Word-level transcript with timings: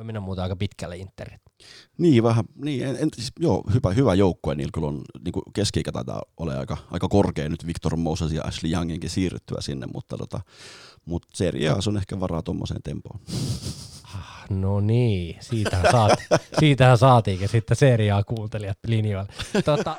Voi 0.00 0.04
mennä 0.04 0.20
muuten 0.20 0.42
aika 0.42 0.56
pitkälle 0.56 0.96
Interit. 0.96 1.40
Niin, 1.98 2.22
vähän, 2.22 2.44
niin, 2.64 2.86
en, 2.86 2.96
en, 2.96 3.08
siis, 3.16 3.32
joo, 3.38 3.64
hyvä, 3.74 3.92
hyvä 3.92 4.14
joukkue, 4.14 4.54
niillä 4.54 4.70
kyllä 4.74 4.86
on, 4.86 5.02
niin 5.24 5.32
kuin 5.32 5.42
keski 5.54 5.82
taitaa 5.82 6.22
ole 6.36 6.58
aika, 6.58 6.76
aika 6.90 7.08
korkea 7.08 7.48
nyt 7.48 7.66
Victor 7.66 7.96
Moses 7.96 8.32
ja 8.32 8.42
Ashley 8.42 8.72
Younginkin 8.72 9.10
siirryttyä 9.10 9.60
sinne, 9.60 9.86
mutta, 9.94 10.16
tota, 10.16 10.40
mutta 11.04 11.28
Serie 11.34 11.68
A 11.68 11.76
on 11.88 11.96
ehkä 11.96 12.20
varaa 12.20 12.42
tuommoiseen 12.42 12.82
tempoon. 12.82 13.20
No 14.50 14.80
niin, 14.80 15.36
siitähän, 15.40 15.86
saati, 15.92 16.22
siitähän 16.60 16.98
saatiinkin 16.98 17.48
sitten 17.48 17.76
seriaa 17.76 18.24
kuuntelijat 18.24 18.78
linjoilla. 18.86 19.32
Tota, 19.64 19.96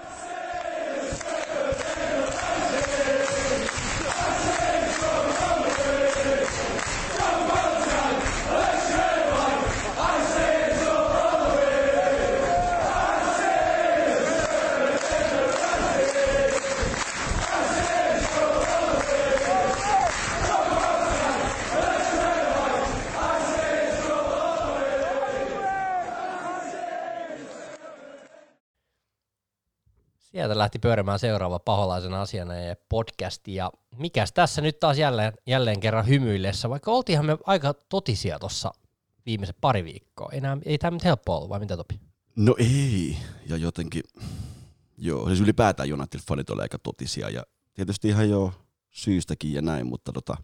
Sieltä 30.42 30.58
lähti 30.58 30.80
pyörimään 30.80 31.20
seuraava 31.20 31.60
paholaisen 31.60 32.14
asiana 32.14 32.56
ja 32.56 32.76
podcasti. 32.90 33.56
Ja 33.56 33.72
mikäs 33.98 34.32
tässä 34.32 34.62
nyt 34.62 34.80
taas 34.80 34.98
jälleen, 34.98 35.34
jälleen 35.48 35.80
kerran 35.80 36.08
hymyillessä, 36.08 36.70
vaikka 36.70 36.92
oltiinhan 36.92 37.26
me 37.26 37.38
aika 37.46 37.74
totisia 37.74 38.40
tuossa 38.40 38.72
viimeiset 39.26 39.56
pari 39.62 39.84
viikkoa. 39.84 40.30
Ei, 40.32 40.42
nää, 40.42 40.58
ei 40.66 40.78
tämä 40.78 40.92
nyt 40.92 41.04
helppo 41.04 41.36
ollut, 41.36 41.50
vai 41.50 41.60
mitä 41.60 41.78
Topi? 41.78 42.00
No 42.36 42.56
ei, 42.60 43.18
ja 43.50 43.58
jotenkin, 43.58 44.04
joo, 44.98 45.28
siis 45.28 45.42
ylipäätään 45.42 45.90
United-fanit 45.94 46.50
oli 46.50 46.62
aika 46.62 46.80
totisia, 46.80 47.30
ja 47.30 47.44
tietysti 47.74 48.08
ihan 48.08 48.30
jo 48.30 48.54
syystäkin 48.92 49.54
ja 49.54 49.62
näin, 49.62 49.88
mutta 49.88 50.12
tota, 50.12 50.38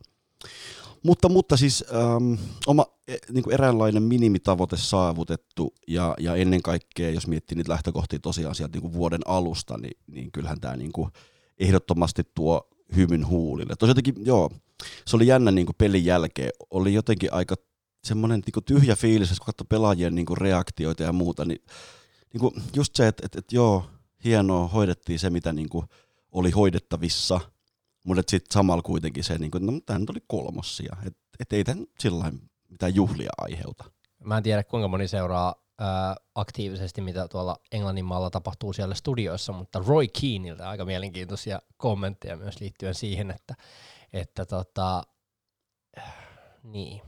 mutta, 1.07 1.29
mutta 1.29 1.57
siis 1.57 1.85
ähm, 1.95 2.33
oma 2.67 2.85
e, 3.07 3.15
niin 3.31 3.43
kuin 3.43 3.53
eräänlainen 3.53 4.03
minimitavoite 4.03 4.77
saavutettu 4.77 5.73
ja, 5.87 6.15
ja 6.19 6.35
ennen 6.35 6.61
kaikkea, 6.61 7.09
jos 7.09 7.27
miettii 7.27 7.55
niitä 7.55 7.71
lähtökohtia 7.71 8.19
tosiaan 8.19 8.55
sieltä 8.55 8.73
niin 8.73 8.81
kuin 8.81 8.93
vuoden 8.93 9.21
alusta, 9.25 9.77
niin, 9.77 9.97
niin 10.07 10.31
kyllähän 10.31 10.61
tämä 10.61 10.75
niin 10.75 10.91
kuin 10.91 11.11
ehdottomasti 11.59 12.23
tuo 12.35 12.69
hymyn 12.95 13.27
huulille. 13.27 13.75
Tosiaan 13.75 13.97
jotenkin, 13.97 14.25
joo, 14.25 14.49
se 15.05 15.15
oli 15.15 15.27
jännä 15.27 15.51
niin 15.51 15.65
kuin 15.65 15.75
pelin 15.77 16.05
jälkeen, 16.05 16.51
oli 16.69 16.93
jotenkin 16.93 17.33
aika 17.33 17.55
semmoinen 18.03 18.43
niin 18.45 18.63
tyhjä 18.65 18.95
fiilis, 18.95 19.29
kun 19.29 19.45
katsoi 19.45 19.65
pelaajien 19.69 20.15
niin 20.15 20.25
kuin 20.25 20.37
reaktioita 20.37 21.03
ja 21.03 21.13
muuta, 21.13 21.45
niin, 21.45 21.61
niin 22.33 22.39
kuin 22.39 22.53
just 22.75 22.95
se, 22.95 23.07
että, 23.07 23.25
että, 23.25 23.39
että 23.39 23.55
joo, 23.55 23.85
hienoa, 24.23 24.67
hoidettiin 24.67 25.19
se, 25.19 25.29
mitä 25.29 25.53
niin 25.53 25.69
kuin 25.69 25.85
oli 26.31 26.51
hoidettavissa– 26.51 27.39
mutta 28.07 28.23
sitten 28.27 28.53
samalla 28.53 28.81
kuitenkin 28.81 29.23
se, 29.23 29.37
niin 29.37 29.51
kuin, 29.51 29.65
no 29.65 29.73
tämä 29.85 29.99
nyt 29.99 30.09
oli 30.09 30.23
kolmossia, 30.27 30.95
että 31.05 31.19
et 31.39 31.53
ei 31.53 31.63
tämän 31.63 31.85
sillä 31.99 32.31
mitään 32.69 32.95
juhlia 32.95 33.29
aiheuta. 33.37 33.83
Mä 34.23 34.37
en 34.37 34.43
tiedä 34.43 34.63
kuinka 34.63 34.87
moni 34.87 35.07
seuraa 35.07 35.55
ää, 35.79 36.15
aktiivisesti, 36.35 37.01
mitä 37.01 37.27
tuolla 37.27 37.57
Englannin 37.71 38.05
maalla 38.05 38.29
tapahtuu 38.29 38.73
siellä 38.73 38.95
studioissa, 38.95 39.53
mutta 39.53 39.83
Roy 39.87 40.07
Keanilta 40.21 40.69
aika 40.69 40.85
mielenkiintoisia 40.85 41.59
kommentteja 41.77 42.37
myös 42.37 42.59
liittyen 42.59 42.95
siihen, 42.95 43.31
että, 43.31 43.55
että 44.13 44.45
tota, 44.45 45.03
niin, 46.63 47.01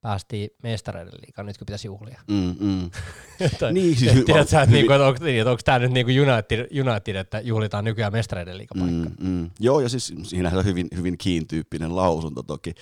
päästiin 0.00 0.50
mestareiden 0.62 1.20
liikaan, 1.20 1.46
nytkö 1.46 1.64
pitäisi 1.64 1.86
juhlia. 1.86 2.20
Mm, 2.28 2.56
mm. 2.60 2.90
niin, 3.72 3.96
siis 3.96 4.12
hy- 4.12 4.24
tiedät 4.24 4.48
sä, 4.48 4.62
että, 4.62 4.74
niinku, 4.74 4.92
että 4.92 5.06
onko, 5.06 5.24
niin, 5.24 5.46
onko 5.46 5.62
tämä 5.64 5.78
nyt 5.78 5.92
niinku 5.92 6.12
United, 6.12 6.80
United, 6.80 7.16
että 7.16 7.40
juhlitaan 7.40 7.84
nykyään 7.84 8.12
mestareiden 8.12 8.58
liikapaikka? 8.58 9.10
Mm, 9.20 9.28
mm. 9.28 9.50
Joo, 9.60 9.80
ja 9.80 9.88
siis 9.88 10.14
siinä 10.22 10.52
on 10.54 10.64
hyvin, 10.64 10.88
hyvin 10.96 11.18
kiintyyppinen 11.18 11.96
lausunto 11.96 12.42
toki. 12.42 12.74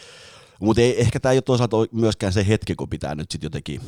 Mutta 0.60 0.82
ehkä 0.82 1.20
tämä 1.20 1.32
ei 1.32 1.36
ole 1.36 1.42
toisaalta 1.42 1.76
myöskään 1.92 2.32
se 2.32 2.48
hetki, 2.48 2.74
kun 2.74 2.88
pitää 2.88 3.14
nyt 3.14 3.30
sitten 3.30 3.46
jotenkin 3.46 3.80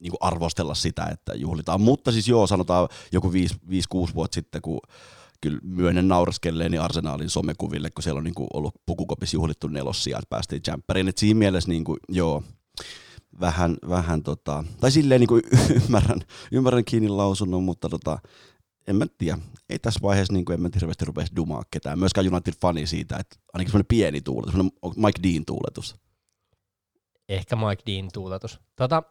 niin 0.00 0.10
kuin 0.10 0.18
arvostella 0.20 0.74
sitä, 0.74 1.06
että 1.12 1.34
juhlitaan. 1.34 1.80
Mutta 1.80 2.12
siis 2.12 2.28
joo, 2.28 2.46
sanotaan 2.46 2.88
joku 3.12 3.30
5-6 3.30 3.34
vuotta 4.14 4.34
sitten, 4.34 4.62
kun 4.62 4.80
kyllä 5.40 5.58
myönnän 5.62 6.08
nauraskelleeni 6.08 6.78
Arsenaalin 6.78 7.30
somekuville, 7.30 7.90
kun 7.90 8.02
siellä 8.02 8.18
on 8.18 8.24
niin 8.24 8.34
kuin 8.34 8.48
ollut 8.54 8.74
pukukopissa 8.86 9.36
juhlittu 9.36 9.68
nelossia, 9.68 10.18
että 10.18 10.30
päästiin 10.30 10.62
jämppäriin. 10.66 11.08
Et 11.08 11.18
siinä 11.18 11.38
mielessä 11.38 11.68
niin 11.68 11.84
kuin, 11.84 11.98
joo, 12.08 12.42
vähän, 13.40 13.76
vähän 13.88 14.22
tota, 14.22 14.64
tai 14.80 14.90
silleen 14.90 15.20
niin 15.20 15.28
kuin 15.28 15.42
ymmärrän, 15.84 16.20
ymmärrän 16.52 16.84
kiinni 16.84 17.08
lausunnon, 17.08 17.62
mutta 17.62 17.88
tota, 17.88 18.18
en 18.86 18.96
mä 18.96 19.06
tiedä, 19.18 19.38
ei 19.68 19.78
tässä 19.78 20.00
vaiheessa 20.02 20.32
niin 20.32 20.44
kuin 20.44 20.54
en 20.54 20.60
mä 20.60 20.68
hirveästi 20.74 21.04
rupesi 21.04 21.36
dumaa 21.36 21.62
ketään, 21.70 21.98
myöskään 21.98 22.26
United-fani 22.32 22.86
siitä, 22.86 23.16
että 23.16 23.36
ainakin 23.52 23.70
semmoinen 23.70 23.88
pieni 23.88 24.20
tuuletus, 24.20 24.52
semmoinen 24.52 24.80
Mike 24.96 25.20
Dean-tuuletus. 25.22 25.96
Ehkä 27.28 27.56
Mike 27.56 27.82
Dean-tuuletus. 27.86 28.60
Tota, 28.76 29.02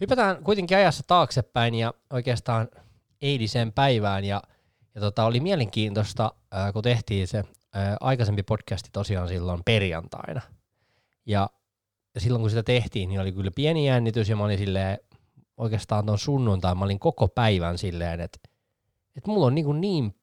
hypätään 0.00 0.44
kuitenkin 0.44 0.76
ajassa 0.76 1.02
taaksepäin 1.06 1.74
ja 1.74 1.94
oikeastaan 2.10 2.68
eilisen 3.20 3.72
päivään 3.72 4.24
ja, 4.24 4.42
ja 4.94 5.00
tota, 5.00 5.24
oli 5.24 5.40
mielenkiintoista, 5.40 6.32
ää, 6.50 6.72
kun 6.72 6.82
tehtiin 6.82 7.28
se 7.28 7.44
ää, 7.74 7.96
aikaisempi 8.00 8.42
podcasti 8.42 8.88
tosiaan 8.92 9.28
silloin 9.28 9.60
perjantaina. 9.64 10.40
Ja 11.26 11.50
ja 12.18 12.22
silloin 12.22 12.40
kun 12.40 12.50
sitä 12.50 12.62
tehtiin, 12.62 13.08
niin 13.08 13.20
oli 13.20 13.32
kyllä 13.32 13.50
pieni 13.50 13.86
jännitys 13.86 14.28
ja 14.28 14.36
mä 14.36 14.44
olin 14.44 14.58
silleen, 14.58 14.98
oikeastaan 15.56 16.06
tuon 16.06 16.18
sunnuntai, 16.18 16.74
mä 16.74 16.84
olin 16.84 16.98
koko 16.98 17.28
päivän 17.28 17.78
silleen, 17.78 18.20
että, 18.20 18.38
että 19.16 19.30
mulla 19.30 19.46
on 19.46 19.54
niin, 19.54 19.64
kuin 19.64 19.80
niin, 19.80 20.14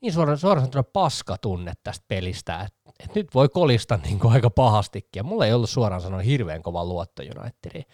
niin 0.00 0.12
suoraan, 0.12 0.38
suoraan 0.38 0.62
sanottuna 0.62 0.82
paska 0.82 1.38
tunne 1.38 1.72
tästä 1.82 2.04
pelistä, 2.08 2.60
että, 2.60 2.90
että 3.00 3.20
nyt 3.20 3.34
voi 3.34 3.48
kolista 3.48 3.96
niin 4.04 4.18
kuin 4.18 4.32
aika 4.32 4.50
pahastikin. 4.50 5.10
Ja 5.16 5.22
mulla 5.22 5.46
ei 5.46 5.52
ollut 5.52 5.70
suoraan 5.70 6.02
sanoen 6.02 6.24
hirveän 6.24 6.62
kova 6.62 6.84
luotto 6.84 7.22
Unitediin. 7.22 7.84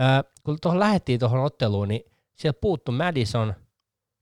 Öö, 0.00 0.32
kun 0.44 0.58
tuohon 0.62 0.80
lähdettiin 0.80 1.20
tuohon 1.20 1.44
otteluun, 1.44 1.88
niin 1.88 2.02
sieltä 2.34 2.60
puuttu 2.60 2.92
Madison, 2.92 3.54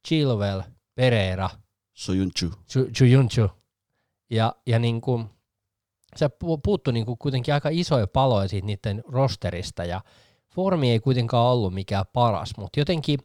Chilwell, 0.09 0.61
Pereira, 0.95 1.51
Soyuncu. 1.93 2.51
Soyuncu. 2.99 3.51
Ja, 4.31 4.55
ja 4.67 4.79
niin 4.79 5.01
kuin, 5.01 5.31
se 6.17 6.31
puuttu 6.63 6.91
niin 6.91 7.07
kuin 7.07 7.19
kuitenkin 7.19 7.55
aika 7.55 7.69
isoja 7.73 8.07
paloja 8.07 8.49
siitä 8.49 8.67
niiden 8.67 9.03
rosterista 9.09 9.85
ja 9.85 10.01
formi 10.55 10.91
ei 10.91 11.01
kuitenkaan 11.01 11.53
ollut 11.53 11.75
mikään 11.75 12.05
paras, 12.13 12.53
mutta 12.57 12.81
jotenkin 12.81 13.19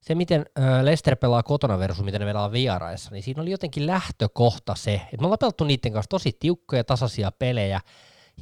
se, 0.00 0.14
miten 0.14 0.46
Lester 0.82 1.16
pelaa 1.16 1.42
kotona 1.42 1.78
versus 1.78 2.04
miten 2.04 2.20
ne 2.20 2.26
pelaa 2.26 2.52
vieraissa, 2.52 3.10
niin 3.10 3.22
siinä 3.22 3.42
oli 3.42 3.50
jotenkin 3.50 3.86
lähtökohta 3.86 4.74
se, 4.74 4.94
että 4.94 5.16
me 5.20 5.24
ollaan 5.26 5.38
pelattu 5.38 5.64
niiden 5.64 5.92
kanssa 5.92 6.08
tosi 6.08 6.36
tiukkoja, 6.40 6.84
tasaisia 6.84 7.32
pelejä, 7.32 7.80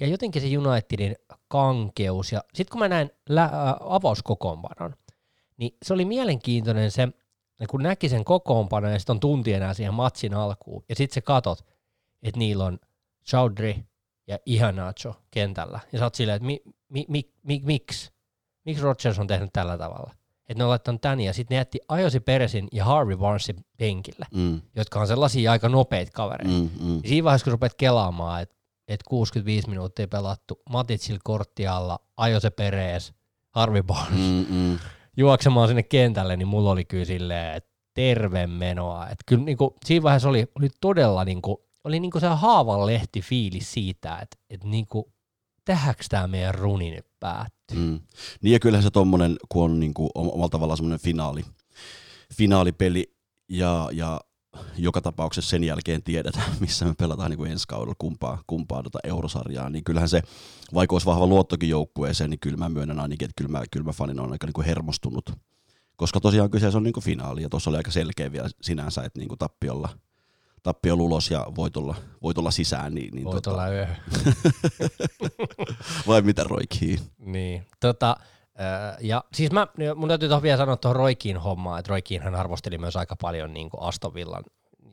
ja 0.00 0.06
jotenkin 0.06 0.42
se 0.42 0.58
Unitedin 0.58 1.16
kankeus, 1.48 2.32
ja 2.32 2.44
sitten 2.54 2.72
kun 2.72 2.78
mä 2.78 2.88
näin 2.88 3.10
lä- 3.28 3.76
avauskokoonpanon, 3.80 4.94
niin 5.56 5.76
se 5.82 5.94
oli 5.94 6.04
mielenkiintoinen 6.04 6.90
se, 6.90 7.08
kun 7.70 7.82
näki 7.82 8.08
sen 8.08 8.24
kokoonpanon 8.24 8.92
ja 8.92 8.98
sitten 8.98 9.14
on 9.14 9.20
tunti 9.20 9.52
enää 9.52 9.74
siihen 9.74 9.94
matsin 9.94 10.34
alkuun, 10.34 10.84
ja 10.88 10.94
sitten 10.94 11.14
se 11.14 11.20
katot, 11.20 11.58
että 12.22 12.38
niillä 12.38 12.64
on– 12.64 12.78
Chaudry 13.26 13.74
ja 14.26 14.38
Ihanacho 14.46 15.14
kentällä. 15.30 15.80
Ja 15.92 15.98
sä 15.98 16.04
oot 16.04 16.14
silleen, 16.14 16.36
että 16.36 16.46
mi, 16.46 16.60
mi, 16.88 17.06
mi, 17.08 17.32
mi, 17.42 17.60
miksi? 17.64 18.12
Miksi 18.64 18.82
Rodgers 18.82 19.18
on 19.18 19.26
tehnyt 19.26 19.50
tällä 19.52 19.78
tavalla? 19.78 20.10
Että 20.48 20.60
ne 20.60 20.64
on 20.64 20.70
laittanut 20.70 21.00
tän 21.00 21.20
ja 21.20 21.32
sitten 21.32 21.54
ne 21.54 21.58
jätti 21.58 21.80
Ajosi 21.88 22.20
Peresin 22.20 22.68
ja 22.72 22.84
Harvey 22.84 23.16
Barnesin 23.16 23.56
penkille, 23.78 24.26
mm. 24.34 24.60
jotka 24.76 25.00
on 25.00 25.06
sellaisia 25.06 25.52
aika 25.52 25.68
nopeita 25.68 26.12
kavereita. 26.14 26.52
Mm, 26.52 26.70
mm. 26.80 26.96
Ja 26.96 27.08
siinä 27.08 27.24
vaiheessa, 27.24 27.44
kun 27.44 27.52
rupeat 27.52 27.74
kelaamaan, 27.74 28.42
että 28.42 28.56
et 28.88 29.02
65 29.02 29.68
minuuttia 29.68 30.08
pelattu, 30.08 30.62
Matitsil 30.70 31.18
kortti 31.24 31.66
alla, 31.66 31.98
Ajose 32.16 32.50
Perez, 32.50 33.12
Harvey 33.50 33.82
Barnes, 33.82 34.20
mm, 34.20 34.46
mm. 34.56 34.78
juoksemaan 35.16 35.68
sinne 35.68 35.82
kentälle, 35.82 36.36
niin 36.36 36.48
mulla 36.48 36.70
oli 36.70 36.84
kyllä 36.84 37.04
silleen, 37.04 37.54
että 37.54 37.70
terve 37.94 38.46
menoa. 38.46 39.04
Että 39.04 39.24
kyllä 39.26 39.44
niinku, 39.44 39.76
siinä 39.84 40.02
vaiheessa 40.02 40.28
oli, 40.28 40.46
oli 40.58 40.68
todella 40.80 41.24
niinku, 41.24 41.64
oli 41.84 42.00
niinku 42.00 42.20
se 42.20 42.26
haavanlehti 42.26 43.20
fiilis 43.20 43.72
siitä, 43.72 44.18
että, 44.18 44.36
että 44.50 44.68
niinku, 44.68 45.12
tähäks 45.64 46.08
tämä 46.08 46.26
meidän 46.26 46.54
runi 46.54 46.90
nyt 46.90 47.06
päättyy. 47.20 47.78
Mm. 47.78 48.00
Niin 48.42 48.52
ja 48.52 48.60
kyllähän 48.60 48.82
se 48.82 48.90
tommonen, 48.90 49.36
kun 49.48 49.64
on 49.64 49.80
niinku 49.80 50.10
omalla 50.14 50.48
tavallaan 50.48 50.76
semmoinen 50.76 51.00
finaali, 51.00 51.44
finaalipeli 52.34 53.14
ja, 53.48 53.88
ja 53.92 54.20
joka 54.78 55.00
tapauksessa 55.00 55.50
sen 55.50 55.64
jälkeen 55.64 56.02
tiedetään, 56.02 56.52
missä 56.60 56.84
me 56.84 56.94
pelataan 56.98 57.30
niin 57.30 57.38
kuin 57.38 57.50
ensi 57.50 57.68
kaudella 57.68 57.94
kumpaa, 57.98 58.42
kumpaa 58.46 58.82
tota 58.82 58.98
eurosarjaa, 59.04 59.70
niin 59.70 59.84
kyllähän 59.84 60.08
se, 60.08 60.22
vaikka 60.74 60.94
olisi 60.94 61.06
vahva 61.06 61.26
luottokin 61.26 61.68
joukkueeseen, 61.68 62.30
niin 62.30 62.40
kyllä 62.40 62.56
mä 62.56 62.68
myönnän 62.68 63.00
ainakin, 63.00 63.26
että 63.26 63.42
kyllä 63.42 63.58
mä, 63.58 63.64
kyllä 63.70 63.86
mä 63.86 63.92
fanin 63.92 64.20
on 64.20 64.32
aika 64.32 64.46
niin 64.46 64.52
kuin 64.54 64.66
hermostunut. 64.66 65.30
Koska 65.96 66.20
tosiaan 66.20 66.50
kyseessä 66.50 66.78
on 66.78 66.82
niin 66.82 66.92
kuin 66.92 67.04
finaali, 67.04 67.42
ja 67.42 67.48
tuossa 67.48 67.70
oli 67.70 67.76
aika 67.76 67.90
selkeä 67.90 68.32
vielä 68.32 68.48
sinänsä, 68.62 69.02
että 69.02 69.18
niin 69.18 69.28
kuin 69.28 69.38
tappiolla– 69.38 69.88
tappio 70.62 70.94
ulos 70.94 71.30
ja 71.30 71.46
voitolla, 71.56 71.94
voitolla 72.22 72.50
sisään. 72.50 72.94
Niin, 72.94 73.14
niin 73.14 73.24
voitolla 73.24 73.62
tota... 73.62 73.74
yö. 73.74 73.86
Vai 76.06 76.22
mitä 76.22 76.44
roikii? 76.44 76.98
Niin, 77.18 77.66
tota, 77.80 78.16
ja 79.00 79.24
siis 79.32 79.52
mä, 79.52 79.66
mun 79.96 80.08
täytyy 80.08 80.28
tuohon 80.28 80.42
vielä 80.42 80.58
sanoa 80.58 80.76
tuohon 80.76 80.96
Roikiin 80.96 81.36
hommaan, 81.36 81.78
että 81.78 81.90
Roikiin 81.90 82.22
hän 82.22 82.34
arvosteli 82.34 82.78
myös 82.78 82.96
aika 82.96 83.16
paljon 83.16 83.54
niin 83.54 83.70
Aston 83.80 84.14
Villan 84.14 84.44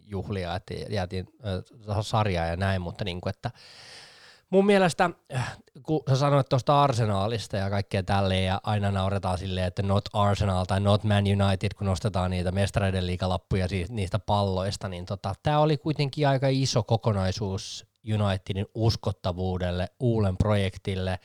juhlia, 0.06 0.56
että 0.56 0.74
jäätiin 0.90 1.28
äh, 1.90 1.98
sarjaa 2.02 2.46
ja 2.46 2.56
näin, 2.56 2.82
mutta 2.82 3.06
niin 3.06 3.22
kuin, 3.22 3.32
että 3.32 3.52
mun 4.50 4.66
mielestä, 4.66 5.10
äh, 5.36 5.58
kun 5.84 6.02
sä 6.10 6.16
sanoit 6.16 6.50
tuosta 6.50 6.84
Arsenaalista 6.84 7.58
ja 7.58 7.70
kaikkea 7.70 8.04
tälleen, 8.04 8.46
ja 8.46 8.62
aina 8.64 8.92
nauretaan 8.92 9.38
silleen, 9.38 9.68
että 9.68 9.84
not 9.84 10.10
Arsenal 10.14 10.66
tai 10.66 10.80
not 10.80 11.04
Man 11.04 11.24
United, 11.24 11.72
kun 11.78 11.88
nostetaan 11.88 12.32
niitä 12.32 12.52
mestareiden 12.52 13.08
liikalappuja 13.08 13.68
niistä 13.90 14.20
palloista, 14.20 14.90
niin 14.90 15.06
tota, 15.06 15.34
tämä 15.44 15.60
oli 15.60 15.78
kuitenkin 15.78 16.28
aika 16.28 16.48
iso 16.50 16.84
kokonaisuus 16.84 17.90
Unitedin 18.14 18.66
uskottavuudelle, 18.76 19.88
uuden 20.00 20.38
projektille, 20.38 21.20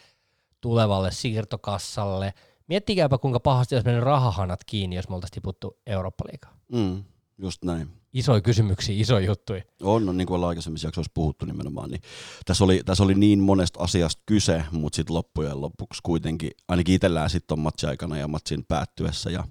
tulevalle 0.60 1.10
siirtokassalle. 1.10 2.34
Miettikääpä, 2.68 3.18
kuinka 3.18 3.40
pahasti 3.40 3.74
olisi 3.74 3.86
mennyt 3.86 4.04
rahahanat 4.04 4.64
kiinni, 4.64 4.96
jos 4.96 5.08
me 5.08 5.14
oltaisiin 5.14 5.34
tiputtu 5.34 5.78
Eurooppa-liigaan. 5.86 6.56
Mm, 6.72 7.04
just 7.38 7.64
näin 7.64 8.03
isoja 8.14 8.40
kysymyksiä, 8.40 8.94
isoja 8.98 9.26
juttuja. 9.26 9.62
On, 9.82 10.06
no, 10.06 10.12
niin 10.12 10.26
kuin 10.26 10.34
ollaan 10.34 10.48
aikaisemmissa 10.48 10.88
jaksoissa 10.88 11.12
puhuttu 11.14 11.46
nimenomaan, 11.46 11.90
niin 11.90 12.02
tässä 12.44 12.64
oli, 12.64 12.82
tässä 12.84 13.04
oli 13.04 13.14
niin 13.14 13.38
monesta 13.38 13.80
asiasta 13.80 14.22
kyse, 14.26 14.64
mutta 14.70 14.96
sitten 14.96 15.14
loppujen 15.14 15.60
lopuksi 15.60 16.00
kuitenkin, 16.02 16.50
ainakin 16.68 16.94
itsellään 16.94 17.30
sitten 17.30 17.54
on 17.54 17.62
matsi 17.62 17.86
aikana 17.86 18.16
ja 18.16 18.28
matsin 18.28 18.64
päättyessä 18.64 19.30
ja 19.30 19.44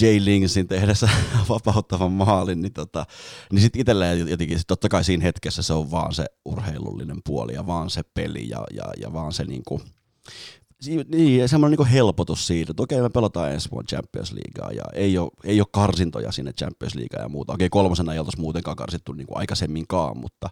Jay 0.00 0.24
Lingsin 0.24 0.68
tehdessä 0.68 1.08
vapauttavan 1.48 2.12
maalin, 2.12 2.62
niin, 2.62 2.72
tota, 2.72 3.06
niin 3.52 3.60
sitten 3.60 3.80
itsellään 3.80 4.30
jotenkin, 4.30 4.58
sit 4.58 4.66
totta 4.66 4.88
kai 4.88 5.04
siinä 5.04 5.22
hetkessä 5.22 5.62
se 5.62 5.72
on 5.72 5.90
vaan 5.90 6.14
se 6.14 6.24
urheilullinen 6.44 7.18
puoli 7.26 7.54
ja 7.54 7.66
vaan 7.66 7.90
se 7.90 8.02
peli 8.14 8.48
ja, 8.48 8.64
ja, 8.74 8.84
ja 9.00 9.12
vaan 9.12 9.32
se 9.32 9.44
niinku, 9.44 9.80
niin, 10.86 11.48
semmoinen 11.48 11.78
niin 11.78 11.88
helpotus 11.88 12.46
siitä, 12.46 12.70
että 12.70 12.82
okei 12.82 13.02
me 13.02 13.10
pelataan 13.10 13.52
ensi 13.52 13.70
vuonna 13.70 13.86
Champions 13.86 14.32
Leaguea 14.32 14.76
ja 14.76 15.00
ei 15.00 15.18
ole, 15.18 15.30
ei 15.44 15.60
ole 15.60 15.66
karsintoja 15.72 16.32
sinne 16.32 16.52
Champions 16.52 16.94
Leaguea 16.94 17.22
ja 17.22 17.28
muuta. 17.28 17.52
Okei 17.52 17.68
kolmosena 17.68 18.12
ei 18.12 18.18
oltaisi 18.18 18.40
muutenkaan 18.40 18.76
karsittu 18.76 19.12
niin 19.12 19.26
kuin 19.26 19.38
aikaisemminkaan, 19.38 20.18
mutta, 20.18 20.48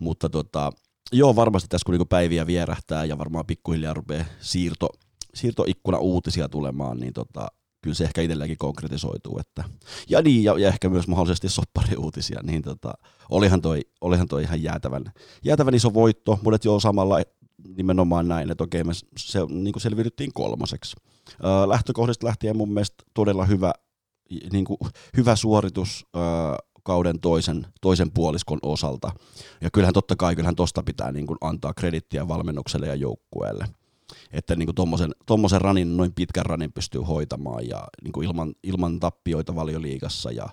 mutta 0.00 0.28
tota, 0.28 0.72
joo 1.12 1.36
varmasti 1.36 1.68
tässä 1.68 1.84
kun 1.86 1.94
niin 1.94 2.08
päiviä 2.08 2.46
vierähtää 2.46 3.04
ja 3.04 3.18
varmaan 3.18 3.46
pikkuhiljaa 3.46 3.94
rupeaa 3.94 4.24
siirto, 4.40 4.88
siirtoikkuna 5.34 5.98
uutisia 5.98 6.48
tulemaan, 6.48 6.98
niin 7.00 7.12
tota, 7.12 7.48
kyllä 7.82 7.94
se 7.94 8.04
ehkä 8.04 8.22
itselläänkin 8.22 8.58
konkretisoituu. 8.58 9.38
Että, 9.38 9.64
ja 10.08 10.22
niin, 10.22 10.44
ja, 10.44 10.58
ja, 10.58 10.68
ehkä 10.68 10.88
myös 10.88 11.08
mahdollisesti 11.08 11.48
soppariuutisia, 11.48 12.40
niin 12.42 12.62
tota, 12.62 12.92
olihan, 13.30 13.62
toi, 13.62 13.80
olihan 14.00 14.28
toi 14.28 14.42
ihan 14.42 14.62
jäätävän, 14.62 15.04
jäätävän 15.44 15.74
iso 15.74 15.94
voitto, 15.94 16.38
mutta 16.42 16.68
joo 16.68 16.80
samalla 16.80 17.20
nimenomaan 17.76 18.28
näin, 18.28 18.50
että 18.50 18.64
okei 18.64 18.84
me 18.84 18.92
se, 19.16 19.38
niin 19.48 19.72
kuin 19.72 19.82
selviydyttiin 19.82 20.32
kolmaseksi. 20.34 20.96
Öö, 21.44 21.68
lähtökohdista 21.68 22.26
lähtien 22.26 22.56
mun 22.56 22.72
mielestä 22.72 23.04
todella 23.14 23.44
hyvä, 23.44 23.72
niin 24.52 24.64
kuin, 24.64 24.78
hyvä 25.16 25.36
suoritus 25.36 26.06
kauden 26.88 27.20
toisen, 27.20 27.66
toisen 27.80 28.10
puoliskon 28.10 28.58
osalta. 28.62 29.12
Ja 29.60 29.70
kyllähän 29.70 29.94
totta 29.94 30.16
kai, 30.16 30.36
kyllähän 30.36 30.56
tosta 30.56 30.82
pitää 30.82 31.12
niin 31.12 31.26
kuin 31.26 31.38
antaa 31.40 31.74
kredittiä 31.74 32.28
valmennukselle 32.28 32.86
ja 32.86 32.94
joukkueelle. 32.94 33.66
Että 34.32 34.56
niin 34.56 34.74
tommosen, 34.74 35.10
tommosen 35.26 35.60
ranin, 35.60 35.96
noin 35.96 36.12
pitkän 36.12 36.46
ranin 36.46 36.72
pystyy 36.72 37.00
hoitamaan 37.00 37.68
ja 37.68 37.84
niin 38.02 38.12
kuin 38.12 38.26
ilman, 38.26 38.54
ilman 38.62 39.00
tappioita 39.00 39.54
valioliigassa 39.54 40.30
ja, 40.30 40.48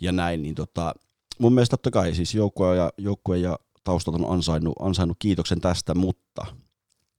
ja 0.00 0.12
näin, 0.12 0.42
niin 0.42 0.54
tota, 0.54 0.94
mun 1.38 1.52
mielestä 1.52 1.76
totta 1.76 1.90
kai 1.90 2.14
siis 2.14 2.34
joukkue 2.34 2.76
ja, 2.76 2.90
joukkue 2.98 3.38
ja 3.38 3.58
taustat 3.86 4.14
on 4.14 4.32
ansainnut, 4.32 4.74
ansainnut 4.80 5.16
kiitoksen 5.18 5.60
tästä, 5.60 5.94
mutta 5.94 6.46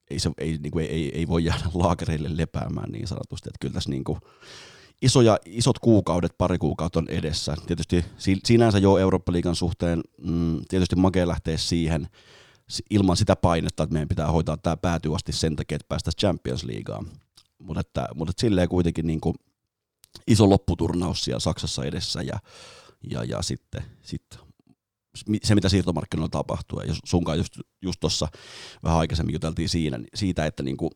ei, 0.10 0.20
se, 0.20 0.32
ei, 0.38 0.58
niin 0.58 0.72
kuin, 0.72 0.86
ei, 0.86 1.18
ei 1.18 1.28
voi 1.28 1.46
jäädä 1.46 1.64
laakereille 1.74 2.30
lepäämään 2.38 2.92
niin 2.92 3.08
sanotusti, 3.08 3.50
että 3.50 3.58
kyllä 3.62 3.74
tässä 3.74 3.90
niin 3.90 4.04
kuin, 4.04 4.20
isoja, 5.02 5.40
isot 5.46 5.80
kuukaudet, 5.80 6.38
pari 6.38 6.58
kuukautta 6.58 7.00
on 7.00 7.10
edessä. 7.10 7.56
Tietysti 7.68 8.06
sinänsä 8.46 8.78
jo 8.78 8.98
Eurooppa-liigan 8.98 9.56
suhteen, 9.56 10.04
mm, 10.22 10.62
tietysti 10.70 10.96
makea 10.96 11.28
lähteä 11.28 11.58
siihen 11.58 12.08
ilman 12.90 13.18
sitä 13.18 13.36
painetta, 13.36 13.84
että 13.84 13.94
meidän 13.94 14.08
pitää 14.08 14.32
hoitaa 14.32 14.58
tämä 14.58 14.78
päätyy 14.78 15.16
asti 15.16 15.32
sen 15.32 15.56
takia, 15.56 15.76
että 15.76 15.86
päästäisiin 15.90 16.20
Champions 16.20 16.64
Leagueaan. 16.64 17.06
Mutta, 17.60 17.82
että, 17.82 18.08
mutta 18.16 18.32
että 18.32 18.42
silleen 18.42 18.70
kuitenkin 18.70 19.08
niin 19.08 19.22
kuin 19.22 19.36
iso 20.28 20.50
lopputurnaus 20.50 21.24
siellä 21.24 21.40
Saksassa 21.40 21.86
edessä 21.86 22.22
ja, 22.22 22.40
ja, 23.12 23.24
ja 23.24 23.42
sitten, 23.42 23.84
sitten 24.02 24.40
se, 25.44 25.56
mitä 25.56 25.70
siirtomarkkinoilla 25.70 26.30
tapahtuu. 26.30 26.80
Ja 26.80 26.96
sunkaan 27.06 27.38
just, 27.38 27.60
just 27.82 28.00
tuossa 28.00 28.28
vähän 28.84 29.00
aikaisemmin 29.00 29.34
juteltiin 29.34 29.70
siinä, 29.70 30.00
siitä, 30.16 30.46
että 30.46 30.64
niinku 30.64 30.92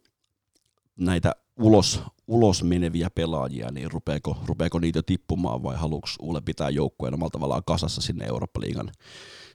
näitä 0.99 1.35
ulos, 1.59 2.01
ulos 2.27 2.63
meneviä 2.63 3.09
pelaajia, 3.09 3.71
niin 3.71 3.91
rupeeko, 3.91 4.37
rupeeko 4.45 4.79
niitä 4.79 5.01
tippumaan 5.03 5.63
vai 5.63 5.75
haluuko 5.75 6.07
Ule 6.21 6.41
pitää 6.41 6.69
joukkueen 6.69 7.13
omalla 7.13 7.29
tavallaan 7.29 7.63
kasassa 7.65 8.01
sinne 8.01 8.25
Eurooppa-liigan 8.25 8.91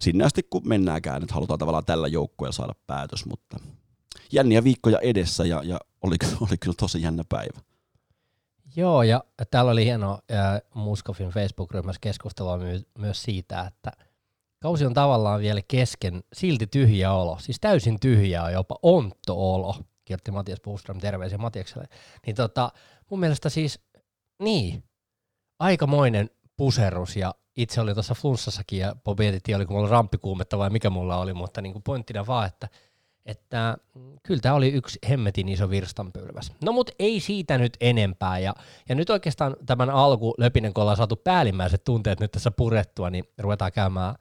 sinne 0.01 0.25
asti, 0.25 0.43
kun 0.43 0.69
mennäänkään, 0.69 1.23
että 1.23 1.35
halutaan 1.35 1.59
tavallaan 1.59 1.85
tällä 1.85 2.09
joukkueella 2.09 2.53
saada 2.53 2.75
päätös, 2.87 3.27
mutta 3.27 3.57
jänniä 4.33 4.65
viikkoja 4.65 4.99
edessä 4.99 5.45
ja, 5.45 5.63
ja 5.65 5.81
oli, 6.03 6.17
oli 6.41 6.59
kyllä 6.61 6.75
tosi 6.79 7.03
jännä 7.03 7.25
päivä. 7.29 7.61
Joo, 8.77 9.03
ja 9.03 9.25
täällä 9.51 9.71
oli 9.71 9.85
hieno 9.85 10.19
äh, 10.33 10.63
Muskofin 10.75 11.29
Facebook-ryhmässä 11.29 12.01
keskustelua 12.01 12.57
my- 12.57 12.87
myös 12.99 13.23
siitä, 13.23 13.61
että– 13.61 13.93
kausi 14.67 14.87
on 14.87 14.95
tavallaan 14.95 15.41
vielä 15.41 15.61
kesken, 15.69 16.25
silti 16.33 16.67
tyhjä 16.67 17.13
olo, 17.13 17.39
siis 17.41 17.61
täysin 17.61 18.01
tyhjä 18.01 18.43
on 18.43 18.53
jopa 18.53 18.79
ontto-olo, 18.83 19.75
kirjoitti 20.05 20.31
Matias 20.31 20.61
Puustrom, 20.61 20.99
terveisiä 20.99 21.39
Matiakselle. 21.39 21.89
Niin 22.27 22.37
tota, 22.37 22.73
mun 23.11 23.21
mielestä 23.21 23.49
siis, 23.49 23.81
niin, 24.43 24.85
aikamoinen 25.59 26.31
puserus. 26.57 27.17
Ja 27.17 27.35
itse 27.57 27.81
oli 27.81 27.95
tuossa 27.95 28.15
flunssassakin 28.15 28.79
ja 28.79 28.97
mietittiin, 29.19 29.57
oliko 29.57 29.75
mulla 29.75 29.89
ramppikuumetta 29.89 30.59
vai 30.59 30.71
mikä 30.71 30.91
mulla 30.91 31.17
oli, 31.17 31.35
mutta 31.35 31.61
niin 31.61 31.73
kuin 31.73 31.83
pointtina 31.83 32.27
vaan, 32.27 32.47
että, 32.47 32.69
että 33.27 33.77
kyllä 34.23 34.41
tämä 34.41 34.55
oli 34.55 34.69
yksi 34.69 34.99
hemmetin 35.09 35.49
iso 35.49 35.71
virstanpylväs. 35.71 36.53
No 36.65 36.73
mutta 36.73 36.93
ei 36.99 37.21
siitä 37.21 37.59
nyt 37.59 37.77
enempää. 37.81 38.39
Ja, 38.39 38.55
ja 38.89 38.95
nyt 38.95 39.11
oikeastaan 39.11 39.57
tämän 39.67 39.91
alku 39.91 40.35
löpinen, 40.39 40.75
kun 40.75 40.83
ollaan 40.83 40.97
saatu 40.97 41.17
päällimmäiset 41.17 41.85
tunteet 41.85 42.21
nyt 42.21 42.33
tässä 42.33 42.51
purettua, 42.51 43.11
niin 43.11 43.25
ruvetaan 43.39 43.73
käymään 43.73 44.15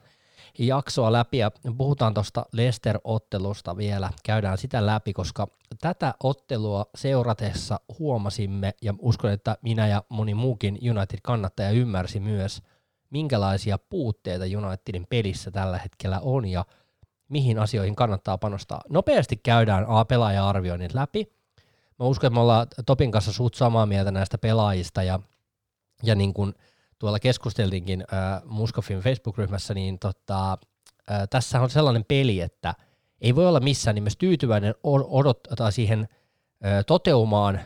jaksoa 0.60 1.12
läpi 1.12 1.38
ja 1.38 1.52
puhutaan 1.78 2.14
tuosta 2.14 2.46
Leicester-ottelusta 2.52 3.78
vielä, 3.78 4.10
käydään 4.24 4.58
sitä 4.58 4.86
läpi, 4.86 5.14
koska 5.14 5.48
tätä 5.82 6.14
ottelua 6.24 6.86
seuratessa 6.96 7.80
huomasimme 8.00 8.74
ja 8.82 8.94
uskon, 9.00 9.32
että 9.32 9.58
minä 9.62 9.88
ja 9.88 10.04
moni 10.10 10.34
muukin 10.34 10.80
United-kannattaja 10.92 11.72
ymmärsi 11.72 12.20
myös, 12.20 12.62
minkälaisia 13.10 13.78
puutteita 13.78 14.46
Unitedin 14.68 15.06
pelissä 15.10 15.52
tällä 15.52 15.78
hetkellä 15.78 16.20
on 16.20 16.46
ja 16.46 16.66
mihin 17.30 17.60
asioihin 17.60 17.96
kannattaa 17.96 18.38
panostaa. 18.38 18.82
Nopeasti 18.90 19.36
käydään 19.36 19.86
A-pelaaja-arvioinnit 19.88 20.94
läpi. 20.94 21.34
Mä 22.00 22.06
uskon, 22.06 22.28
että 22.28 22.34
me 22.34 22.42
ollaan 22.42 22.68
Topin 22.86 23.12
kanssa 23.12 23.34
suht 23.34 23.56
samaa 23.56 23.86
mieltä 23.86 24.12
näistä 24.12 24.38
pelaajista 24.38 25.04
ja, 25.04 25.20
ja 26.04 26.16
niin 26.16 26.34
kuin– 26.34 26.54
tuolla 27.00 27.20
keskusteltiinkin 27.20 28.02
äh, 28.14 28.42
Muskofin 28.46 29.00
Facebook-ryhmässä, 29.00 29.74
niin 29.74 30.00
tota, 30.00 30.58
äh, 31.12 31.28
tässä 31.30 31.62
on 31.62 31.70
sellainen 31.70 32.06
peli, 32.08 32.42
että 32.42 32.74
ei 33.22 33.36
voi 33.36 33.48
olla 33.48 33.60
missään 33.60 33.96
nimessä 33.96 34.20
tyytyväinen 34.20 34.76
odottaa 34.84 35.72
siihen 35.72 36.00
äh, 36.66 36.86
toteumaan, 36.88 37.60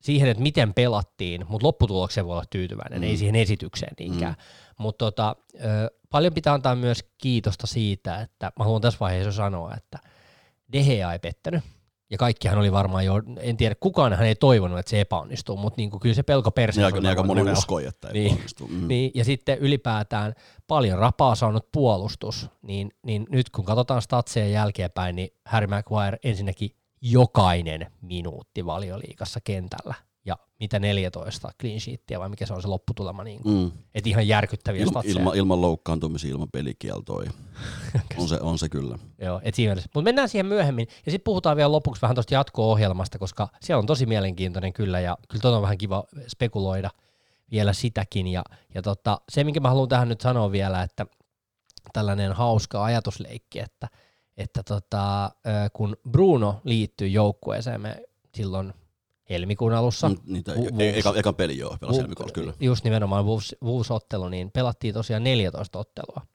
siihen, 0.00 0.28
että 0.28 0.42
miten 0.42 0.74
pelattiin, 0.74 1.44
mutta 1.48 1.66
lopputulokseen 1.66 2.26
voi 2.26 2.32
olla 2.32 2.44
tyytyväinen, 2.50 3.00
mm. 3.00 3.02
ei 3.02 3.16
siihen 3.16 3.36
esitykseen 3.36 3.94
niinkään. 3.98 4.32
Mm. 4.32 4.42
Mutta 4.78 5.04
tota, 5.04 5.36
äh, 5.56 5.64
paljon 6.10 6.34
pitää 6.34 6.54
antaa 6.54 6.74
myös 6.74 7.04
kiitosta 7.18 7.66
siitä, 7.66 8.20
että 8.20 8.52
mä 8.58 8.64
haluan 8.64 8.82
tässä 8.82 9.00
vaiheessa 9.00 9.32
sanoa, 9.32 9.74
että 9.76 9.98
Dehea 10.72 11.12
ei 11.12 11.18
pettänyt 11.18 11.64
ja 12.12 12.18
kaikkihan 12.18 12.58
oli 12.58 12.72
varmaan 12.72 13.04
jo, 13.04 13.14
en 13.40 13.56
tiedä, 13.56 13.74
kukaan 13.80 14.12
hän 14.12 14.26
ei 14.26 14.34
toivonut, 14.34 14.78
että 14.78 14.90
se 14.90 15.00
epäonnistuu, 15.00 15.56
mutta 15.56 15.76
niin 15.76 15.90
kuin 15.90 16.00
kyllä 16.00 16.14
se 16.14 16.22
pelko 16.22 16.50
perseessä 16.50 16.80
niin, 16.80 16.86
aika, 16.86 17.00
niin 17.00 17.08
aika 17.08 17.22
moni 17.22 17.52
uskoi, 17.52 17.86
että 17.86 18.08
ei 18.08 18.14
niin, 18.14 18.38
mm. 18.68 18.88
niin, 18.88 19.10
ja 19.14 19.24
sitten 19.24 19.58
ylipäätään 19.58 20.34
paljon 20.66 20.98
rapaa 20.98 21.34
saanut 21.34 21.72
puolustus, 21.72 22.50
niin, 22.62 22.90
niin 23.06 23.26
nyt 23.30 23.50
kun 23.50 23.64
katsotaan 23.64 24.02
statseja 24.02 24.48
jälkeenpäin, 24.48 25.16
niin 25.16 25.28
Harry 25.46 25.66
Maguire 25.66 26.18
ensinnäkin 26.24 26.70
jokainen 27.00 27.86
minuutti 28.02 28.66
valioliikassa 28.66 29.40
kentällä 29.44 29.94
ja 30.24 30.36
mitä 30.60 30.78
14 30.78 31.50
clean 31.60 31.80
sheetia 31.80 32.20
vai 32.20 32.28
mikä 32.28 32.46
se 32.46 32.54
on 32.54 32.62
se 32.62 32.68
lopputulema. 32.68 33.24
Niin 33.24 33.40
mm. 33.44 33.70
Että 33.94 34.10
ihan 34.10 34.28
järkyttäviä 34.28 34.82
Ilma, 34.82 35.02
ilma, 35.04 35.34
ilman 35.34 35.60
loukkaantumisia, 35.60 36.30
ilman 36.30 36.48
pelikieltoja. 36.52 37.30
on, 38.18 38.28
se, 38.28 38.40
on 38.40 38.58
se 38.58 38.68
kyllä. 38.68 38.98
Joo, 39.18 39.40
et 39.44 39.54
siinä 39.54 39.74
Mutta 39.74 40.02
mennään 40.02 40.28
siihen 40.28 40.46
myöhemmin. 40.46 40.86
Ja 41.06 41.12
sitten 41.12 41.24
puhutaan 41.24 41.56
vielä 41.56 41.72
lopuksi 41.72 42.02
vähän 42.02 42.14
tuosta 42.14 42.34
jatko-ohjelmasta, 42.34 43.18
koska 43.18 43.48
siellä 43.62 43.78
on 43.78 43.86
tosi 43.86 44.06
mielenkiintoinen 44.06 44.72
kyllä 44.72 45.00
ja 45.00 45.16
kyllä 45.28 45.42
tuota 45.42 45.56
on 45.56 45.62
vähän 45.62 45.78
kiva 45.78 46.04
spekuloida. 46.28 46.90
vielä 47.50 47.72
sitäkin. 47.72 48.26
Ja, 48.26 48.44
ja 48.74 48.82
tota, 48.82 49.20
se, 49.28 49.44
minkä 49.44 49.60
mä 49.60 49.68
haluan 49.68 49.88
tähän 49.88 50.08
nyt 50.08 50.20
sanoa 50.20 50.52
vielä, 50.52 50.82
että 50.82 51.06
tällainen 51.92 52.32
hauska 52.32 52.84
ajatusleikki, 52.84 53.58
että, 53.58 53.88
että 54.36 54.62
tota, 54.62 55.30
kun 55.72 55.96
Bruno 56.10 56.60
liittyi 56.64 57.12
joukkueeseen, 57.12 57.80
me 57.80 58.02
silloin 58.34 58.74
helmikuun 59.32 59.72
alussa. 59.72 60.08
Mm, 60.08 60.16
niitä, 60.26 60.52
Wolves, 60.52 60.72
e- 60.78 60.98
eka, 60.98 61.14
eka 61.16 61.32
peli 61.32 61.58
joo, 61.58 61.76
pelasi 61.80 61.98
helmikuussa 61.98 62.34
kyllä. 62.34 62.52
Just 62.60 62.84
nimenomaan 62.84 63.24
Wolves-ottelu, 63.64 64.28
niin 64.28 64.50
pelattiin 64.50 64.94
tosiaan 64.94 65.24
14 65.24 65.78
ottelua. 65.78 66.26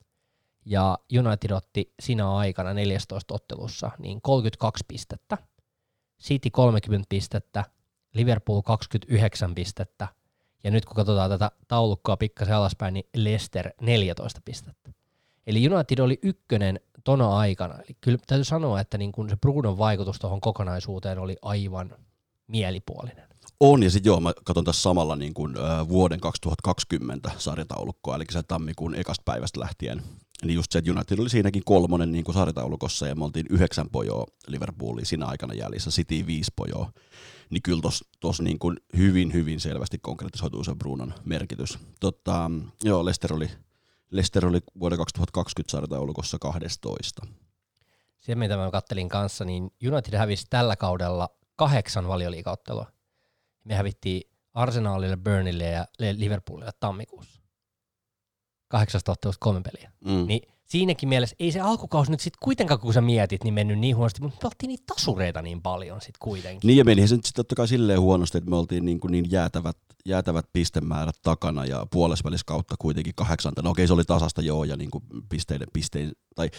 Ja 0.66 0.98
United 1.20 1.52
otti 1.52 1.94
sinä 2.00 2.36
aikana 2.36 2.74
14 2.74 3.36
ottelussa 3.36 3.92
niin 4.00 4.22
32 4.22 4.86
pistettä, 4.88 5.38
City 6.22 6.50
30 6.50 7.06
pistettä, 7.10 7.64
Liverpool 8.14 8.62
29 8.62 9.56
pistettä, 9.56 10.08
ja 10.64 10.72
nyt 10.72 10.86
kun 10.86 10.96
katsotaan 10.96 11.30
tätä 11.30 11.52
taulukkoa 11.68 12.18
pikkasen 12.18 12.56
alaspäin, 12.56 12.94
niin 12.94 13.06
Leicester 13.16 13.72
14 13.82 14.42
pistettä. 14.46 14.92
Eli 15.48 15.70
United 15.70 16.00
oli 16.00 16.20
ykkönen 16.24 16.80
tona 17.04 17.38
aikana. 17.38 17.76
Eli 17.76 17.98
kyllä 18.02 18.18
täytyy 18.28 18.44
sanoa, 18.44 18.80
että 18.80 18.98
niin 18.98 19.12
kun 19.12 19.30
se 19.30 19.36
Brunon 19.36 19.78
vaikutus 19.78 20.20
tuohon 20.20 20.42
kokonaisuuteen 20.42 21.20
oli 21.20 21.38
aivan 21.42 21.96
mielipuolinen. 22.48 23.28
On, 23.60 23.84
ja 23.84 23.92
sitten 23.92 24.10
joo, 24.10 24.20
mä 24.20 24.34
katson 24.44 24.66
tässä 24.66 24.82
samalla 24.82 25.16
niin 25.16 25.34
kuin, 25.34 25.58
äh, 25.58 25.90
vuoden 25.90 26.20
2020 26.20 27.32
sarjataulukkoa, 27.38 28.16
eli 28.16 28.24
se 28.32 28.44
tammikuun 28.44 28.96
ekasta 28.96 29.24
päivästä 29.26 29.60
lähtien. 29.60 30.04
Niin 30.44 30.56
just 30.56 30.72
se, 30.72 30.80
että 30.80 30.92
United 30.92 31.20
oli 31.20 31.30
siinäkin 31.30 31.64
kolmonen 31.66 32.12
niin 32.12 32.24
kuin 32.24 32.36
sarjataulukossa, 32.36 33.08
ja 33.08 33.16
me 33.16 33.26
oltiin 33.26 33.46
yhdeksän 33.50 33.90
pojoa 33.90 34.26
Liverpooliin 34.48 35.06
siinä 35.06 35.26
aikana 35.26 35.54
jäljessä, 35.54 35.90
City 35.90 36.28
viisi 36.28 36.52
pojoa. 36.56 36.92
Niin 37.50 37.62
kyllä 37.62 37.82
tuossa 38.20 38.44
niin 38.44 38.60
kuin 38.60 38.78
hyvin, 38.98 39.34
hyvin 39.34 39.60
selvästi 39.60 39.98
konkretisoituu 40.02 40.64
se 40.64 40.76
Brunon 40.76 41.14
merkitys. 41.26 41.80
Totta, 42.00 42.52
joo, 42.84 43.06
Leicester 43.06 43.34
oli, 43.34 43.50
Leicester 44.12 44.46
oli 44.46 44.60
vuoden 44.80 44.98
2020 44.98 45.72
sarjataulukossa 45.72 46.40
12. 46.40 47.28
Se, 48.20 48.36
mitä 48.36 48.58
mä 48.58 48.72
kattelin 48.72 49.10
kanssa, 49.10 49.46
niin 49.46 49.72
United 49.88 50.18
hävisi 50.18 50.48
tällä 50.50 50.76
kaudella 50.76 51.37
kahdeksan 51.58 52.08
valioliikauttelua. 52.08 52.92
Me 53.64 53.76
hävittiin 53.76 54.22
Arsenalille, 54.54 55.18
Burnille 55.18 55.64
ja 55.64 55.86
Liverpoolille 56.00 56.72
tammikuussa. 56.80 57.42
Kahdeksasta 58.68 59.12
ottelusta 59.12 59.44
kolme 59.44 59.62
peliä. 59.62 59.92
Mm. 60.06 60.28
Niin 60.28 60.42
siinäkin 60.66 61.10
mielessä 61.10 61.36
ei 61.40 61.52
se 61.52 61.60
alkukausi 61.60 62.12
nyt 62.12 62.20
sitten 62.20 62.40
kuitenkaan, 62.44 62.80
kun 62.80 62.94
sä 62.94 63.02
mietit, 63.02 63.44
niin 63.44 63.54
mennyt 63.54 63.80
niin 63.80 63.96
huonosti, 63.96 64.22
mutta 64.22 64.40
me 64.44 64.48
oltiin 64.48 64.68
niitä 64.68 64.84
tasureita 64.96 65.42
niin 65.42 65.62
paljon 65.62 66.02
sitten 66.02 66.20
kuitenkin. 66.20 66.68
Niin 66.68 66.78
ja 66.78 66.86
meni 66.86 67.08
se 67.08 67.16
nyt 67.16 67.26
sitten 67.26 67.44
totta 67.44 67.56
kai 67.56 67.68
silleen 67.68 68.02
huonosti, 68.02 68.38
että 68.38 68.50
me 68.50 68.56
oltiin 68.56 68.86
niin, 68.86 69.00
kuin 69.00 69.12
niin 69.12 69.32
jäätävät, 69.32 69.78
jäätävät 70.06 70.46
pistemäärät 70.54 71.16
takana 71.22 71.66
ja 71.66 71.88
puolesvälis 71.92 72.44
kautta 72.44 72.76
kuitenkin 72.80 73.16
kahdeksanta. 73.16 73.62
No 73.62 73.70
okei, 73.70 73.88
se 73.88 73.94
oli 73.94 74.04
tasasta 74.04 74.42
joo 74.42 74.64
ja 74.64 74.78
niin 74.78 74.92
kuin 74.92 75.04
pisteiden, 75.30 75.68
pisteen, 75.74 76.12
tai 76.36 76.50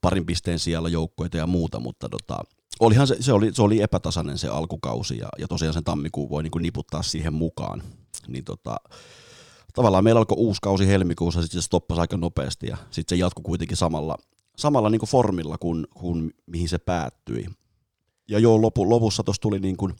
parin 0.00 0.26
pisteen 0.26 0.58
siellä 0.58 0.88
joukkoita 0.88 1.36
ja 1.36 1.46
muuta, 1.46 1.80
mutta 1.80 2.08
tota, 2.08 2.38
olihan 2.80 3.06
se, 3.06 3.16
se, 3.20 3.32
oli, 3.32 3.54
se 3.54 3.62
oli 3.62 3.82
epätasainen 3.82 4.38
se 4.38 4.48
alkukausi 4.48 5.18
ja, 5.18 5.28
ja 5.38 5.48
tosiaan 5.48 5.74
sen 5.74 5.84
tammikuun 5.84 6.30
voi 6.30 6.42
niin 6.42 6.50
kuin 6.50 6.62
niputtaa 6.62 7.02
siihen 7.02 7.34
mukaan. 7.34 7.82
Niin 8.28 8.44
tota, 8.44 8.76
tavallaan 9.74 10.04
meillä 10.04 10.18
alkoi 10.18 10.38
uusi 10.38 10.58
kausi 10.62 10.86
helmikuussa, 10.86 11.42
sitten 11.42 11.62
se 11.62 11.66
stoppasi 11.66 12.00
aika 12.00 12.16
nopeasti 12.16 12.66
ja 12.66 12.76
sitten 12.90 13.16
se 13.16 13.20
jatkui 13.20 13.42
kuitenkin 13.42 13.76
samalla, 13.76 14.16
samalla 14.56 14.90
niin 14.90 14.98
kuin 14.98 15.10
formilla 15.10 15.58
kuin, 15.58 15.86
kuin 15.94 16.34
mihin 16.46 16.68
se 16.68 16.78
päättyi. 16.78 17.46
Ja 18.28 18.38
joo, 18.38 18.62
lopu, 18.62 18.90
lopussa 18.90 19.22
tuossa 19.22 19.42
tuli, 19.42 19.58
niin 19.58 19.76
kuin, 19.76 19.94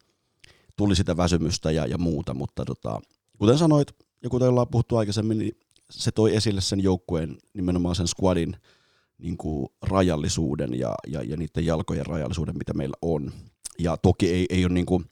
tuli 0.77 0.97
sitä 0.97 1.17
väsymystä 1.17 1.71
ja, 1.71 1.87
ja 1.87 1.99
muuta, 1.99 2.35
mutta 2.35 2.65
tota, 2.65 3.01
kuten 3.39 3.59
sanoit, 3.59 3.89
ja 4.23 4.31
kuten 4.31 4.49
ollaan 4.49 4.69
puhuttu 4.69 4.97
aikaisemmin, 4.97 5.39
niin 5.39 5.59
se 5.91 6.11
toi 6.11 6.37
esille 6.37 6.61
sen 6.61 6.83
joukkueen, 6.83 7.39
nimenomaan 7.55 7.95
sen 7.95 8.09
squadin 8.09 8.57
niin 9.19 9.37
kuin 9.37 9.69
rajallisuuden 9.83 10.79
ja, 10.79 10.95
ja, 11.07 11.23
ja 11.23 11.37
niiden 11.37 11.67
jalkojen 11.67 12.07
rajallisuuden, 12.07 12.59
mitä 12.59 12.75
meillä 12.75 12.97
on. 13.03 13.33
Ja 13.79 13.97
toki 13.97 14.31
ei, 14.31 14.47
ei 14.51 14.65
ole 14.65 14.75
niin 14.75 14.87
kuin, 14.87 15.05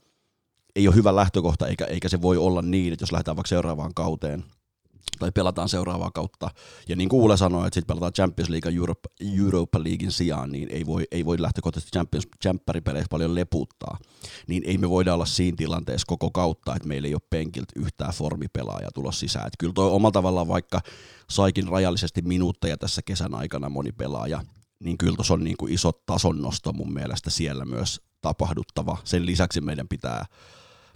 ei 0.76 0.88
ole 0.88 0.96
hyvä 0.96 1.16
lähtökohta, 1.16 1.68
eikä, 1.68 1.84
eikä 1.84 2.08
se 2.08 2.22
voi 2.22 2.36
olla 2.36 2.62
niin, 2.62 2.92
että 2.92 3.02
jos 3.02 3.12
lähdetään 3.12 3.36
vaikka 3.36 3.48
seuraavaan 3.48 3.94
kauteen, 3.94 4.44
tai 5.18 5.32
pelataan 5.32 5.68
seuraavaa 5.68 6.10
kautta. 6.10 6.50
Ja 6.88 6.96
niin 6.96 7.08
kuin 7.08 7.20
Uule 7.20 7.36
sanoi, 7.36 7.66
että 7.66 7.74
sitten 7.74 7.94
pelataan 7.94 8.12
Champions 8.12 8.48
League 8.50 8.72
Europe, 8.74 9.08
Europa 9.38 9.84
Leaguein 9.84 10.12
sijaan, 10.12 10.52
niin 10.52 10.68
ei 10.70 10.86
voi, 10.86 11.04
ei 11.10 11.24
voi 11.24 11.42
lähtökohtaisesti 11.42 11.92
Champions 11.92 12.28
Champparipeleissä 12.42 13.08
paljon 13.10 13.34
leputtaa. 13.34 13.98
Niin 14.46 14.62
ei 14.66 14.78
me 14.78 14.90
voida 14.90 15.14
olla 15.14 15.26
siinä 15.26 15.56
tilanteessa 15.56 16.06
koko 16.06 16.30
kautta, 16.30 16.76
että 16.76 16.88
meillä 16.88 17.08
ei 17.08 17.14
ole 17.14 17.22
penkiltä 17.30 17.72
yhtään 17.76 18.12
formipelaajaa 18.12 18.90
tulossa 18.94 19.20
sisään. 19.20 19.46
Että 19.46 19.56
kyllä 19.58 19.72
toi 19.72 19.90
omalla 19.90 20.12
tavallaan 20.12 20.48
vaikka 20.48 20.80
saikin 21.30 21.68
rajallisesti 21.68 22.22
minuutteja 22.22 22.76
tässä 22.76 23.02
kesän 23.02 23.34
aikana 23.34 23.68
moni 23.68 23.92
pelaaja, 23.92 24.44
niin 24.80 24.98
kyllä 24.98 25.16
tuossa 25.16 25.34
on 25.34 25.44
niin 25.44 25.56
kuin 25.56 25.72
iso 25.72 25.92
tason 26.06 26.42
nosto 26.42 26.72
mun 26.72 26.92
mielestä 26.92 27.30
siellä 27.30 27.64
myös 27.64 28.00
tapahduttava. 28.20 28.98
Sen 29.04 29.26
lisäksi 29.26 29.60
meidän 29.60 29.88
pitää, 29.88 30.26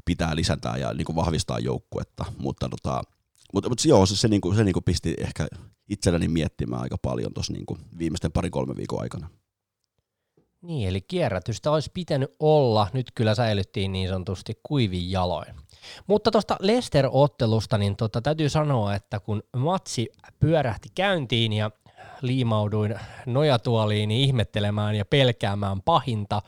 pitää 0.05 0.37
lisätä 0.37 0.69
ja 0.69 0.95
niin 0.95 1.05
kuin 1.05 1.17
vahvistaa 1.17 1.59
joukkuetta, 1.59 2.25
mutta 2.39 2.69
tota, 2.69 3.03
mutta 3.55 3.69
mut 3.69 3.85
joo, 3.85 4.07
se, 4.07 4.17
se, 4.17 4.28
niinku, 4.28 4.55
se 4.55 4.64
niinku 4.64 4.81
pisti 4.81 5.14
ehkä 5.19 5.47
itselläni 5.88 6.28
miettimään 6.28 6.83
aika 6.83 6.97
paljon 7.02 7.35
tuossa 7.35 7.52
niinku 7.52 7.78
viimeisten 7.99 8.33
pari-kolme 8.33 8.76
viikon 8.76 9.00
aikana. 9.00 9.31
Niin, 10.62 10.88
eli 10.88 11.00
kierrätystä 11.00 11.71
olisi 11.71 11.90
pitänyt 11.95 12.35
olla, 12.40 12.88
nyt 12.93 13.07
kyllä 13.14 13.35
säilyttiin 13.35 13.93
niin 13.93 14.09
sanotusti 14.09 14.61
kuivin 14.62 15.11
jaloin. 15.11 15.55
Mutta 16.07 16.31
tuosta 16.31 16.57
Lester-ottelusta, 16.61 17.78
niin 17.78 17.97
tota, 17.97 18.23
täytyy 18.23 18.49
sanoa, 18.49 18.95
että 18.95 19.21
kun 19.21 19.43
matsi 19.57 20.09
pyörähti 20.40 20.88
käyntiin 20.95 21.52
ja 21.52 21.71
liimauduin 22.23 23.00
nojatuoliin 23.26 24.11
ihmettelemään 24.11 24.95
ja 24.95 25.05
pelkäämään 25.05 25.83
pahinta, 25.83 26.43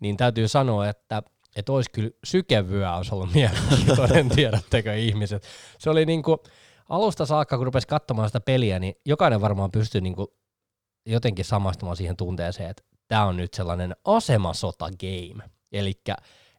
niin 0.00 0.16
täytyy 0.16 0.48
sanoa, 0.48 0.88
että 0.88 1.22
että 1.56 1.72
olisi 1.72 1.90
kyllä 1.90 2.10
sykevyä 2.24 2.96
olisi 2.96 3.14
ollut 3.14 3.32
mielenkiintoinen, 3.34 4.28
tiedättekö 4.28 4.96
ihmiset. 4.96 5.42
Se 5.78 5.90
oli 5.90 6.06
niinku, 6.06 6.42
alusta 6.88 7.26
saakka, 7.26 7.56
kun 7.56 7.66
rupesi 7.66 7.86
katsomaan 7.86 8.28
sitä 8.28 8.40
peliä, 8.40 8.78
niin 8.78 8.94
jokainen 9.06 9.40
varmaan 9.40 9.70
pystyy 9.70 10.00
niinku 10.00 10.34
jotenkin 11.06 11.44
samastumaan 11.44 11.96
siihen 11.96 12.16
tunteeseen, 12.16 12.70
että 12.70 12.82
tämä 13.08 13.26
on 13.26 13.36
nyt 13.36 13.54
sellainen 13.54 13.96
asemasota 14.04 14.88
game. 14.90 15.44
Eli 15.72 15.92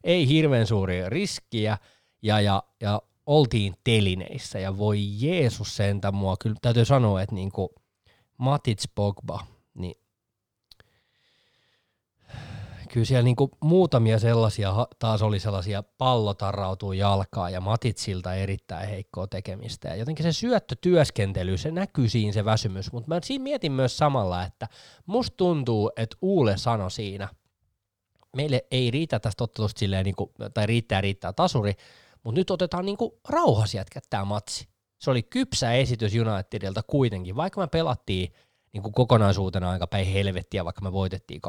ei 0.04 0.28
hirveän 0.28 0.66
suuria 0.66 1.08
riskiä 1.08 1.78
ja, 2.22 2.40
ja, 2.40 2.62
ja 2.80 3.02
oltiin 3.26 3.74
telineissä 3.84 4.58
ja 4.58 4.78
voi 4.78 4.98
Jeesus 5.20 5.76
sentä 5.76 6.12
mua. 6.12 6.36
Kyllä 6.40 6.56
täytyy 6.62 6.84
sanoa, 6.84 7.22
että 7.22 7.34
niinku 7.34 7.74
Matic 8.38 8.84
Pogba, 8.94 9.46
niin 9.74 9.94
kyllä 12.94 13.04
siellä 13.04 13.22
niinku 13.22 13.50
muutamia 13.60 14.18
sellaisia 14.18 14.86
taas 14.98 15.22
oli 15.22 15.40
sellaisia 15.40 15.82
pallotarrautuu 15.82 16.92
jalkaa 16.92 17.50
ja 17.50 17.60
Matitsilta 17.60 18.34
erittäin 18.34 18.88
heikkoa 18.88 19.26
tekemistä. 19.26 19.88
Ja 19.88 19.96
jotenkin 19.96 20.22
se 20.22 20.32
syöttötyöskentely, 20.32 21.56
se 21.56 21.70
näkyy 21.70 22.08
siinä 22.08 22.32
se 22.32 22.44
väsymys, 22.44 22.92
mutta 22.92 23.08
mä 23.08 23.20
siinä 23.22 23.42
mietin 23.42 23.72
myös 23.72 23.96
samalla, 23.96 24.44
että 24.44 24.68
musta 25.06 25.36
tuntuu, 25.36 25.92
että 25.96 26.16
Uule 26.22 26.56
sanoi 26.56 26.90
siinä, 26.90 27.28
meille 28.36 28.64
ei 28.70 28.90
riitä 28.90 29.20
tästä 29.20 29.44
ottelusta 29.44 29.78
silleen, 29.78 30.04
niinku, 30.04 30.32
tai 30.54 30.66
riittää 30.66 31.00
riittää 31.00 31.32
tasuri, 31.32 31.74
mutta 32.24 32.40
nyt 32.40 32.50
otetaan 32.50 32.86
niinku 32.86 33.20
rauhas 33.28 33.74
jätkät 33.74 34.04
tämä 34.10 34.24
matsi. 34.24 34.68
Se 34.98 35.10
oli 35.10 35.22
kypsä 35.22 35.72
esitys 35.72 36.12
Unitedilta 36.14 36.82
kuitenkin, 36.86 37.36
vaikka 37.36 37.60
me 37.60 37.66
pelattiin 37.66 38.32
niinku 38.72 38.90
kokonaisuutena 38.90 39.70
aika 39.70 39.86
päin 39.86 40.06
helvettiä, 40.06 40.64
vaikka 40.64 40.82
me 40.82 40.92
voitettiin 40.92 41.40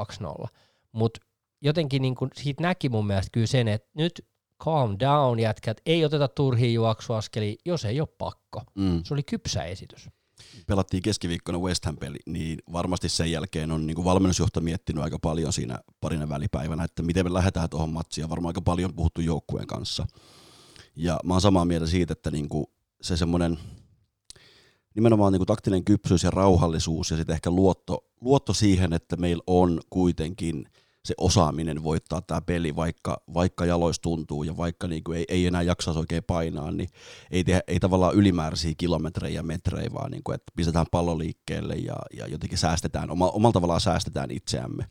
2-0. 0.44 0.48
Mutta 0.92 1.20
jotenkin 1.62 2.02
niin 2.02 2.16
kuin 2.16 2.32
siitä 2.34 2.64
näki 2.64 2.90
mun 2.90 3.08
mielestä 3.08 3.30
kyllä 3.32 3.48
sen, 3.48 3.68
että 3.68 3.90
nyt 3.94 4.26
calm 4.64 4.96
down 5.00 5.40
jätkät, 5.40 5.82
ei 5.86 6.06
oteta 6.06 6.28
turhia 6.28 6.72
juoksuaskeli, 6.72 7.58
jos 7.66 7.86
ei 7.86 8.00
ole 8.00 8.08
pakko. 8.18 8.62
Mm. 8.76 9.02
Se 9.04 9.14
oli 9.14 9.24
kypsä 9.24 9.64
esitys. 9.64 10.10
Pelattiin 10.68 11.04
keskiviikkona 11.04 11.60
West 11.60 11.86
Ham-peli, 11.86 12.18
niin 12.26 12.60
varmasti 12.74 13.10
sen 13.10 13.32
jälkeen 13.32 13.72
on 13.72 13.88
niin 13.88 13.96
kuin 13.96 14.06
valmennusjohto 14.06 14.62
miettinyt 14.62 15.04
aika 15.04 15.20
paljon 15.20 15.54
siinä 15.54 15.80
parina 16.02 16.30
välipäivänä, 16.30 16.84
että 16.84 17.04
miten 17.04 17.26
me 17.26 17.34
lähdetään 17.34 17.70
tuohon 17.70 17.90
matsiin, 17.90 18.24
ja 18.24 18.30
varmaan 18.30 18.50
aika 18.50 18.62
paljon 18.62 18.94
puhuttu 18.94 19.22
joukkueen 19.22 19.68
kanssa. 19.68 20.08
Ja 20.96 21.20
mä 21.24 21.34
oon 21.34 21.42
samaa 21.42 21.66
mieltä 21.66 21.88
siitä, 21.88 22.14
että 22.14 22.32
niin 22.32 22.50
kuin 22.50 22.66
se 23.02 23.18
semmoinen 23.18 23.58
nimenomaan 24.96 25.34
niin 25.34 25.40
kuin 25.40 25.48
taktinen 25.48 25.84
kypsyys 25.84 26.24
ja 26.24 26.32
rauhallisuus 26.32 27.12
ja 27.12 27.18
sitten 27.18 27.34
ehkä 27.34 27.52
luotto, 27.52 28.06
luotto 28.22 28.54
siihen, 28.54 28.94
että 28.94 29.16
meillä 29.16 29.44
on 29.48 29.80
kuitenkin– 29.90 30.66
se 31.06 31.14
osaaminen 31.18 31.84
voittaa 31.84 32.22
tämä 32.22 32.42
peli, 32.42 32.76
vaikka, 32.76 33.22
vaikka 33.34 33.66
jalois 33.66 34.00
tuntuu 34.00 34.44
ja 34.44 34.58
vaikka 34.58 34.88
niin 34.88 35.04
kuin 35.04 35.18
ei, 35.18 35.26
ei 35.28 35.48
enää 35.48 35.62
jaksaisi 35.62 36.00
oikein 36.00 36.24
painaa, 36.24 36.72
niin 36.72 36.90
ei, 37.32 37.44
tehdä, 37.44 37.62
ei 37.68 37.80
tavallaan 37.80 38.16
ylimääräisiä 38.16 38.74
kilometrejä 38.78 39.36
ja 39.36 39.44
metrejä, 39.44 39.90
vaan 39.94 40.12
niin 40.12 40.24
kuin, 40.24 40.36
että 40.36 40.52
pistetään 40.56 40.86
pallo 40.92 41.18
liikkeelle 41.18 41.76
ja, 41.76 41.96
ja 42.18 42.28
jotenkin 42.28 42.58
säästetään, 42.58 43.12
oma, 43.12 43.30
omalla 43.30 43.54
tavallaan 43.54 43.82
säästetään 43.82 44.32
itseämme. 44.32 44.86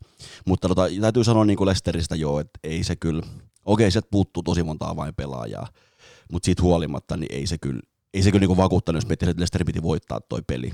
Mutta 0.45 0.67
tota, 0.67 0.87
täytyy 1.01 1.23
sanoa 1.23 1.45
niin 1.45 1.57
kuin 1.57 1.67
Lesteristä 1.67 2.15
joo, 2.15 2.39
että 2.39 2.59
ei 2.63 2.83
se 2.83 2.95
kyllä, 2.95 3.23
okei, 3.65 3.91
sieltä 3.91 4.07
puuttuu 4.11 4.43
tosi 4.43 4.63
monta 4.63 4.89
avainpelaajaa, 4.89 5.67
mutta 6.31 6.45
siitä 6.45 6.61
huolimatta 6.61 7.17
niin 7.17 7.35
ei 7.35 7.47
se 7.47 7.57
kyllä, 7.57 7.81
ei 8.13 8.23
se 8.23 8.31
kyllä 8.31 8.39
niinku 8.39 8.57
vakuuttanut, 8.57 8.97
jos 9.03 9.07
miettii, 9.07 9.29
että 9.29 9.39
Leicester 9.39 9.65
piti 9.65 9.83
voittaa 9.83 10.19
toi 10.29 10.41
peli. 10.47 10.71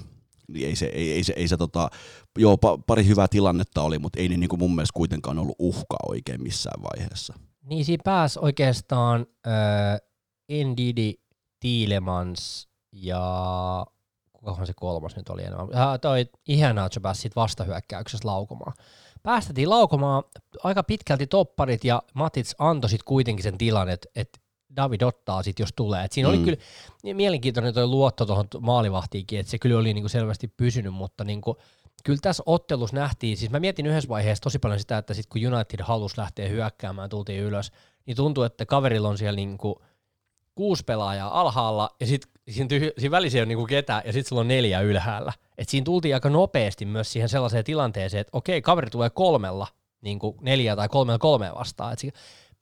Niin 0.53 0.67
ei 0.67 0.75
se, 0.75 0.85
ei, 0.85 1.11
ei 1.11 1.23
se, 1.23 1.33
ei 1.35 1.47
se 1.47 1.57
tota, 1.57 1.89
joo, 2.37 2.57
pa, 2.57 2.77
pari 2.87 3.07
hyvää 3.07 3.27
tilannetta 3.27 3.81
oli, 3.81 3.99
mutta 3.99 4.19
ei 4.19 4.29
ne 4.29 4.37
niinku 4.37 4.57
mun 4.57 4.75
mielestä 4.75 4.97
kuitenkaan 4.97 5.39
ollut 5.39 5.55
uhka 5.59 5.97
oikein 6.07 6.43
missään 6.43 6.83
vaiheessa. 6.83 7.33
Niin 7.63 7.85
siinä 7.85 8.01
pääsi 8.05 8.39
oikeastaan 8.41 9.25
äh, 9.47 9.99
Ndidi, 10.65 11.13
Tiilemans 11.59 12.69
ja 12.91 13.21
kukahan 14.33 14.67
se 14.67 14.73
kolmas 14.75 15.15
nyt 15.15 15.29
oli 15.29 15.43
enemmän. 15.43 15.75
Äh, 15.75 15.99
toi 16.01 16.25
Iheanacho 16.47 17.01
pääsi 17.01 17.21
sitten 17.21 17.41
vastahyökkäyksessä 17.41 18.27
laukomaan. 18.27 18.73
Päästettiin 19.23 19.69
laukomaan 19.69 20.23
aika 20.63 20.83
pitkälti 20.83 21.27
topparit 21.27 21.83
ja 21.83 22.01
Matits 22.13 22.55
antoi 22.59 22.89
sitten 22.89 23.05
kuitenkin 23.05 23.43
sen 23.43 23.57
tilan, 23.57 23.89
että 23.89 24.09
et 24.15 24.40
David 24.75 25.01
ottaa 25.01 25.43
sitten, 25.43 25.63
jos 25.63 25.73
tulee. 25.75 26.05
Et 26.05 26.11
siinä 26.11 26.29
mm. 26.29 26.35
oli 26.35 26.43
kyllä 26.43 26.57
mielenkiintoinen 27.13 27.73
tuo 27.73 27.87
luotto 27.87 28.25
tuohon 28.25 28.47
maalivahtiinkin, 28.59 29.39
että 29.39 29.49
se 29.49 29.59
kyllä 29.59 29.79
oli 29.79 29.93
niinku 29.93 30.09
selvästi 30.09 30.47
pysynyt, 30.47 30.93
mutta 30.93 31.23
niinku, 31.23 31.57
kyllä 32.03 32.19
tässä 32.21 32.43
ottelussa 32.45 32.95
nähtiin, 32.95 33.37
siis 33.37 33.51
mä 33.51 33.59
mietin 33.59 33.85
yhdessä 33.85 34.09
vaiheessa 34.09 34.41
tosi 34.41 34.59
paljon 34.59 34.79
sitä, 34.79 34.97
että 34.97 35.13
sitten 35.13 35.41
kun 35.41 35.53
United 35.53 35.79
halusi 35.83 36.17
lähteä 36.17 36.47
hyökkäämään, 36.47 37.09
tultiin 37.09 37.41
ylös, 37.41 37.71
niin 38.05 38.17
tuntuu, 38.17 38.43
että 38.43 38.65
kaverilla 38.65 39.09
on 39.09 39.17
siellä 39.17 39.35
niinku 39.35 39.81
kuusi 40.55 40.83
pelaajaa 40.83 41.39
alhaalla 41.39 41.95
ja 41.99 42.07
sitten 42.07 42.31
siinä, 42.49 42.67
tyh- 42.77 42.93
siinä 42.97 43.11
välissä 43.11 43.37
ei 43.37 43.41
ole 43.41 43.47
niinku 43.47 43.65
ketään 43.65 44.01
ja 44.05 44.13
sitten 44.13 44.29
sulla 44.29 44.39
on 44.39 44.47
neljä 44.47 44.81
ylhäällä. 44.81 45.33
Et 45.57 45.69
siinä 45.69 45.85
tultiin 45.85 46.13
aika 46.13 46.29
nopeasti 46.29 46.85
myös 46.85 47.11
siihen 47.11 47.29
sellaiseen 47.29 47.63
tilanteeseen, 47.63 48.21
että 48.21 48.37
okei, 48.37 48.61
kaveri 48.61 48.89
tulee 48.89 49.09
kolmella, 49.09 49.67
niin 50.01 50.19
kuin 50.19 50.37
neljä 50.41 50.75
tai 50.75 50.89
kolmella 50.89 51.19
kolmea 51.19 51.55
vastaan. 51.55 51.93
Et 51.93 51.99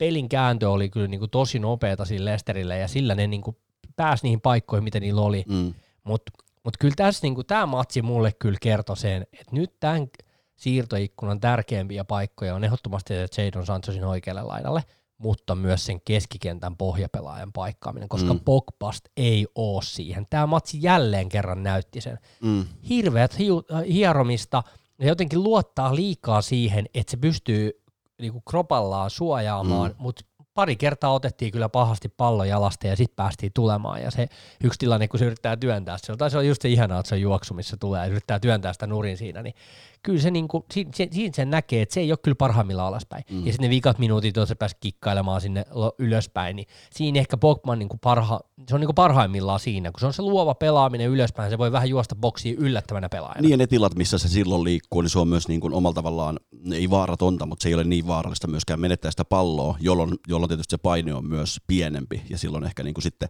pelin 0.00 0.28
kääntö 0.28 0.70
oli 0.70 0.88
kyllä 0.88 1.08
niinku 1.08 1.28
tosi 1.28 1.58
nopeata 1.58 2.04
sille 2.04 2.30
Lesterille 2.30 2.78
ja 2.78 2.88
sillä 2.88 3.14
ne 3.14 3.26
niinku 3.26 3.58
pääsi 3.96 4.22
niihin 4.22 4.40
paikkoihin, 4.40 4.84
mitä 4.84 5.00
niillä 5.00 5.20
oli. 5.20 5.44
Mm. 5.48 5.74
Mutta 6.04 6.32
mut 6.64 6.76
kyllä 6.76 6.94
tässä 6.96 7.20
niinku, 7.22 7.44
tämä 7.44 7.66
matsi 7.66 8.02
mulle 8.02 8.32
kyllä 8.32 8.58
kertoi 8.60 8.96
sen, 8.96 9.22
että 9.22 9.56
nyt 9.56 9.80
tämän 9.80 10.08
siirtoikkunan 10.56 11.40
tärkeimpiä 11.40 12.04
paikkoja 12.04 12.54
on 12.54 12.64
ehdottomasti 12.64 13.14
Jadon 13.38 13.66
Sanchosin 13.66 14.04
oikealle 14.04 14.42
laidalle– 14.42 14.82
mutta 15.20 15.54
myös 15.54 15.86
sen 15.86 16.00
keskikentän 16.00 16.76
pohjapelaajan 16.76 17.52
paikkaaminen, 17.52 18.08
koska 18.08 18.34
mm. 18.34 18.40
Pogbast 18.40 19.04
ei 19.16 19.46
ole 19.54 19.82
siihen. 19.82 20.26
Tämä 20.30 20.46
matsi 20.46 20.78
jälleen 20.82 21.28
kerran 21.28 21.62
näytti 21.62 22.00
sen. 22.00 22.18
Mm. 22.42 22.64
Hirveät 22.88 23.38
hi- 23.38 23.48
äh, 23.72 23.82
hieromista 23.92 24.62
ja 24.98 25.08
jotenkin 25.08 25.42
luottaa 25.42 25.94
liikaa 25.94 26.42
siihen, 26.42 26.86
että 26.94 27.10
se 27.10 27.16
pystyy 27.16 27.79
niinku 28.20 28.42
kropallaan 28.50 29.10
suojaamaan, 29.10 29.90
mm. 29.90 29.96
mutta 29.98 30.24
pari 30.54 30.76
kertaa 30.76 31.12
otettiin 31.12 31.52
kyllä 31.52 31.68
pahasti 31.68 32.08
pallon 32.08 32.48
jalasta 32.48 32.86
ja 32.86 32.96
sitten 32.96 33.16
päästiin 33.16 33.52
tulemaan. 33.54 34.02
Ja 34.02 34.10
se 34.10 34.28
yksi 34.64 34.78
tilanne, 34.78 35.08
kun 35.08 35.18
se 35.18 35.24
yrittää 35.24 35.56
työntää, 35.56 35.98
se 35.98 36.12
on, 36.12 36.18
tai 36.18 36.30
se 36.30 36.38
on 36.38 36.46
just 36.46 36.62
se 36.62 36.68
ihanaa, 36.68 37.00
että 37.00 37.08
se 37.08 37.14
on 37.14 37.20
juoksu, 37.20 37.54
missä 37.54 37.76
tulee 37.80 38.00
ja 38.00 38.06
yrittää 38.06 38.40
työntää 38.40 38.72
sitä 38.72 38.86
nurin 38.86 39.16
siinä, 39.16 39.42
niin 39.42 39.54
kyllä 40.02 40.20
se, 40.20 40.30
niinku, 40.30 40.66
siinä, 40.72 40.90
siinä 40.94 41.32
sen 41.34 41.50
näkee, 41.50 41.82
että 41.82 41.94
se 41.94 42.00
ei 42.00 42.12
ole 42.12 42.18
kyllä 42.22 42.34
parhaimmillaan 42.34 42.88
alaspäin. 42.88 43.24
Mm. 43.30 43.46
Ja 43.46 43.52
sitten 43.52 43.70
ne 43.70 43.70
vikat 43.70 43.98
minuutit, 43.98 44.36
jos 44.36 44.48
se 44.48 44.54
pääsi 44.54 44.76
kikkailemaan 44.80 45.40
sinne 45.40 45.64
ylöspäin, 45.98 46.56
niin 46.56 46.66
siinä 46.90 47.20
ehkä 47.20 47.36
Bogman 47.36 47.78
niinku 47.78 47.96
parha, 47.96 48.40
se 48.68 48.74
on 48.74 48.80
niinku 48.80 48.92
parhaimmillaan 48.92 49.60
siinä, 49.60 49.90
kun 49.90 50.00
se 50.00 50.06
on 50.06 50.12
se 50.12 50.22
luova 50.22 50.54
pelaaminen 50.54 51.10
ylöspäin, 51.10 51.50
se 51.50 51.58
voi 51.58 51.72
vähän 51.72 51.88
juosta 51.88 52.14
boksiin 52.14 52.56
yllättävänä 52.58 53.08
pelaajana. 53.08 53.40
Niin 53.40 53.50
ja 53.50 53.56
ne 53.56 53.66
tilat, 53.66 53.94
missä 53.94 54.18
se 54.18 54.28
silloin 54.28 54.64
liikkuu, 54.64 55.00
niin 55.00 55.10
se 55.10 55.18
on 55.18 55.28
myös 55.28 55.48
niinku 55.48 55.70
omalla 55.72 55.94
tavallaan, 55.94 56.40
ei 56.72 56.90
vaaratonta, 56.90 57.46
mutta 57.46 57.62
se 57.62 57.68
ei 57.68 57.74
ole 57.74 57.84
niin 57.84 58.06
vaarallista 58.06 58.46
myöskään 58.46 58.80
menettää 58.80 59.10
sitä 59.10 59.24
palloa, 59.24 59.76
jolloin, 59.80 60.14
jolloin 60.28 60.48
tietysti 60.48 60.70
se 60.70 60.78
paine 60.78 61.14
on 61.14 61.24
myös 61.24 61.60
pienempi 61.66 62.22
ja 62.30 62.38
silloin 62.38 62.64
ehkä 62.64 62.82
niinku 62.82 63.00
sitten 63.00 63.28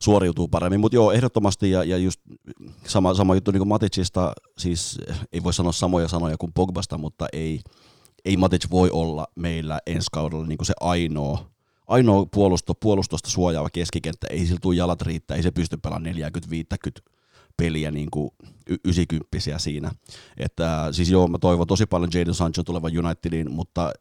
suoriutuu 0.00 0.48
paremmin. 0.48 0.80
Mutta 0.80 0.96
joo, 0.96 1.12
ehdottomasti 1.12 1.70
ja, 1.70 1.84
ja 1.84 1.96
just 1.96 2.20
sama, 2.86 3.14
sama 3.14 3.34
juttu 3.34 3.50
niin 3.50 3.60
kuin 3.60 3.68
Maticista, 3.68 4.32
siis 4.58 4.98
ei 5.32 5.44
voi 5.44 5.54
sanoa 5.54 5.72
samoja 5.72 6.07
sanoja 6.08 6.36
kuin 6.38 6.52
Pogbasta, 6.52 6.98
mutta 6.98 7.26
ei, 7.32 7.60
ei 8.24 8.36
Matic 8.36 8.70
voi 8.70 8.90
olla 8.90 9.26
meillä 9.34 9.80
ensi 9.86 10.08
kaudella 10.12 10.46
niin 10.46 10.58
kuin 10.58 10.66
se 10.66 10.74
ainoa, 10.80 11.50
ainoa 11.86 12.26
puolusto, 12.26 12.74
puolustosta 12.74 13.30
suojaava 13.30 13.70
keskikenttä. 13.70 14.26
Ei 14.30 14.46
sillä 14.46 14.58
tule 14.62 14.74
jalat 14.74 15.02
riittää, 15.02 15.36
ei 15.36 15.42
se 15.42 15.50
pysty 15.50 15.76
pelaamaan 15.76 16.14
40-50 16.14 17.18
peliä 17.56 17.90
niin 17.90 18.10
kuin 18.10 18.30
90 18.84 19.58
siinä. 19.58 19.90
Että, 20.36 20.88
siis 20.92 21.10
joo, 21.10 21.28
mä 21.28 21.38
toivon 21.38 21.66
tosi 21.66 21.86
paljon 21.86 22.10
Jadon 22.14 22.34
Sancho 22.34 22.62
tulevan 22.64 22.98
Unitediin, 22.98 23.52
mutta 23.52 23.92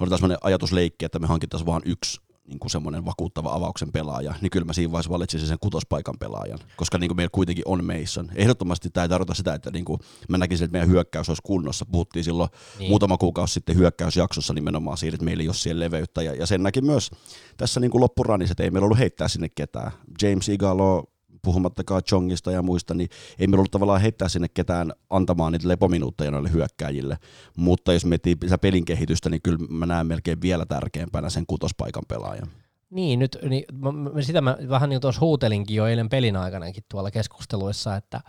on 0.00 0.08
sellainen 0.08 0.38
ajatusleikki, 0.42 1.04
että 1.04 1.18
me 1.18 1.26
hankittaisiin 1.26 1.66
vain 1.66 1.82
yksi 1.84 2.20
niin 2.48 2.58
kuin 2.58 2.70
semmoinen 2.70 3.04
vakuuttava 3.04 3.54
avauksen 3.54 3.92
pelaaja, 3.92 4.34
niin 4.40 4.50
kyllä 4.50 4.64
mä 4.64 4.72
siinä 4.72 4.92
vaiheessa 4.92 5.10
valitsisin 5.10 5.48
sen 5.48 5.58
kutospaikan 5.60 6.14
pelaajan, 6.18 6.58
koska 6.76 6.98
niin 6.98 7.08
kuin 7.08 7.16
meillä 7.16 7.30
kuitenkin 7.32 7.64
on 7.68 7.84
Mason. 7.84 8.30
Ehdottomasti 8.34 8.90
tämä 8.90 9.02
ei 9.02 9.08
tarkoita 9.08 9.34
sitä, 9.34 9.54
että 9.54 9.70
niin 9.70 9.84
kuin 9.84 10.00
mä 10.28 10.38
näkisin, 10.38 10.64
että 10.64 10.72
meidän 10.72 10.88
hyökkäys 10.88 11.28
olisi 11.28 11.42
kunnossa. 11.42 11.86
Puhuttiin 11.92 12.24
silloin 12.24 12.50
niin. 12.78 12.90
muutama 12.90 13.18
kuukausi 13.18 13.54
sitten 13.54 13.76
hyökkäysjaksossa 13.76 14.54
nimenomaan 14.54 14.98
siitä, 14.98 15.14
että 15.14 15.24
meillä 15.24 15.40
ei 15.40 15.48
ole 15.48 15.54
siellä 15.54 15.84
leveyttä, 15.84 16.22
ja, 16.22 16.34
ja 16.34 16.46
sen 16.46 16.62
näki 16.62 16.80
myös 16.80 17.10
tässä 17.56 17.80
niin 17.80 17.90
kuin 17.90 18.00
loppuranissa, 18.00 18.52
että 18.52 18.62
ei 18.62 18.70
meillä 18.70 18.84
ollut 18.84 18.98
heittää 18.98 19.28
sinne 19.28 19.48
ketään. 19.54 19.92
James 20.22 20.48
Igalo 20.48 21.13
puhumattakaan 21.44 22.02
Chongista 22.02 22.52
ja 22.52 22.62
muista, 22.62 22.94
niin 22.94 23.08
ei 23.38 23.46
meillä 23.46 23.60
ollut 23.60 23.70
tavallaan 23.70 24.00
heittää 24.00 24.28
sinne 24.28 24.48
ketään 24.54 24.92
antamaan 25.10 25.52
niitä 25.52 25.68
lepominuutteja 25.68 26.30
noille 26.30 26.52
hyökkäjille. 26.52 27.18
Mutta 27.56 27.92
jos 27.92 28.04
miettii 28.04 28.36
pelin 28.60 28.84
kehitystä, 28.84 29.30
niin 29.30 29.42
kyllä 29.42 29.58
mä 29.68 29.86
näen 29.86 30.06
melkein 30.06 30.40
vielä 30.42 30.66
tärkeämpänä 30.66 31.30
sen 31.30 31.44
kutospaikan 31.46 32.02
pelaajan. 32.08 32.48
Niin, 32.90 33.18
nyt 33.18 33.38
niin, 33.48 33.64
mä, 33.72 34.22
sitä 34.22 34.40
mä 34.40 34.56
vähän 34.68 34.90
niin 34.90 35.00
tuossa 35.00 35.20
huutelinkin 35.20 35.76
jo 35.76 35.86
eilen 35.86 36.08
pelin 36.08 36.36
aikanakin 36.36 36.84
tuolla 36.90 37.10
keskusteluissa, 37.10 37.96
että 37.96 38.20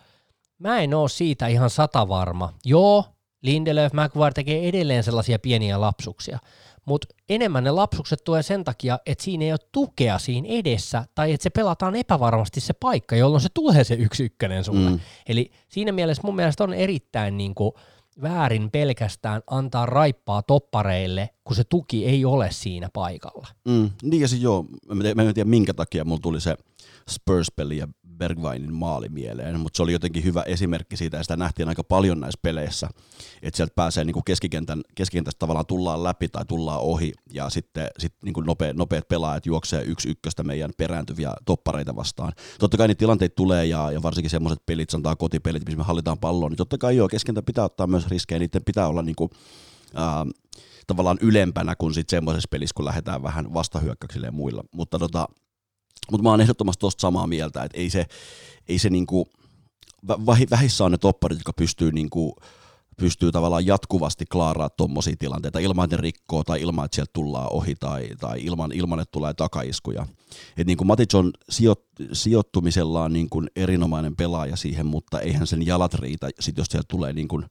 mä 0.59 0.79
en 0.79 0.93
oo 0.93 1.07
siitä 1.07 1.47
ihan 1.47 1.69
sata 1.69 2.07
varma. 2.07 2.53
Joo, 2.65 3.05
Lindelöf, 3.41 3.93
McGuire 3.93 4.33
tekee 4.33 4.67
edelleen 4.67 5.03
sellaisia 5.03 5.39
pieniä 5.39 5.81
lapsuksia, 5.81 6.39
mutta 6.85 7.07
enemmän 7.29 7.63
ne 7.63 7.71
lapsukset 7.71 8.23
tulee 8.23 8.43
sen 8.43 8.63
takia, 8.63 8.99
että 9.05 9.23
siinä 9.23 9.45
ei 9.45 9.51
ole 9.51 9.59
tukea 9.71 10.19
siinä 10.19 10.47
edessä, 10.51 11.05
tai 11.15 11.33
että 11.33 11.43
se 11.43 11.49
pelataan 11.49 11.95
epävarmasti 11.95 12.59
se 12.59 12.73
paikka, 12.73 13.15
jolloin 13.15 13.41
se 13.41 13.49
tulee 13.53 13.83
se 13.83 13.93
yksi 13.93 14.23
ykkönen 14.23 14.63
sulle. 14.63 14.89
Mm. 14.89 14.99
Eli 15.27 15.51
siinä 15.69 15.91
mielessä 15.91 16.23
mun 16.25 16.35
mielestä 16.35 16.63
on 16.63 16.73
erittäin 16.73 17.37
niin 17.37 17.55
kuin 17.55 17.71
väärin 18.21 18.71
pelkästään 18.71 19.41
antaa 19.47 19.85
raippaa 19.85 20.43
toppareille, 20.43 21.29
kun 21.43 21.55
se 21.55 21.63
tuki 21.63 22.05
ei 22.05 22.25
ole 22.25 22.51
siinä 22.51 22.89
paikalla. 22.93 23.47
Mm. 23.67 23.89
Niin 24.03 24.21
ja 24.21 24.27
se 24.27 24.35
joo, 24.35 24.65
mä 25.15 25.23
en 25.23 25.33
tiedä 25.33 25.49
minkä 25.49 25.73
takia 25.73 26.05
mulla 26.05 26.21
tuli 26.21 26.41
se 26.41 26.57
Spurs-peli 27.09 27.77
ja 27.77 27.87
Bergwinin 28.17 28.73
maali 28.73 29.09
mieleen, 29.09 29.59
mutta 29.59 29.77
se 29.77 29.83
oli 29.83 29.91
jotenkin 29.91 30.23
hyvä 30.23 30.41
esimerkki 30.41 30.97
siitä, 30.97 31.17
ja 31.17 31.23
sitä 31.23 31.37
nähtiin 31.37 31.69
aika 31.69 31.83
paljon 31.83 32.19
näissä 32.19 32.39
peleissä, 32.41 32.89
että 33.41 33.57
sieltä 33.57 33.73
pääsee 33.75 34.03
niin 34.03 34.23
keskikentän, 34.25 34.81
keskikentästä 34.95 35.39
tavallaan 35.39 35.65
tullaan 35.65 36.03
läpi 36.03 36.27
tai 36.27 36.45
tullaan 36.45 36.79
ohi, 36.79 37.13
ja 37.33 37.49
sitten 37.49 37.87
sit 37.99 38.13
niin 38.23 38.33
kuin 38.33 38.45
nopea, 38.45 38.73
nopeat 38.73 39.07
pelaajat 39.07 39.45
juoksee 39.45 39.83
yksi 39.83 40.09
ykköstä 40.09 40.43
meidän 40.43 40.71
perääntyviä 40.77 41.33
toppareita 41.45 41.95
vastaan. 41.95 42.33
Totta 42.59 42.77
kai 42.77 42.87
niitä 42.87 42.99
tilanteita 42.99 43.35
tulee, 43.35 43.65
ja, 43.65 43.91
ja 43.91 44.03
varsinkin 44.03 44.29
semmoiset 44.29 44.65
pelit, 44.65 44.89
sanotaan 44.89 45.17
kotipelit, 45.17 45.65
missä 45.65 45.77
me 45.77 45.83
hallitaan 45.83 46.19
palloa, 46.19 46.49
niin 46.49 46.57
totta 46.57 46.77
kai 46.77 46.97
joo, 46.97 47.07
keskentä 47.07 47.41
pitää 47.41 47.65
ottaa 47.65 47.87
myös 47.87 48.07
riskejä, 48.07 48.39
niiden 48.39 48.63
pitää 48.63 48.87
olla 48.87 49.01
niin 49.01 49.15
kuin, 49.15 49.29
ää, 49.93 50.25
tavallaan 50.87 51.17
ylempänä 51.21 51.75
kuin 51.75 51.93
sitten 51.93 52.17
semmoisessa 52.17 52.47
pelissä, 52.51 52.73
kun 52.75 52.85
lähdetään 52.85 53.23
vähän 53.23 53.53
vastahyökkäyksille 53.53 54.27
ja 54.27 54.31
muilla. 54.31 54.63
Mutta 54.71 54.99
tota, 54.99 55.27
mutta 56.11 56.23
mä 56.23 56.29
oon 56.29 56.41
ehdottomasti 56.41 56.79
tuosta 56.79 57.01
samaa 57.01 57.27
mieltä, 57.27 57.63
että 57.63 57.77
ei 57.77 57.89
se, 57.89 58.05
ei 58.67 58.79
se 58.79 58.89
niinku, 58.89 59.27
vähissä 60.51 60.85
on 60.85 60.91
ne 60.91 60.97
topparit, 60.97 61.37
jotka 61.37 61.53
pystyy 61.53 61.91
niinku, 61.91 62.35
pystyy 62.97 63.31
tavallaan 63.31 63.65
jatkuvasti 63.65 64.25
klaaraa 64.25 64.69
tuommoisia 64.69 65.15
tilanteita 65.19 65.59
ilman, 65.59 65.83
että 65.83 65.95
ne 65.95 66.01
rikkoo 66.01 66.43
tai 66.43 66.61
ilman, 66.61 66.85
että 66.85 66.95
sieltä 66.95 67.11
tullaan 67.13 67.51
ohi 67.51 67.75
tai, 67.75 68.09
tai 68.19 68.43
ilman, 68.43 68.71
ilman, 68.71 68.99
että 68.99 69.11
tulee 69.11 69.33
takaiskuja. 69.33 70.05
Et 70.57 70.67
niin 70.67 70.77
kuin 70.77 70.87
Matic 70.87 71.15
on 71.15 71.31
sijo, 71.49 71.75
sijoittumisellaan 72.11 73.13
niin 73.13 73.29
kuin 73.29 73.47
erinomainen 73.55 74.15
pelaaja 74.15 74.55
siihen, 74.55 74.85
mutta 74.85 75.19
eihän 75.19 75.47
sen 75.47 75.65
jalat 75.65 75.93
riitä, 75.93 76.29
sit 76.39 76.57
jos 76.57 76.67
sieltä 76.67 76.87
tulee 76.87 77.13
niin 77.13 77.27
kuin 77.27 77.45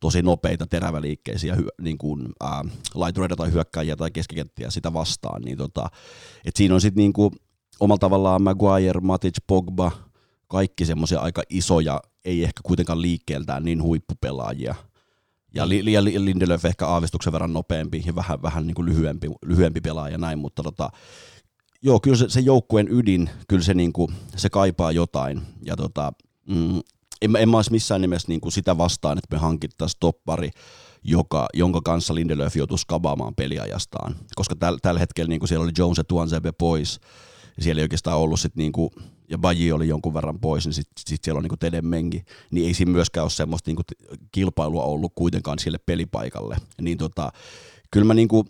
tosi 0.00 0.22
nopeita 0.22 0.66
teräväliikkeisiä 0.66 1.56
niin 1.80 1.98
kuin, 1.98 2.28
ää, 2.40 2.64
laitureita 2.94 3.36
tai 3.36 3.52
hyökkäjiä 3.52 3.96
tai 3.96 4.10
keskikenttiä 4.10 4.70
sitä 4.70 4.92
vastaan. 4.92 5.42
Niin 5.42 5.58
tota, 5.58 5.90
et 6.44 6.56
siinä 6.56 6.74
on 6.74 6.80
sitten 6.80 7.02
niin 7.02 7.12
omalla 7.80 7.98
tavallaan 7.98 8.42
Maguire, 8.42 9.00
Matic, 9.00 9.36
Pogba, 9.46 9.92
kaikki 10.48 10.84
semmoisia 10.84 11.20
aika 11.20 11.42
isoja, 11.50 12.00
ei 12.24 12.44
ehkä 12.44 12.60
kuitenkaan 12.62 13.02
liikkeeltään 13.02 13.64
niin 13.64 13.82
huippupelaajia. 13.82 14.74
Ja, 15.54 15.64
ja 15.92 16.04
Lindelöf 16.04 16.64
ehkä 16.64 16.86
aavistuksen 16.86 17.32
verran 17.32 17.52
nopeampi 17.52 18.02
ja 18.06 18.14
vähän, 18.14 18.42
vähän 18.42 18.66
niin 18.66 18.74
kuin 18.74 18.86
lyhyempi, 18.86 19.28
lyhyempi 19.42 19.80
pelaaja 19.80 20.18
näin, 20.18 20.38
mutta 20.38 20.62
tota, 20.62 20.90
joo, 21.82 22.00
kyllä 22.00 22.16
se, 22.16 22.28
se 22.28 22.40
joukkueen 22.40 22.88
ydin, 22.90 23.30
kyllä 23.48 23.62
se, 23.62 23.74
niin 23.74 23.92
kuin, 23.92 24.12
se 24.36 24.50
kaipaa 24.50 24.92
jotain. 24.92 25.42
Ja 25.64 25.76
tota, 25.76 26.12
mm, 26.48 26.80
en, 27.22 27.36
en 27.36 27.48
mä 27.48 27.58
olisi 27.58 27.70
missään 27.70 28.00
nimessä 28.00 28.28
niin 28.28 28.40
kuin 28.40 28.52
sitä 28.52 28.78
vastaan, 28.78 29.18
että 29.18 29.36
me 29.36 29.38
hankittaisiin 29.38 30.00
toppari, 30.00 30.50
joka, 31.04 31.48
jonka 31.54 31.80
kanssa 31.84 32.14
Lindelöf 32.14 32.56
joutuisi 32.56 32.86
kabaamaan 32.86 33.34
peliajastaan. 33.34 34.16
Koska 34.34 34.56
täl, 34.56 34.78
tällä 34.82 35.00
hetkellä 35.00 35.28
niin 35.28 35.40
kuin 35.40 35.48
siellä 35.48 35.64
oli 35.64 35.72
Jones 35.78 35.98
ja 35.98 36.04
Tuansebe 36.04 36.52
pois, 36.52 37.00
ja 37.56 37.62
siellä 37.62 37.80
ei 37.80 37.84
oikeastaan 37.84 38.18
ollut 38.18 38.40
sit 38.40 38.56
niinku, 38.56 38.90
ja 39.30 39.38
Baji 39.38 39.72
oli 39.72 39.88
jonkun 39.88 40.14
verran 40.14 40.40
pois, 40.40 40.66
niin 40.66 40.74
sitten 40.74 41.02
sit 41.06 41.24
siellä 41.24 41.38
on 41.38 41.42
niinku 41.42 41.56
Teden 41.56 41.86
Mengi, 41.86 42.24
niin 42.50 42.66
ei 42.66 42.74
siinä 42.74 42.92
myöskään 42.92 43.24
ole 43.24 43.30
semmoista 43.30 43.70
niinku 43.70 43.82
kilpailua 44.32 44.84
ollut 44.84 45.12
kuitenkaan 45.14 45.58
sille 45.58 45.78
pelipaikalle. 45.86 46.56
Niin 46.80 46.98
tota, 46.98 47.32
kyllä 47.90 48.06
mä 48.06 48.14
niinku, 48.14 48.44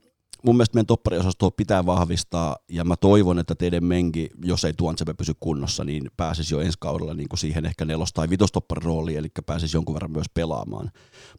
mun 0.45 0.57
mielestä 0.57 0.75
meidän 0.75 0.87
toppariosastoa 0.87 1.51
pitää 1.51 1.87
vahvistaa, 1.87 2.57
ja 2.69 2.85
mä 2.85 2.97
toivon, 2.97 3.39
että 3.39 3.55
teidän 3.55 3.85
menki, 3.85 4.31
jos 4.45 4.65
ei 4.65 4.73
Tuantsebe 4.73 5.15
pysy 5.15 5.33
kunnossa, 5.41 5.85
niin 5.85 6.11
pääsisi 6.17 6.55
jo 6.55 6.61
ensi 6.61 6.79
kaudella 6.81 7.15
niin 7.15 7.29
siihen 7.35 7.67
ehkä 7.67 7.85
nelos- 7.85 8.13
tai 8.13 8.31
vitostopparin 8.31 8.83
rooliin, 8.83 9.19
eli 9.19 9.29
pääsisi 9.47 9.77
jonkun 9.77 9.95
verran 9.95 10.13
myös 10.13 10.29
pelaamaan. 10.35 10.91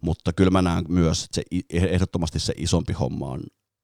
Mutta 0.01 0.33
kyllä 0.33 0.51
mä 0.51 0.61
näen 0.61 0.85
myös, 0.87 1.23
että 1.23 1.35
se, 1.35 1.43
ehdottomasti 1.69 2.39
se 2.39 2.53
isompi 2.57 2.93
homma 2.93 3.29
on 3.29 3.41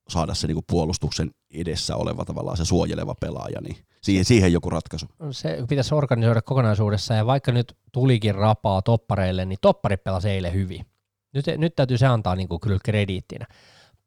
saada 0.10 0.34
se 0.34 0.48
niin 0.48 0.56
kuin 0.56 0.66
puolustuksen 0.70 1.32
edessä 1.54 1.96
oleva 1.96 2.26
tavallaan 2.26 2.58
se 2.58 2.66
suojeleva 2.66 3.16
pelaaja, 3.22 3.62
niin 3.62 3.78
siihen, 4.02 4.26
siihen 4.26 4.54
joku 4.54 4.70
ratkaisu. 4.70 5.06
Se 5.32 5.58
pitäisi 5.70 5.96
organisoida 5.96 6.42
kokonaisuudessa, 6.42 7.14
ja 7.14 7.26
vaikka 7.26 7.52
nyt 7.52 7.78
tulikin 7.92 8.36
rapaa 8.36 8.82
toppareille, 8.82 9.46
niin 9.46 9.60
toppari 9.62 9.98
pelasi 9.98 10.30
eilen 10.30 10.54
hyvin. 10.54 10.86
Nyt, 11.34 11.46
nyt 11.58 11.76
täytyy 11.76 11.98
se 11.98 12.08
antaa 12.08 12.36
niin 12.36 12.48
kuin 12.48 12.60
kyllä 12.60 12.80
krediittinä 12.84 13.46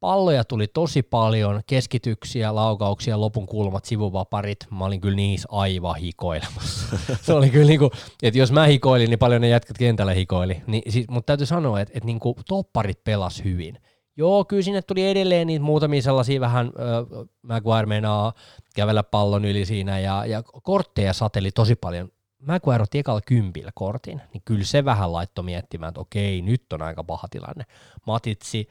palloja 0.01 0.45
tuli 0.45 0.67
tosi 0.67 1.03
paljon, 1.03 1.61
keskityksiä, 1.67 2.55
laukauksia, 2.55 3.21
lopun 3.21 3.47
kulmat, 3.47 3.85
sivuvaparit. 3.85 4.59
Mä 4.71 4.85
olin 4.85 5.01
kyllä 5.01 5.17
niissä 5.17 5.49
aivan 5.51 5.97
hikoilemassa. 5.97 6.97
se 7.23 7.33
oli 7.33 7.51
kyllä 7.51 7.67
niinku, 7.67 7.91
että 8.23 8.39
jos 8.39 8.53
mä 8.53 8.67
hikoilin, 8.67 9.11
niin 9.11 9.19
paljon 9.19 9.41
ne 9.41 9.49
jätkät 9.49 9.79
kentällä 9.79 10.13
hikoili. 10.13 10.63
Niin, 10.67 10.93
siis, 10.93 11.09
mutta 11.09 11.27
täytyy 11.27 11.47
sanoa, 11.47 11.81
että, 11.81 11.93
että 11.95 12.07
niinku 12.07 12.37
topparit 12.49 13.05
pelas 13.05 13.45
hyvin. 13.45 13.79
Joo, 14.21 14.45
kyllä 14.45 14.63
sinne 14.63 14.83
tuli 14.83 15.09
edelleen 15.09 15.47
niitä 15.47 15.65
muutamia 15.65 16.03
sellaisia 16.03 16.41
vähän, 16.41 16.67
äh, 16.67 17.27
Maguire 17.43 17.87
meinaa 17.87 18.33
kävellä 18.75 19.03
pallon 19.03 19.45
yli 19.45 19.67
siinä 19.67 19.99
ja, 19.99 20.27
ja 20.27 20.43
kortteja 20.43 21.13
sateli 21.13 21.51
tosi 21.51 21.77
paljon. 21.77 22.09
Maguire 22.47 22.83
otti 22.83 22.99
ekalla 22.99 23.21
kympillä 23.21 23.71
kortin, 23.75 24.21
niin 24.33 24.43
kyllä 24.45 24.65
se 24.65 24.85
vähän 24.85 25.13
laittoi 25.13 25.45
miettimään, 25.45 25.89
että 25.89 26.01
okei, 26.01 26.43
nyt 26.43 26.73
on 26.73 26.83
aika 26.83 27.05
paha 27.05 27.29
tilanne. 27.31 27.65
Matitsi, 28.07 28.69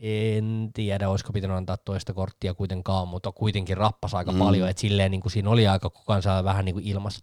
en 0.00 0.70
tiedä, 0.74 1.08
olisiko 1.08 1.32
pitänyt 1.32 1.56
antaa 1.56 1.76
toista 1.76 2.12
korttia 2.14 2.54
kuitenkaan, 2.54 3.08
mutta 3.08 3.32
kuitenkin 3.32 3.76
rappas 3.76 4.14
aika 4.14 4.32
mm. 4.32 4.38
paljon, 4.38 4.68
että 4.68 4.80
silleen 4.80 5.10
niin 5.10 5.20
kuin 5.20 5.32
siinä 5.32 5.50
oli 5.50 5.66
aika 5.66 5.90
kukaan 5.90 6.22
saa 6.22 6.44
vähän 6.44 6.64
niin 6.64 6.74
kuin 6.74 6.86
ilmas. 6.86 7.22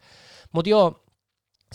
Mutta 0.53 0.69
joo, 0.69 1.03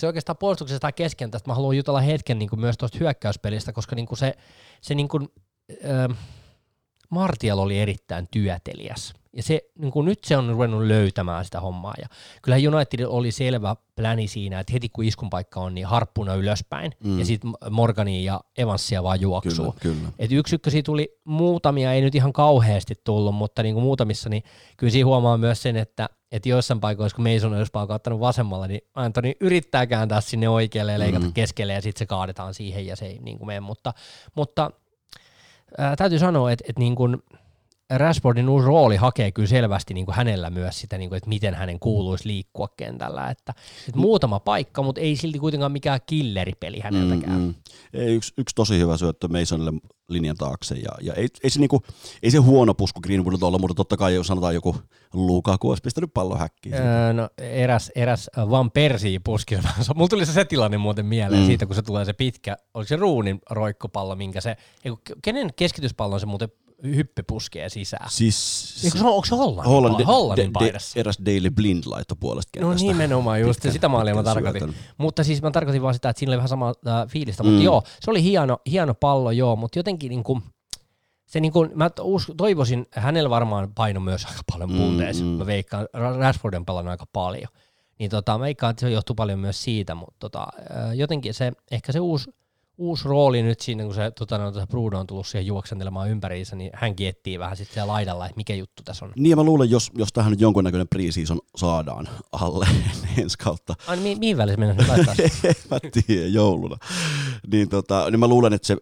se 0.00 0.06
oikeastaan 0.06 0.36
puolustuksesta 0.36 0.80
tai 0.80 0.92
kesken 0.92 1.30
tästä 1.30 1.50
mä 1.50 1.54
haluan 1.54 1.76
jutella 1.76 2.00
hetken 2.00 2.38
niin 2.38 2.48
kuin 2.48 2.60
myös 2.60 2.78
tuosta 2.78 2.98
hyökkäyspelistä, 3.00 3.72
koska 3.72 3.96
niin 3.96 4.06
kuin 4.06 4.18
se, 4.18 4.34
se 4.80 4.94
niin 4.94 5.08
kuin, 5.08 5.28
äh, 5.70 6.16
Martial 7.10 7.58
oli 7.58 7.78
erittäin 7.78 8.28
työteliäs. 8.30 9.14
Ja 9.36 9.42
se, 9.42 9.60
niin 9.78 9.92
kuin 9.92 10.04
nyt 10.04 10.24
se 10.24 10.36
on 10.36 10.48
ruvennut 10.48 10.82
löytämään 10.82 11.44
sitä 11.44 11.60
hommaa. 11.60 11.94
Ja 12.00 12.08
kyllähän 12.42 12.74
United 12.74 13.00
oli 13.06 13.32
selvä 13.32 13.76
pläni 13.96 14.28
siinä, 14.28 14.60
että 14.60 14.72
heti 14.72 14.88
kun 14.88 15.04
iskun 15.04 15.30
paikka 15.30 15.60
on, 15.60 15.74
niin 15.74 15.86
harppuna 15.86 16.34
ylöspäin. 16.34 16.92
Mm. 17.04 17.18
Ja 17.18 17.24
sitten 17.24 17.52
Morgania 17.70 18.32
ja 18.32 18.40
Evansia 18.58 19.02
vaan 19.02 19.20
juoksuu. 19.20 19.74
Kyllä, 19.80 19.96
kyllä. 19.96 20.12
Et 20.18 20.32
yksi 20.32 20.54
ykkösiä 20.54 20.82
tuli 20.82 21.18
muutamia, 21.24 21.92
ei 21.92 22.00
nyt 22.00 22.14
ihan 22.14 22.32
kauheasti 22.32 22.94
tullut, 23.04 23.34
mutta 23.34 23.62
niin 23.62 23.74
kuin 23.74 23.84
muutamissa, 23.84 24.28
niin 24.28 24.42
kyllä 24.76 24.90
siinä 24.90 25.06
huomaa 25.06 25.38
myös 25.38 25.62
sen, 25.62 25.76
että 25.76 26.08
että 26.32 26.48
joissain 26.48 26.80
paikoissa, 26.80 27.16
kun 27.16 27.28
Mason 27.32 27.54
olisi 27.54 27.72
ottanut 27.74 28.20
vasemmalla, 28.20 28.66
niin 28.66 28.80
Antoni 28.94 29.36
yrittää 29.40 29.86
kääntää 29.86 30.20
sinne 30.20 30.48
oikealle 30.48 30.92
ja 30.92 30.98
leikata 30.98 31.26
mm. 31.26 31.32
keskelle, 31.32 31.72
ja 31.72 31.82
sitten 31.82 31.98
se 31.98 32.06
kaadetaan 32.06 32.54
siihen, 32.54 32.86
ja 32.86 32.96
se 32.96 33.06
ei 33.06 33.18
niin 33.18 33.38
kuin 33.38 33.46
mene. 33.46 33.60
Mutta, 33.60 33.94
mutta 34.34 34.70
täytyy 35.96 36.18
sanoa, 36.18 36.52
että, 36.52 36.64
että 36.68 36.80
niin 36.80 36.94
Rashfordin 37.90 38.48
uusi 38.48 38.66
rooli 38.66 38.96
hakee 38.96 39.32
kyllä 39.32 39.48
selvästi 39.48 39.94
niin 39.94 40.06
kuin 40.06 40.16
hänellä 40.16 40.50
myös 40.50 40.80
sitä, 40.80 40.98
niin 40.98 41.08
kuin, 41.08 41.16
että 41.16 41.28
miten 41.28 41.54
hänen 41.54 41.80
kuuluisi 41.80 42.28
liikkua 42.28 42.68
kentällä. 42.76 43.30
Että, 43.30 43.54
että 43.88 44.00
muutama 44.00 44.40
paikka, 44.40 44.82
mutta 44.82 45.00
ei 45.00 45.16
silti 45.16 45.38
kuitenkaan 45.38 45.72
mikään 45.72 46.00
killeripeli 46.06 46.80
häneltäkään. 46.80 47.38
Mm, 47.38 47.44
mm. 47.44 47.54
Ei, 47.92 48.14
yksi, 48.14 48.34
yksi 48.38 48.54
tosi 48.54 48.78
hyvä 48.78 48.96
syöttö 48.96 49.28
Masonille 49.28 49.72
linjan 50.08 50.36
taakse. 50.36 50.74
Ja, 50.74 50.90
ja 51.00 51.14
ei, 51.14 51.28
ei, 51.44 51.50
se 51.50 51.60
niinku, 51.60 51.82
ei 52.22 52.30
se 52.30 52.38
huono 52.38 52.74
pusku 52.74 53.00
Greenwoodilta 53.00 53.46
olla, 53.46 53.58
mutta 53.58 53.74
totta 53.74 53.96
kai 53.96 54.14
jos 54.14 54.26
sanotaan 54.26 54.54
joku 54.54 54.76
Lukaku 55.12 55.68
olisi 55.68 55.82
pistänyt 55.82 56.10
pallon 56.14 56.38
häkkiin. 56.38 56.74
Öö, 56.74 57.12
no 57.12 57.28
eräs, 57.38 57.92
eräs 57.94 58.30
Van 58.50 58.70
Persi 58.70 59.18
puski. 59.24 59.56
Mulla 59.94 60.08
tuli 60.08 60.26
se, 60.26 60.32
se 60.32 60.44
tilanne 60.44 60.78
muuten 60.78 61.06
mieleen 61.06 61.42
mm. 61.42 61.46
siitä, 61.46 61.66
kun 61.66 61.74
se 61.74 61.82
tulee 61.82 62.04
se 62.04 62.12
pitkä, 62.12 62.56
oliko 62.74 62.88
se 62.88 62.96
ruunin 62.96 63.40
roikkopallo, 63.50 64.16
minkä 64.16 64.40
se, 64.40 64.56
kenen 65.22 65.50
keskityspallo 65.56 66.18
se 66.18 66.26
muuten 66.26 66.48
hyppe 66.84 67.22
puskee 67.22 67.68
sisään. 67.68 68.10
Siis... 68.10 68.80
Eikö 68.84 68.98
se, 68.98 69.04
onko 69.04 69.24
se 69.24 69.34
Hollannin, 69.34 69.72
Hollannin, 69.72 70.06
Hollannin 70.06 70.54
de, 70.54 70.64
de, 70.64 71.00
eräs 71.00 71.18
Daily 71.26 71.50
Blind 71.50 71.82
laitto 71.86 72.16
puolesta 72.16 72.50
kentästä. 72.52 72.84
No 72.84 72.92
nimenomaan 72.92 73.40
just, 73.40 73.62
pitkä, 73.62 73.72
sitä 73.72 73.88
maalia 73.88 74.14
mä 74.14 74.22
tarkoitin. 74.22 74.60
Syötön. 74.60 74.76
Mutta 74.98 75.24
siis 75.24 75.42
mä 75.42 75.50
tarkoitin 75.50 75.82
vaan 75.82 75.94
sitä, 75.94 76.08
että 76.08 76.18
siinä 76.18 76.30
oli 76.30 76.36
vähän 76.36 76.48
sama 76.48 76.68
äh, 76.68 77.08
fiilistä, 77.08 77.42
mm. 77.42 77.48
mutta 77.48 77.64
joo, 77.64 77.82
se 78.00 78.10
oli 78.10 78.22
hieno, 78.22 78.58
hieno 78.70 78.94
pallo 78.94 79.30
joo, 79.30 79.56
mutta 79.56 79.78
jotenkin 79.78 80.08
niinku, 80.08 80.42
se 81.26 81.40
niinku, 81.40 81.68
mä 81.74 81.90
us, 82.00 82.32
toivoisin, 82.36 82.86
hänellä 82.90 83.30
varmaan 83.30 83.72
paino 83.74 84.00
myös 84.00 84.24
aika 84.24 84.40
paljon 84.52 84.70
puuteessa. 84.70 85.24
Mm, 85.24 85.30
mm. 85.30 85.36
Mä 85.36 85.46
veikkaan, 85.46 85.88
Rashford 86.18 86.54
on 86.54 86.66
pelannut 86.66 86.90
aika 86.90 87.06
paljon. 87.12 87.48
Niin 87.98 88.10
tota, 88.10 88.38
mä 88.38 88.44
veikkaan, 88.44 88.70
että 88.70 88.80
se 88.80 88.90
johtuu 88.90 89.16
paljon 89.16 89.38
myös 89.38 89.62
siitä, 89.62 89.94
mutta 89.94 90.16
tota, 90.18 90.46
äh, 90.76 90.92
jotenkin 90.94 91.34
se, 91.34 91.52
ehkä 91.70 91.92
se 91.92 92.00
uusi 92.00 92.30
uusi 92.78 93.08
rooli 93.08 93.42
nyt 93.42 93.60
siinä, 93.60 93.84
kun 93.84 93.94
se, 93.94 94.10
tota, 94.10 94.38
no, 94.38 94.52
Bruno 94.70 95.00
on 95.00 95.06
tullut 95.06 95.26
siihen 95.26 95.46
juoksentelemaan 95.46 96.10
ympäriinsä, 96.10 96.56
niin 96.56 96.70
hän 96.74 96.94
etsii 96.98 97.38
vähän 97.38 97.56
sitten 97.56 97.74
siellä 97.74 97.92
laidalla, 97.92 98.26
että 98.26 98.36
mikä 98.36 98.54
juttu 98.54 98.82
tässä 98.84 99.04
on. 99.04 99.12
Niin 99.16 99.30
ja 99.30 99.36
mä 99.36 99.42
luulen, 99.42 99.70
jos, 99.70 99.90
jos 99.94 100.08
tähän 100.12 100.30
nyt 100.30 100.40
jonkunnäköinen 100.40 100.88
preseason 100.88 101.40
saadaan 101.56 102.08
alle 102.32 102.66
ensi 103.22 103.38
kautta. 103.38 103.74
Ai, 103.86 103.96
mi- 103.96 104.14
mihin 104.14 104.36
välissä 104.36 104.58
mennä 104.60 104.74
nyt 104.74 104.88
laittaa? 104.88 105.14
mä 105.70 105.78
tiedän, 106.06 106.32
jouluna. 106.32 106.76
Niin, 107.52 107.68
tota, 107.68 108.10
niin 108.10 108.20
mä 108.20 108.28
luulen, 108.28 108.52
että 108.52 108.66
se 108.66 108.76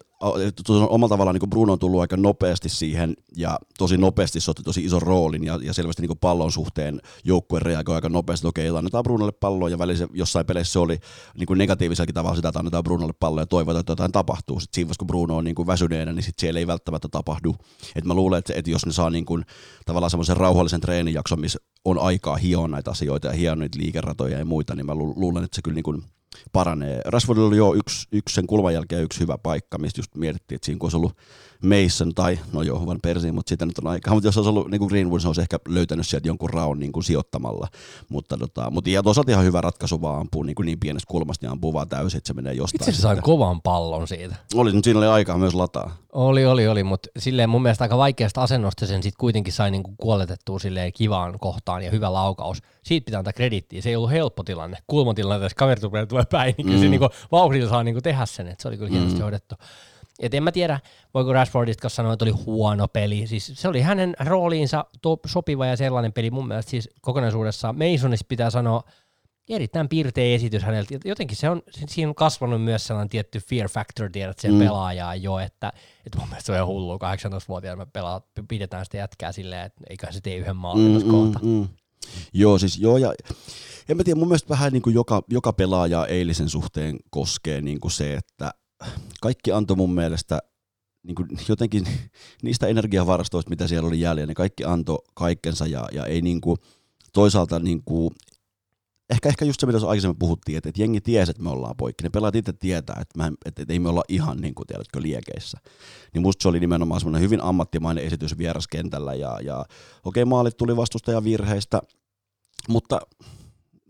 omalla 0.88 1.08
tavallaan 1.08 1.34
niin 1.34 1.50
Bruno 1.50 1.72
on 1.72 1.78
tullut 1.78 2.00
aika 2.00 2.16
nopeasti 2.16 2.68
siihen 2.68 3.14
ja 3.36 3.58
tosi 3.78 3.96
nopeasti 3.96 4.40
se 4.40 4.50
otti 4.50 4.62
tosi 4.62 4.84
ison 4.84 5.02
roolin 5.02 5.44
ja, 5.44 5.58
ja 5.62 5.72
selvästi 5.72 6.02
niin 6.02 6.18
pallon 6.18 6.52
suhteen 6.52 7.00
joukkue 7.24 7.60
reagoi 7.60 7.94
aika 7.94 8.08
nopeasti, 8.08 8.46
okei, 8.46 8.68
annetaan 8.68 9.04
Brunolle 9.04 9.32
palloa 9.32 9.68
ja 9.68 9.78
välissä 9.78 10.08
jossain 10.12 10.46
peleissä 10.46 10.72
se 10.72 10.78
oli 10.78 10.98
niin 11.38 11.58
negatiivisellakin 11.58 12.14
tavalla 12.14 12.36
sitä, 12.36 12.48
että 12.48 12.58
annetaan 12.58 12.84
Brunolle 12.84 13.14
palloa 13.20 13.42
ja 13.42 13.46
toivotaan, 13.46 13.80
että 13.80 13.92
jotain 13.92 14.12
tapahtuu. 14.12 14.60
Sitten 14.60 14.74
siinä 14.74 14.94
kun 14.98 15.06
Bruno 15.06 15.36
on 15.36 15.44
niin 15.44 15.66
väsyneenä, 15.66 16.12
niin 16.12 16.22
sit 16.22 16.38
siellä 16.38 16.60
ei 16.60 16.66
välttämättä 16.66 17.08
tapahdu. 17.08 17.56
Et 17.96 18.04
mä 18.04 18.14
luulen, 18.14 18.38
että, 18.38 18.52
että 18.56 18.70
jos 18.70 18.86
ne 18.86 18.92
saa 18.92 19.10
niin 19.10 19.24
kuin, 19.24 19.44
tavallaan 19.86 20.10
semmoisen 20.10 20.36
rauhallisen 20.36 20.80
treenijakson, 20.80 21.40
missä 21.40 21.58
on 21.84 21.98
aikaa 21.98 22.36
hioa 22.36 22.68
näitä 22.68 22.90
asioita 22.90 23.26
ja 23.26 23.32
hioa 23.32 23.56
niitä 23.56 23.78
liikeratoja 23.78 24.38
ja 24.38 24.44
muita, 24.44 24.74
niin 24.74 24.86
mä 24.86 24.94
luulen, 24.94 25.44
että 25.44 25.56
se 25.56 25.62
kyllä 25.62 25.74
niin 25.74 25.82
kuin 25.82 26.02
paranee. 26.52 27.00
Rashfordilla 27.04 27.48
oli 27.48 27.56
jo 27.56 27.74
yksi, 27.74 28.08
yksi 28.12 28.34
sen 28.34 28.46
kulman 28.46 28.74
jälkeen 28.74 29.02
yksi 29.02 29.20
hyvä 29.20 29.38
paikka, 29.38 29.78
mistä 29.78 29.98
just 29.98 30.14
mietittiin, 30.14 30.56
että 30.56 30.66
siinä 30.66 30.78
kun 30.78 30.86
olisi 30.86 30.96
ollut 30.96 31.16
Mason 31.62 32.14
tai, 32.14 32.38
no 32.52 32.62
joo, 32.62 32.86
vaan 32.86 32.98
Persi, 33.02 33.32
mutta 33.32 33.48
sitä 33.48 33.66
nyt 33.66 33.78
on 33.78 33.86
aikaa. 33.86 34.14
Mutta 34.14 34.28
jos 34.28 34.36
olisi 34.36 34.50
ollut 34.50 34.70
niin 34.70 34.78
kuin 34.78 34.88
Greenwood, 34.88 35.20
se 35.20 35.26
olisi 35.26 35.40
ehkä 35.40 35.58
löytänyt 35.68 36.06
sieltä 36.06 36.28
jonkun 36.28 36.50
raun 36.50 36.78
niin 36.78 36.92
kuin 36.92 37.04
sijoittamalla. 37.04 37.68
Mutta, 38.08 38.38
tota, 38.38 38.70
mutta 38.70 38.90
ja 38.90 39.02
toisaalta 39.02 39.32
ihan 39.32 39.44
hyvä 39.44 39.60
ratkaisu 39.60 40.02
vaan 40.02 40.20
ampuu 40.20 40.42
niin, 40.42 40.54
kuin 40.54 40.66
niin 40.66 40.80
pienestä 40.80 41.10
kulmasta 41.10 41.46
ja 41.46 41.52
ampuu 41.52 41.72
vaan 41.72 41.88
täysin, 41.88 42.18
että 42.18 42.26
se 42.28 42.34
menee 42.34 42.54
jostain. 42.54 42.76
Itse 42.76 42.90
asiassa 42.90 43.08
sai 43.08 43.22
kovan 43.22 43.62
pallon 43.62 44.08
siitä. 44.08 44.36
Oli, 44.54 44.72
mutta 44.72 44.86
siinä 44.86 44.98
oli 44.98 45.06
aikaa 45.06 45.38
myös 45.38 45.54
lataa. 45.54 45.96
Oli, 46.12 46.46
oli, 46.46 46.68
oli, 46.68 46.84
mutta 46.84 47.08
silleen 47.18 47.50
mun 47.50 47.62
mielestä 47.62 47.84
aika 47.84 47.98
vaikeasta 47.98 48.42
asennosta 48.42 48.86
sen 48.86 49.02
sitten 49.02 49.20
kuitenkin 49.20 49.52
sai 49.52 49.70
niin 49.70 49.82
kuin 49.82 49.96
kuoletettua 49.96 50.58
silleen 50.58 50.92
kivaan 50.92 51.38
kohtaan 51.38 51.82
ja 51.82 51.90
hyvä 51.90 52.12
laukaus. 52.12 52.62
Siitä 52.82 53.04
pitää 53.04 53.18
antaa 53.18 53.32
kredittiä. 53.32 53.82
Se 53.82 53.88
ei 53.88 53.96
ollut 53.96 54.10
helppo 54.10 54.42
tilanne. 54.42 54.78
Kulmatilanne, 54.86 55.44
jos 55.44 55.54
kaveri 55.54 55.80
tulee 56.08 56.24
päin, 56.30 56.54
niin 56.56 56.66
kyllä 56.66 56.78
mm. 56.78 56.82
se 56.82 56.88
niin 56.88 57.00
kuin, 57.00 57.10
vauhdilla 57.32 57.70
saa 57.70 57.84
niin 57.84 57.94
kuin 57.94 58.02
tehdä 58.02 58.26
sen. 58.26 58.48
Että 58.48 58.62
se 58.62 58.68
oli 58.68 58.76
kyllä 58.76 58.90
hienosti 58.90 59.18
mm. 59.18 59.22
hoidettu. 59.22 59.54
Et 60.20 60.34
en 60.34 60.42
mä 60.42 60.52
tiedä, 60.52 60.80
voiko 61.14 61.32
Rashfordista 61.32 61.88
sanoa, 61.88 62.12
että 62.12 62.24
oli 62.24 62.32
huono 62.32 62.88
peli. 62.88 63.26
Siis 63.26 63.52
se 63.54 63.68
oli 63.68 63.80
hänen 63.80 64.14
rooliinsa 64.20 64.84
to- 65.02 65.20
sopiva 65.26 65.66
ja 65.66 65.76
sellainen 65.76 66.12
peli 66.12 66.30
mun 66.30 66.48
mielestä 66.48 66.70
siis 66.70 66.90
kokonaisuudessaan. 67.00 67.76
Masonista 67.76 68.26
pitää 68.28 68.50
sanoa, 68.50 68.82
erittäin 69.48 69.88
piirteä 69.88 70.34
esitys 70.34 70.62
häneltä. 70.62 70.94
Jotenkin 71.04 71.36
se 71.36 71.50
on, 71.50 71.62
siinä 71.88 72.08
on 72.08 72.14
kasvanut 72.14 72.62
myös 72.62 72.86
sellainen 72.86 73.08
tietty 73.08 73.40
fear 73.40 73.68
factor, 73.68 74.10
tiedät, 74.10 74.38
sen 74.38 74.52
mm. 74.52 74.58
pelaajaa 74.58 75.14
jo, 75.14 75.38
että, 75.38 75.72
että 76.06 76.18
mun 76.18 76.28
mielestä 76.28 76.46
se 76.46 76.52
on 76.52 76.56
ihan 76.56 76.66
hullu, 76.66 76.96
18-vuotiaana 76.96 77.84
me 77.84 77.90
pelaa, 77.92 78.20
pidetään 78.48 78.84
sitä 78.84 78.96
jätkää 78.96 79.32
silleen, 79.32 79.66
että 79.66 79.84
eikä 79.90 80.12
se 80.12 80.20
tee 80.20 80.36
yhden 80.36 80.56
maalin 80.56 81.02
mm, 81.02 81.10
kohta. 81.10 81.38
Mm, 81.42 81.48
mm. 81.48 81.68
Joo, 82.32 82.58
siis 82.58 82.78
joo, 82.78 82.96
ja 82.96 83.14
en 83.88 83.96
mä 83.96 84.04
tiedä, 84.04 84.18
mun 84.18 84.28
mielestä 84.28 84.48
vähän 84.48 84.72
niin 84.72 84.82
kuin 84.82 84.94
joka, 84.94 85.22
joka 85.28 85.52
pelaaja 85.52 86.06
eilisen 86.06 86.48
suhteen 86.48 86.96
koskee 87.10 87.60
niin 87.60 87.80
kuin 87.80 87.92
se, 87.92 88.14
että 88.14 88.54
kaikki 89.20 89.52
antoi 89.52 89.76
mun 89.76 89.94
mielestä 89.94 90.38
niin 91.02 91.14
kuin 91.14 91.28
jotenkin 91.48 91.86
niistä 92.42 92.66
energiavarastoista, 92.66 93.50
mitä 93.50 93.66
siellä 93.66 93.88
oli 93.88 94.00
jäljellä, 94.00 94.30
ne 94.30 94.34
kaikki 94.34 94.64
antoi 94.64 94.98
kaikkensa 95.14 95.66
ja, 95.66 95.88
ja 95.92 96.06
ei 96.06 96.22
niin 96.22 96.40
kuin, 96.40 96.58
toisaalta 97.12 97.58
niin 97.58 97.82
kuin, 97.84 98.10
ehkä, 99.10 99.28
ehkä 99.28 99.44
just 99.44 99.60
se, 99.60 99.66
mitä 99.66 99.78
aikaisemmin 99.78 100.18
puhuttiin, 100.18 100.58
että, 100.58 100.68
että 100.68 100.82
jengi 100.82 101.00
tiesi, 101.00 101.30
että 101.30 101.42
me 101.42 101.50
ollaan 101.50 101.76
poikki. 101.76 102.04
Ne 102.04 102.10
pelaat 102.10 102.34
itse 102.34 102.52
tietää, 102.52 102.96
että, 103.00 103.18
mä, 103.18 103.26
että, 103.44 103.62
että 103.62 103.72
ei 103.72 103.78
me 103.78 103.88
olla 103.88 104.02
ihan 104.08 104.36
niin 104.36 104.54
kuin 104.54 104.66
tiedätkö, 104.66 105.02
liekeissä. 105.02 105.58
Niin 106.14 106.22
musta 106.22 106.42
se 106.42 106.48
oli 106.48 106.60
nimenomaan 106.60 107.00
semmoinen 107.00 107.22
hyvin 107.22 107.40
ammattimainen 107.40 108.04
esitys 108.04 108.38
vieraskentällä 108.38 109.14
ja, 109.14 109.38
ja 109.42 109.58
okei, 109.58 110.22
okay, 110.22 110.24
maalit 110.24 110.56
tuli 110.56 110.76
vastustajan 110.76 111.24
virheistä, 111.24 111.82
Mutta 112.68 113.00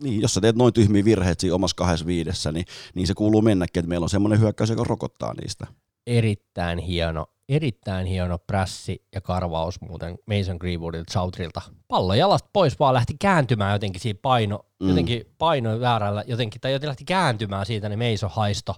niin, 0.04 0.22
jos 0.22 0.34
sä 0.34 0.40
teet 0.40 0.56
noin 0.56 0.74
tyhmiä 0.74 1.04
virheitä 1.04 1.40
siinä 1.40 1.54
omassa 1.54 1.76
kahdessa 1.76 2.06
viidessä, 2.06 2.52
niin, 2.52 2.66
niin 2.94 3.06
se 3.06 3.14
kuuluu 3.14 3.42
mennäkin, 3.42 3.80
että 3.80 3.88
meillä 3.88 4.04
on 4.04 4.10
semmoinen 4.10 4.40
hyökkäys, 4.40 4.70
joka 4.70 4.84
rokottaa 4.84 5.34
niistä. 5.34 5.66
Erittäin 6.06 6.78
hieno, 6.78 7.26
erittäin 7.48 8.06
hieno 8.06 8.38
prässi 8.38 9.02
ja 9.14 9.20
karvaus 9.20 9.80
muuten 9.80 10.18
Mason 10.26 10.56
Greenwoodilta 10.60 11.12
Soutrilta. 11.12 11.62
Pallo 11.88 12.14
jalasta 12.14 12.50
pois 12.52 12.78
vaan 12.78 12.94
lähti 12.94 13.16
kääntymään 13.18 13.72
jotenkin 13.72 14.00
siinä 14.00 14.18
paino, 14.22 14.66
mm. 14.82 14.88
jotenkin 14.88 15.24
paino 15.38 15.80
väärällä, 15.80 16.24
jotenkin, 16.26 16.60
tai 16.60 16.72
jotenkin 16.72 16.88
lähti 16.88 17.04
kääntymään 17.04 17.66
siitä, 17.66 17.88
niin 17.88 18.12
Mason 18.12 18.30
haisto 18.30 18.74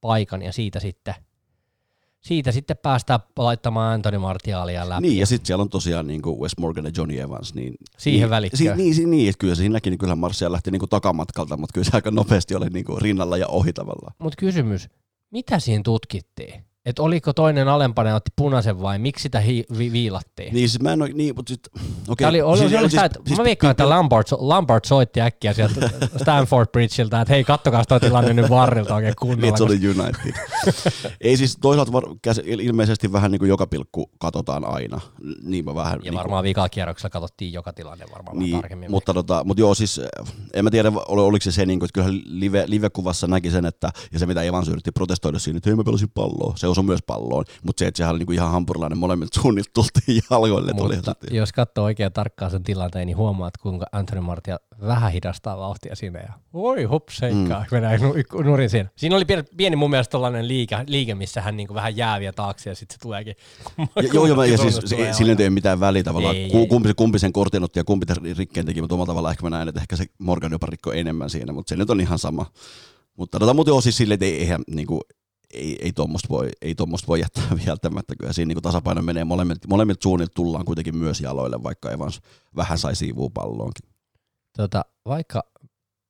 paikan 0.00 0.42
ja 0.42 0.52
siitä 0.52 0.80
sitten 0.80 1.14
siitä 2.28 2.52
sitten 2.52 2.76
päästään 2.76 3.20
laittamaan 3.36 3.94
Anthony 3.94 4.18
Martialia 4.18 4.88
läpi. 4.88 5.02
Niin, 5.02 5.18
ja 5.18 5.26
sitten 5.26 5.46
siellä 5.46 5.62
on 5.62 5.68
tosiaan 5.68 6.06
niin 6.06 6.22
kuin 6.22 6.40
Wes 6.40 6.52
Morgan 6.58 6.84
ja 6.84 6.90
Johnny 6.96 7.18
Evans. 7.18 7.54
Niin, 7.54 7.74
Siihen 7.98 8.20
niin, 8.20 8.30
välikköön. 8.30 8.76
Si, 8.76 8.82
niin, 8.82 8.94
si, 8.94 9.06
niin, 9.06 9.28
että 9.28 9.38
kyllä 9.38 9.54
se 9.54 9.58
siinäkin, 9.58 9.90
niin 9.90 9.98
kyllähän 9.98 10.18
Martial 10.18 10.52
lähti 10.52 10.70
niin 10.70 10.78
kuin 10.80 10.90
takamatkalta, 10.90 11.56
mutta 11.56 11.72
kyllä 11.72 11.84
se 11.84 11.90
aika 11.94 12.10
nopeasti 12.10 12.54
oli 12.54 12.68
niin 12.68 12.84
kuin 12.84 13.02
rinnalla 13.02 13.36
ja 13.36 13.46
ohi 13.46 13.72
tavallaan. 13.72 14.14
Mutta 14.18 14.36
kysymys, 14.38 14.88
mitä 15.30 15.58
siinä 15.58 15.82
tutkittiin? 15.84 16.67
Että 16.86 17.02
oliko 17.02 17.32
toinen 17.32 17.68
alempana 17.68 18.08
ja 18.08 18.14
otti 18.16 18.30
punaisen 18.36 18.82
vai 18.82 18.98
miksi 18.98 19.22
sitä 19.22 19.40
hi- 19.40 19.64
vi- 19.78 19.92
viilattiin? 19.92 20.54
Niin, 20.54 20.68
siis 20.68 20.82
mä 20.82 20.92
en 20.92 21.02
ole, 21.02 21.10
niin, 21.14 21.34
mutta 21.36 21.50
sit, 21.50 21.60
okei. 22.08 22.24
Tämä 22.24 22.28
oli, 22.28 22.42
oli, 22.42 22.58
siis, 22.58 22.72
oli, 22.80 22.90
siis, 22.90 23.02
siis, 23.26 23.38
mä 23.38 23.44
veikkaan, 23.44 23.70
että 23.70 23.88
Lampard, 23.88 24.26
Lampard 24.38 24.84
soitti 24.86 25.20
äkkiä 25.20 25.52
sieltä 25.52 25.90
Stanford 26.22 26.66
Bridgeiltä, 26.72 27.20
että 27.20 27.34
hei, 27.34 27.44
kattokaa 27.44 27.84
toi 27.84 28.00
tilanne 28.00 28.32
nyt 28.34 28.50
varrilta 28.50 28.94
oikein 28.94 29.14
kunnolla. 29.18 29.42
Niin, 29.42 29.56
se 29.56 29.64
oli 29.64 29.80
United. 29.88 30.32
Ei 31.20 31.36
siis 31.36 31.58
toisaalta 31.60 31.92
var, 31.92 32.04
käs, 32.22 32.40
ilmeisesti 32.44 33.12
vähän 33.12 33.30
niin 33.30 33.38
kuin 33.38 33.48
joka 33.48 33.66
pilkku 33.66 34.10
katsotaan 34.18 34.64
aina. 34.64 35.00
Niin 35.42 35.64
mä 35.64 35.74
vähän, 35.74 36.00
Ja 36.04 36.10
niin 36.10 36.18
varmaan 36.18 36.44
vikaa 36.44 36.68
kierroksella 36.68 37.10
katsottiin 37.10 37.52
joka 37.52 37.72
tilanne 37.72 38.04
varmaan 38.14 38.38
niin, 38.38 38.50
vähän 38.50 38.62
tarkemmin. 38.62 38.90
mutta, 38.90 39.14
tota, 39.14 39.44
mutta 39.44 39.60
joo, 39.60 39.74
siis 39.74 40.00
en 40.54 40.64
mä 40.64 40.70
tiedä, 40.70 40.88
ol- 40.88 41.18
oliko 41.18 41.42
se 41.44 41.52
se, 41.52 41.66
niin 41.66 41.78
kuin, 41.78 41.86
että 41.86 41.94
kyllähän 41.94 42.20
live, 42.24 42.64
live-kuvassa 42.66 43.26
näki 43.26 43.50
sen, 43.50 43.66
että, 43.66 43.90
ja 44.12 44.18
se 44.18 44.26
mitä 44.26 44.42
Evans 44.42 44.68
yritti 44.68 44.92
protestoida 44.92 45.38
siinä, 45.38 45.56
että 45.56 45.70
hei 45.70 45.76
mä 45.76 45.84
pelasin 45.84 46.10
palloa, 46.14 46.52
se 46.56 46.67
osui 46.68 46.84
myös 46.84 47.00
palloon, 47.06 47.44
mutta 47.62 47.80
se, 47.80 47.86
että 47.86 47.98
sehän 47.98 48.10
oli 48.10 48.18
niin 48.18 48.26
kuin 48.26 48.34
ihan 48.34 48.50
hampurilainen 48.50 48.98
molemmat 48.98 49.28
suunnilta 49.32 49.70
tultiin 49.74 50.22
jalkoille. 50.30 50.72
Tuli 50.74 50.96
jos 51.30 51.52
katsoo 51.52 51.84
oikein 51.84 52.12
tarkkaan 52.12 52.50
sen 52.50 52.62
tilanteen, 52.62 53.06
niin 53.06 53.16
huomaat, 53.16 53.56
kuinka 53.56 53.86
Anthony 53.92 54.20
Martia 54.20 54.58
vähän 54.86 55.12
hidastaa 55.12 55.58
vauhtia 55.58 55.96
siinä. 55.96 56.20
Ja 56.20 56.32
oi 56.52 56.84
hupseikkaa, 56.84 57.60
mm. 57.60 57.66
mennään 57.70 58.00
nu- 58.00 58.42
nurin 58.42 58.70
siinä. 58.70 58.88
Siinä 58.96 59.16
oli 59.16 59.24
pieni, 59.24 59.42
pieni 59.56 59.76
mun 59.76 59.90
mielestä 59.90 60.12
tällainen 60.12 60.48
liike, 60.48 60.76
liike 60.86 61.14
missä 61.14 61.40
hän 61.40 61.56
niinku 61.56 61.74
vähän 61.74 61.96
jääviä 61.96 62.32
taakse 62.32 62.70
ja 62.70 62.74
sitten 62.74 62.94
se 62.94 63.00
tuleekin. 63.00 63.34
Ja, 63.78 64.02
joo, 64.12 64.26
joo, 64.26 64.42
ja 64.42 64.58
siis 64.58 64.80
se, 64.84 65.12
sillä 65.12 65.32
ei 65.38 65.44
ole 65.44 65.50
mitään 65.50 65.80
väliä 65.80 66.02
tavallaan, 66.02 66.36
Ei, 66.36 66.42
ei. 66.56 66.66
kumpi, 66.66 66.94
kumpi 66.94 67.18
sen 67.18 67.32
kortin 67.32 67.64
otti 67.64 67.78
ja 67.78 67.84
kumpi 67.84 68.06
rikkeen 68.38 68.66
teki, 68.66 68.80
mutta 68.80 68.94
omalla 68.94 69.06
tavalla 69.06 69.30
ehkä 69.30 69.42
mä 69.42 69.50
näen, 69.50 69.68
että 69.68 69.80
ehkä 69.80 69.96
se 69.96 70.06
Morgan 70.18 70.52
jopa 70.52 70.66
rikko 70.66 70.92
enemmän 70.92 71.30
siinä, 71.30 71.52
mutta 71.52 71.68
se 71.68 71.76
nyt 71.76 71.90
on 71.90 72.00
ihan 72.00 72.18
sama. 72.18 72.46
Mutta 73.16 73.38
tota, 73.38 73.54
mutta 73.54 73.70
joo, 73.70 73.80
siis 73.80 73.96
silleen, 73.96 74.14
että 74.14 74.26
ei, 74.26 74.38
eihän, 74.38 74.62
niinku, 74.70 75.00
ei, 75.54 75.78
ei 75.80 75.92
tuommoista 75.92 76.28
voi, 76.28 76.48
ei 76.62 76.74
voi 77.08 77.20
jättää 77.20 77.44
välttämättä. 77.66 78.16
Kyllä 78.16 78.32
siinä 78.32 78.54
niin 78.54 78.62
tasapaino 78.62 79.02
menee 79.02 79.24
molemmilta, 79.24 79.68
molemmilta 79.68 80.02
suunnilta 80.02 80.34
tullaan 80.34 80.64
kuitenkin 80.64 80.96
myös 80.96 81.20
jaloille, 81.20 81.62
vaikka 81.62 81.90
Evans 81.90 82.20
vähän 82.56 82.78
sai 82.78 82.96
siivua 82.96 83.30
palloonkin. 83.34 83.88
Tota, 84.56 84.84
vaikka 85.06 85.42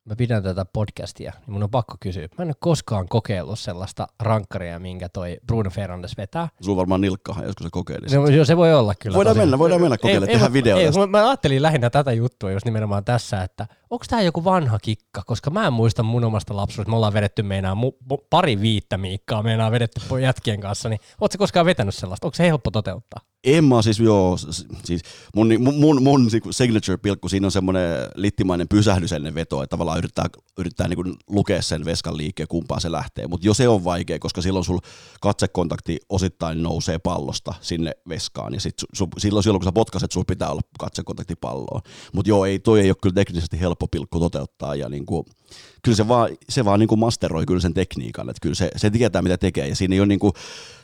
mä 0.08 0.16
pidän 0.16 0.42
tätä 0.42 0.64
podcastia, 0.64 1.32
niin 1.46 1.52
mun 1.52 1.62
on 1.62 1.70
pakko 1.70 1.96
kysyä. 2.00 2.28
Mä 2.38 2.42
en 2.42 2.48
ole 2.48 2.54
koskaan 2.60 3.08
kokeillut 3.08 3.58
sellaista 3.58 4.06
rankkaria, 4.20 4.78
minkä 4.78 5.08
toi 5.08 5.36
Bruno 5.46 5.70
Fernandes 5.70 6.16
vetää. 6.16 6.48
Sulla 6.60 6.72
on 6.74 6.76
varmaan 6.76 7.00
nilkkahan 7.00 7.44
joskus 7.44 7.64
se 7.64 7.70
kokeili. 7.72 8.08
Se, 8.08 8.16
joo, 8.16 8.44
se 8.44 8.56
voi 8.56 8.74
olla 8.74 8.94
kyllä. 8.94 9.16
Voidaan 9.16 9.34
tosiaan. 9.34 9.48
mennä, 9.48 9.58
voidaan 9.58 9.80
mennä 9.80 9.98
kokeilemaan, 9.98 10.28
Ei- 10.28 10.34
tehdään 10.34 10.52
video 10.52 10.76
ei, 10.78 10.86
tästä. 10.86 11.00
mä, 11.00 11.06
mä 11.06 11.28
ajattelin 11.28 11.62
lähinnä 11.62 11.90
tätä 11.90 12.12
juttua 12.12 12.50
just 12.50 12.64
nimenomaan 12.64 13.04
tässä, 13.04 13.42
että 13.42 13.66
onko 13.90 14.04
tämä 14.08 14.22
joku 14.22 14.44
vanha 14.44 14.78
kikka, 14.78 15.22
koska 15.26 15.50
mä 15.50 15.66
en 15.66 15.72
muista 15.72 16.02
mun 16.02 16.24
omasta 16.24 16.56
lapsuudesta, 16.56 16.90
me 16.90 16.96
ollaan 16.96 17.12
vedetty 17.14 17.42
meinaa 17.42 17.74
mu, 17.74 17.92
pari 18.30 18.60
viittä 18.60 18.98
miikkaa, 18.98 19.42
meinaa 19.42 19.70
vedetty 19.70 20.00
jätkien 20.22 20.60
kanssa, 20.60 20.88
niin 20.88 21.00
ootko 21.20 21.38
koskaan 21.38 21.66
vetänyt 21.66 21.94
sellaista? 21.94 22.26
Onko 22.26 22.34
se 22.34 22.46
helppo 22.46 22.70
toteuttaa? 22.70 23.20
En 23.44 23.64
mä 23.64 23.82
siis, 23.82 24.00
joo, 24.00 24.36
siis 24.84 25.02
mun, 25.34 25.48
mun, 25.58 26.02
mun, 26.02 26.30
signature-pilkku, 26.50 27.28
siinä 27.28 27.46
on 27.46 27.52
semmoinen 27.52 27.90
littimainen 28.14 28.68
pysähdys 28.68 29.12
ennen 29.12 29.34
vetoa, 29.34 29.64
että 29.64 29.70
tavallaan 29.70 29.98
yrittää, 29.98 30.26
yrittää 30.58 30.88
niinku 30.88 31.04
lukea 31.30 31.62
sen 31.62 31.84
veskan 31.84 32.16
liikkeen, 32.16 32.48
kumpaan 32.48 32.80
se 32.80 32.92
lähtee. 32.92 33.26
Mutta 33.26 33.46
jo 33.46 33.54
se 33.54 33.68
on 33.68 33.84
vaikea, 33.84 34.18
koska 34.18 34.42
silloin 34.42 34.64
sul 34.64 34.78
katsekontakti 35.20 35.98
osittain 36.08 36.62
nousee 36.62 36.98
pallosta 36.98 37.54
sinne 37.60 37.92
veskaan, 38.08 38.54
ja 38.54 38.60
sit 38.60 38.74
su, 38.94 39.08
silloin, 39.18 39.42
silloin 39.42 39.60
kun 39.60 39.68
sä 39.68 39.72
potkaset, 39.72 40.12
sulla 40.12 40.24
pitää 40.28 40.50
olla 40.50 40.62
katsekontakti 40.78 41.34
palloon. 41.36 41.80
Mutta 42.12 42.28
joo, 42.28 42.44
ei, 42.44 42.58
toi 42.58 42.80
ei 42.80 42.90
ole 42.90 42.96
kyllä 43.02 43.14
teknisesti 43.14 43.60
helppo 43.60 43.88
pilkku 43.88 44.20
toteuttaa, 44.20 44.74
ja 44.74 44.88
niinku, 44.88 45.24
kyllä 45.82 45.96
se 45.96 46.08
vaan, 46.08 46.28
se 46.48 46.64
vaan 46.64 46.80
niinku 46.80 46.96
masteroi 46.96 47.46
kyllä 47.46 47.60
sen 47.60 47.74
tekniikan, 47.74 48.30
että 48.30 48.40
kyllä 48.42 48.54
se, 48.54 48.70
se 48.76 48.90
tietää 48.90 49.22
mitä 49.22 49.38
tekee, 49.38 49.68
ja 49.68 49.76
siinä 49.76 49.94
ei 49.94 50.00
ole 50.00 50.06
niinku, 50.06 50.32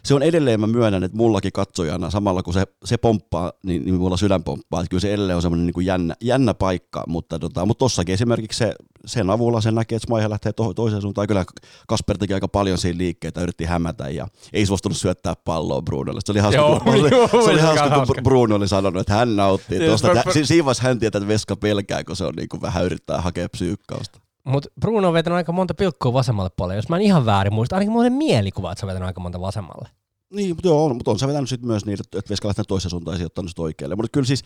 se 0.04 0.14
on 0.14 0.22
edelleen, 0.22 0.60
mä 0.60 0.66
myönnän, 0.66 1.04
että 1.04 1.16
mullakin 1.16 1.52
katsojana, 1.52 2.10
samalla 2.10 2.42
kun 2.42 2.54
se, 2.54 2.64
se 2.84 2.96
pomppaa, 2.96 3.52
niin, 3.66 3.84
niin 3.84 3.94
mulla 3.94 4.16
sydän 4.16 4.44
pomppaa, 4.44 4.80
että 4.80 4.90
kyllä 4.90 5.00
se 5.00 5.14
edelleen 5.14 5.36
on 5.36 5.42
semmoinen 5.42 5.66
niin 5.66 5.74
kuin 5.74 5.86
jännä, 5.86 6.14
jännä 6.20 6.54
paikka, 6.54 7.04
mutta, 7.06 7.38
tota, 7.38 7.66
mutta 7.66 7.78
tossakin 7.78 8.12
esimerkiksi 8.12 8.58
se, 8.58 8.74
sen 9.06 9.30
avulla 9.30 9.60
se 9.60 9.70
näkee, 9.70 9.96
että 9.96 10.06
Smaihe 10.06 10.30
lähtee 10.30 10.52
to, 10.52 10.74
toiseen 10.74 11.02
suuntaan, 11.02 11.26
kyllä 11.28 11.44
Kasper 11.88 12.18
teki 12.18 12.34
aika 12.34 12.48
paljon 12.48 12.78
siinä 12.78 12.98
liikkeitä, 12.98 13.40
yritti 13.40 13.64
hämätä 13.64 14.08
ja 14.08 14.28
ei 14.52 14.66
suostunut 14.66 14.96
syöttää 14.98 15.34
palloa 15.44 15.82
Brunolle. 15.82 16.20
Se 16.24 16.32
oli 16.32 16.40
hauska, 16.40 16.60
Joo, 16.60 16.80
kun, 16.80 17.10
joo, 17.10 17.28
se 17.28 17.36
oli 17.36 17.60
hauska, 17.60 17.88
hauska. 17.88 18.14
kun 18.14 18.22
Bruno 18.24 18.54
oli 18.56 18.68
sanonut, 18.68 19.00
että 19.00 19.14
hän 19.14 19.36
nauttii 19.36 19.78
Siis 19.78 19.88
tuosta. 20.02 20.32
siinä 20.44 20.64
vaiheessa 20.64 20.82
hän 20.88 20.98
tietää, 20.98 21.18
että 21.18 21.28
Veska 21.28 21.56
pelkää, 21.56 22.04
kun 22.04 22.16
se 22.16 22.24
on 22.24 22.34
niin 22.36 22.48
kuin 22.48 22.62
vähän 22.62 22.84
yrittää 22.84 23.20
hakea 23.20 23.48
psyykkausta. 23.48 24.23
Mutta 24.44 24.68
Bruno 24.80 25.08
on 25.08 25.14
vetänyt 25.14 25.36
aika 25.36 25.52
monta 25.52 25.74
pilkkua 25.74 26.12
vasemmalle 26.12 26.50
puolelle, 26.56 26.78
jos 26.78 26.88
mä 26.88 26.96
en 26.96 27.02
ihan 27.02 27.26
väärin 27.26 27.52
muista, 27.52 27.76
ainakin 27.76 27.92
muuten 27.92 28.12
mielikuva, 28.12 28.72
että 28.72 28.86
on 28.86 28.88
vetänyt 28.88 29.06
aika 29.06 29.20
monta 29.20 29.40
vasemmalle. 29.40 29.88
Niin, 30.34 30.48
mutta 30.56 30.68
joo, 30.68 30.84
on, 30.84 30.96
mutta 30.96 31.10
on 31.10 31.18
se 31.18 31.26
vetänyt 31.26 31.48
sitten 31.48 31.66
myös 31.66 31.86
niin, 31.86 31.98
että 32.00 32.30
Veska 32.30 32.48
lähtee 32.48 32.64
toiseen 32.68 32.90
suuntaan 32.90 33.14
ja 33.14 33.16
sijoittanut 33.18 33.50
sit 33.50 33.58
oikealle. 33.58 33.96
Mutta 33.96 34.10
kyllä 34.12 34.26
siis 34.26 34.42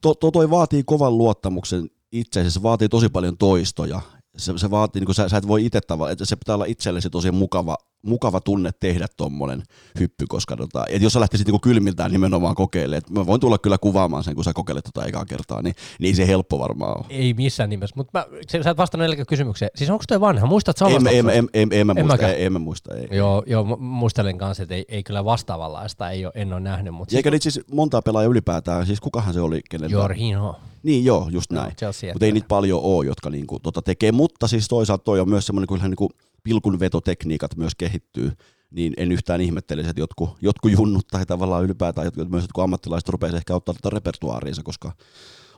to, 0.00 0.14
to, 0.14 0.30
toi 0.30 0.50
vaatii 0.50 0.82
kovan 0.84 1.18
luottamuksen 1.18 1.90
itseesi, 2.12 2.50
se 2.50 2.62
vaatii 2.62 2.88
tosi 2.88 3.08
paljon 3.08 3.38
toistoja. 3.38 4.00
Se, 4.38 4.52
se 4.58 4.70
vaatii, 4.70 5.00
niin 5.00 5.06
kuin 5.06 5.14
sä, 5.14 5.28
sä 5.28 5.36
et 5.36 5.48
voi 5.48 5.66
itse 5.66 5.80
tavallaan, 5.80 6.12
että 6.12 6.24
se 6.24 6.36
pitää 6.36 6.54
olla 6.54 6.64
itsellesi 6.64 7.10
tosi 7.10 7.30
mukava, 7.30 7.76
mukava 8.02 8.40
tunne 8.40 8.70
tehdä 8.80 9.06
tommonen 9.16 9.62
hyppy, 10.00 10.26
koska 10.28 10.56
tota, 10.56 10.84
et 10.88 11.02
jos 11.02 11.12
sä 11.12 11.20
lähtisit 11.20 11.46
niin 11.46 11.60
kylmiltään 11.60 12.12
nimenomaan 12.12 12.54
kokeilemaan, 12.54 12.98
että 12.98 13.12
mä 13.12 13.26
voin 13.26 13.40
tulla 13.40 13.58
kyllä 13.58 13.78
kuvaamaan 13.78 14.24
sen, 14.24 14.34
kun 14.34 14.44
sä 14.44 14.52
kokeilet 14.52 14.84
tota 14.84 15.06
ekaa 15.06 15.24
kertaa, 15.24 15.62
niin, 15.62 15.74
niin 15.98 16.06
ei 16.08 16.14
se 16.14 16.26
helppo 16.26 16.58
varmaan 16.58 16.98
ole. 16.98 17.06
Ei 17.08 17.34
missään 17.34 17.70
nimessä, 17.70 17.96
mutta 17.96 18.26
sä 18.64 18.70
et 18.70 18.76
vastannut 18.76 19.28
kysymykseen. 19.28 19.70
Siis 19.74 19.90
onko 19.90 20.04
toi 20.08 20.20
vanha? 20.20 20.46
Muistat 20.46 20.76
En, 20.82 20.88
samasta? 20.88 21.10
en, 21.10 21.30
en, 21.30 21.48
en, 21.54 21.68
en, 21.72 21.86
mä 21.86 21.94
muista, 21.94 22.28
en, 22.28 22.46
en 22.46 22.52
mä 22.52 22.58
muista, 22.58 22.94
ei. 22.94 23.08
Joo, 23.16 23.42
joo, 23.46 23.64
mu- 23.64 23.80
muistelen 23.80 24.38
kanssa, 24.38 24.62
että 24.62 24.74
ei, 24.74 24.84
ei 24.88 25.02
kyllä 25.02 25.24
vastaavanlaista, 25.24 26.10
ei 26.10 26.24
ole, 26.24 26.32
en 26.36 26.52
ole 26.52 26.60
nähnyt, 26.60 26.94
mutta 26.94 27.16
Eikä 27.16 27.30
niitä 27.30 27.42
siis 27.42 27.60
montaa 27.72 28.02
pelaajaa 28.02 28.30
ylipäätään, 28.30 28.86
siis 28.86 29.00
kukahan 29.00 29.34
se 29.34 29.40
oli, 29.40 29.60
kenellä? 29.70 29.92
Jorginho. 29.92 30.56
Niin 30.82 31.04
joo, 31.04 31.28
just 31.30 31.52
näin. 31.52 31.76
Chelsea. 31.76 32.12
Mutta 32.12 32.26
ei 32.26 32.32
niitä 32.32 32.48
paljon 32.48 32.80
ole, 32.82 33.06
jotka 33.06 33.30
niinku, 33.30 33.58
tota 33.58 33.82
tekee, 33.82 34.12
mutta 34.12 34.48
siis 34.48 34.68
toisaalta 34.68 35.04
toi 35.04 35.20
on 35.20 35.28
myös 35.28 35.46
semmoinen, 35.46 35.68
kyllähän 35.68 35.90
niinku 35.90 36.10
pilkunvetotekniikat 36.42 37.56
myös 37.56 37.74
kehittyy, 37.74 38.32
niin 38.70 38.94
en 38.96 39.12
yhtään 39.12 39.40
ihmettelisi, 39.40 39.90
että 39.90 40.00
jotkut, 40.00 40.30
jotkut 40.40 40.72
junnut 40.72 41.06
tai 41.10 41.26
tavallaan 41.26 41.64
ylipäätään 41.64 42.04
jotkut, 42.04 42.30
myös 42.30 42.44
jotkut 42.44 42.64
ammattilaiset 42.64 43.08
rupeaisi 43.08 43.36
ehkä 43.36 43.54
ottaa 43.54 43.74
tätä 43.74 43.90
repertuaariinsa, 43.90 44.62
koska 44.62 44.92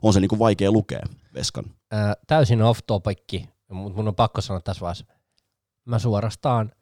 on 0.02 0.12
se 0.12 0.20
niinku 0.20 0.38
vaikea 0.38 0.72
lukea 0.72 1.02
veskan. 1.34 1.64
Ää, 1.90 2.14
täysin 2.26 2.62
off 2.62 2.80
topikki, 2.86 3.48
mutta 3.70 3.96
mun 3.96 4.08
on 4.08 4.14
pakko 4.14 4.40
sanoa 4.40 4.60
tässä 4.60 4.80
vaiheessa. 4.80 5.04
Mä 5.84 5.98
suorastaan 5.98 6.72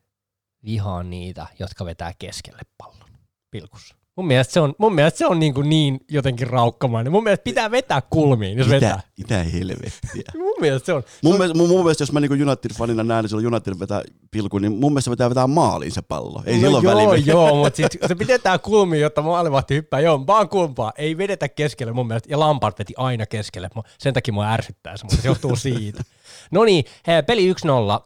vihaan 0.65 1.11
niitä, 1.11 1.47
jotka 1.59 1.85
vetää 1.85 2.13
keskelle 2.19 2.63
pallon 2.79 3.11
pilkussa. 3.51 3.98
Mun 4.19 4.27
mielestä 4.27 4.53
se 4.53 4.61
on, 4.61 4.75
mun 4.79 4.95
mielestä 4.95 5.19
se 5.19 5.27
on 5.27 5.39
niin, 5.41 5.55
kuin 5.55 5.69
niin 5.69 6.01
jotenkin 6.11 6.47
raukkamainen. 6.47 7.13
Mun 7.13 7.23
mielestä 7.23 7.45
pitää 7.45 7.71
vetää 7.71 8.03
kulmiin, 8.11 8.59
jos 8.59 8.69
vetää. 8.69 9.01
Mitä, 9.19 9.35
mitä 9.35 9.51
helvettiä? 9.59 10.33
Mun 10.45 10.55
mielestä 10.61 10.87
se 10.87 10.93
on. 10.93 11.03
Mun, 11.23 11.39
mielestä, 11.39 11.59
mun, 11.59 11.69
mun 11.69 11.81
mielestä, 11.81 12.03
jos 12.03 12.13
mä 12.13 12.21
niinku 12.21 12.35
United-fanina 12.35 13.03
näen, 13.05 13.23
niin 13.23 13.29
silloin 13.29 13.47
United 13.47 13.75
vetää 13.81 14.03
pilkun, 14.31 14.63
niin 14.63 14.73
mun 14.73 14.93
mielestä 14.93 15.05
se 15.05 15.11
pitää 15.11 15.29
vetää 15.31 15.47
maaliin 15.47 15.93
se 15.93 16.03
pallo. 16.03 16.43
Ei 16.47 16.55
no 16.55 16.61
silloin 16.61 16.85
joo, 16.85 17.11
väliä. 17.11 17.25
joo, 17.27 17.55
mutta 17.55 17.77
sit 17.91 17.99
se 18.07 18.15
pidetään 18.15 18.61
kulmiin, 18.61 19.03
jotta 19.03 19.23
maalivahti 19.23 19.75
hyppää. 19.75 20.01
Joo, 20.01 20.27
vaan 20.27 20.49
kulmpaa. 20.49 20.93
Ei 20.99 21.19
vedetä 21.19 21.49
keskelle 21.49 21.93
mun 21.93 22.07
mielestä. 22.07 22.29
Ja 22.31 22.41
Lampard 22.41 22.75
veti 22.79 22.95
aina 22.97 23.27
keskelle. 23.27 23.71
Sen 23.99 24.15
takia 24.15 24.35
mua 24.35 24.53
ärsyttää 24.53 24.97
se, 24.97 25.05
mutta 25.05 25.23
se 25.23 25.29
johtuu 25.29 25.57
siitä. 25.67 26.03
No 26.51 26.65
niin, 26.65 26.85
peli 27.27 27.53
1-0 27.53 27.57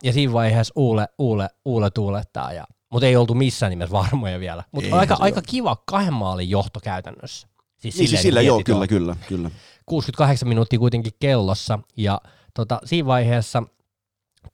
ja 0.03 0.13
siinä 0.13 0.33
vaiheessa 0.33 0.73
Uule, 0.77 1.09
Uule, 1.19 1.49
Uule 1.65 1.91
tuulettaa. 1.91 2.53
Ja, 2.53 2.65
mutta 2.93 3.07
ei 3.07 3.17
oltu 3.17 3.35
missään 3.35 3.71
nimessä 3.71 3.93
varmoja 3.93 4.41
vielä. 4.41 4.65
Mutta 4.73 4.97
aika, 4.97 5.17
aika 5.21 5.43
kiva 5.43 5.77
kahden 5.87 6.15
maalin 6.15 6.51
johto 6.51 6.81
käytännössä. 6.81 7.49
Siis 7.77 7.99
Niin, 7.99 8.09
siis 8.09 8.23
sillä 8.23 8.41
kun 8.41 8.47
joo, 8.47 8.63
kyllä, 8.65 8.87
kyllä, 8.87 9.17
kyllä. 9.29 9.51
68 9.87 10.49
minuuttia 10.49 10.79
kuitenkin 10.79 11.13
kellossa 11.21 11.79
ja 11.97 12.21
tota, 12.55 12.81
siinä 12.85 13.07
vaiheessa 13.07 13.63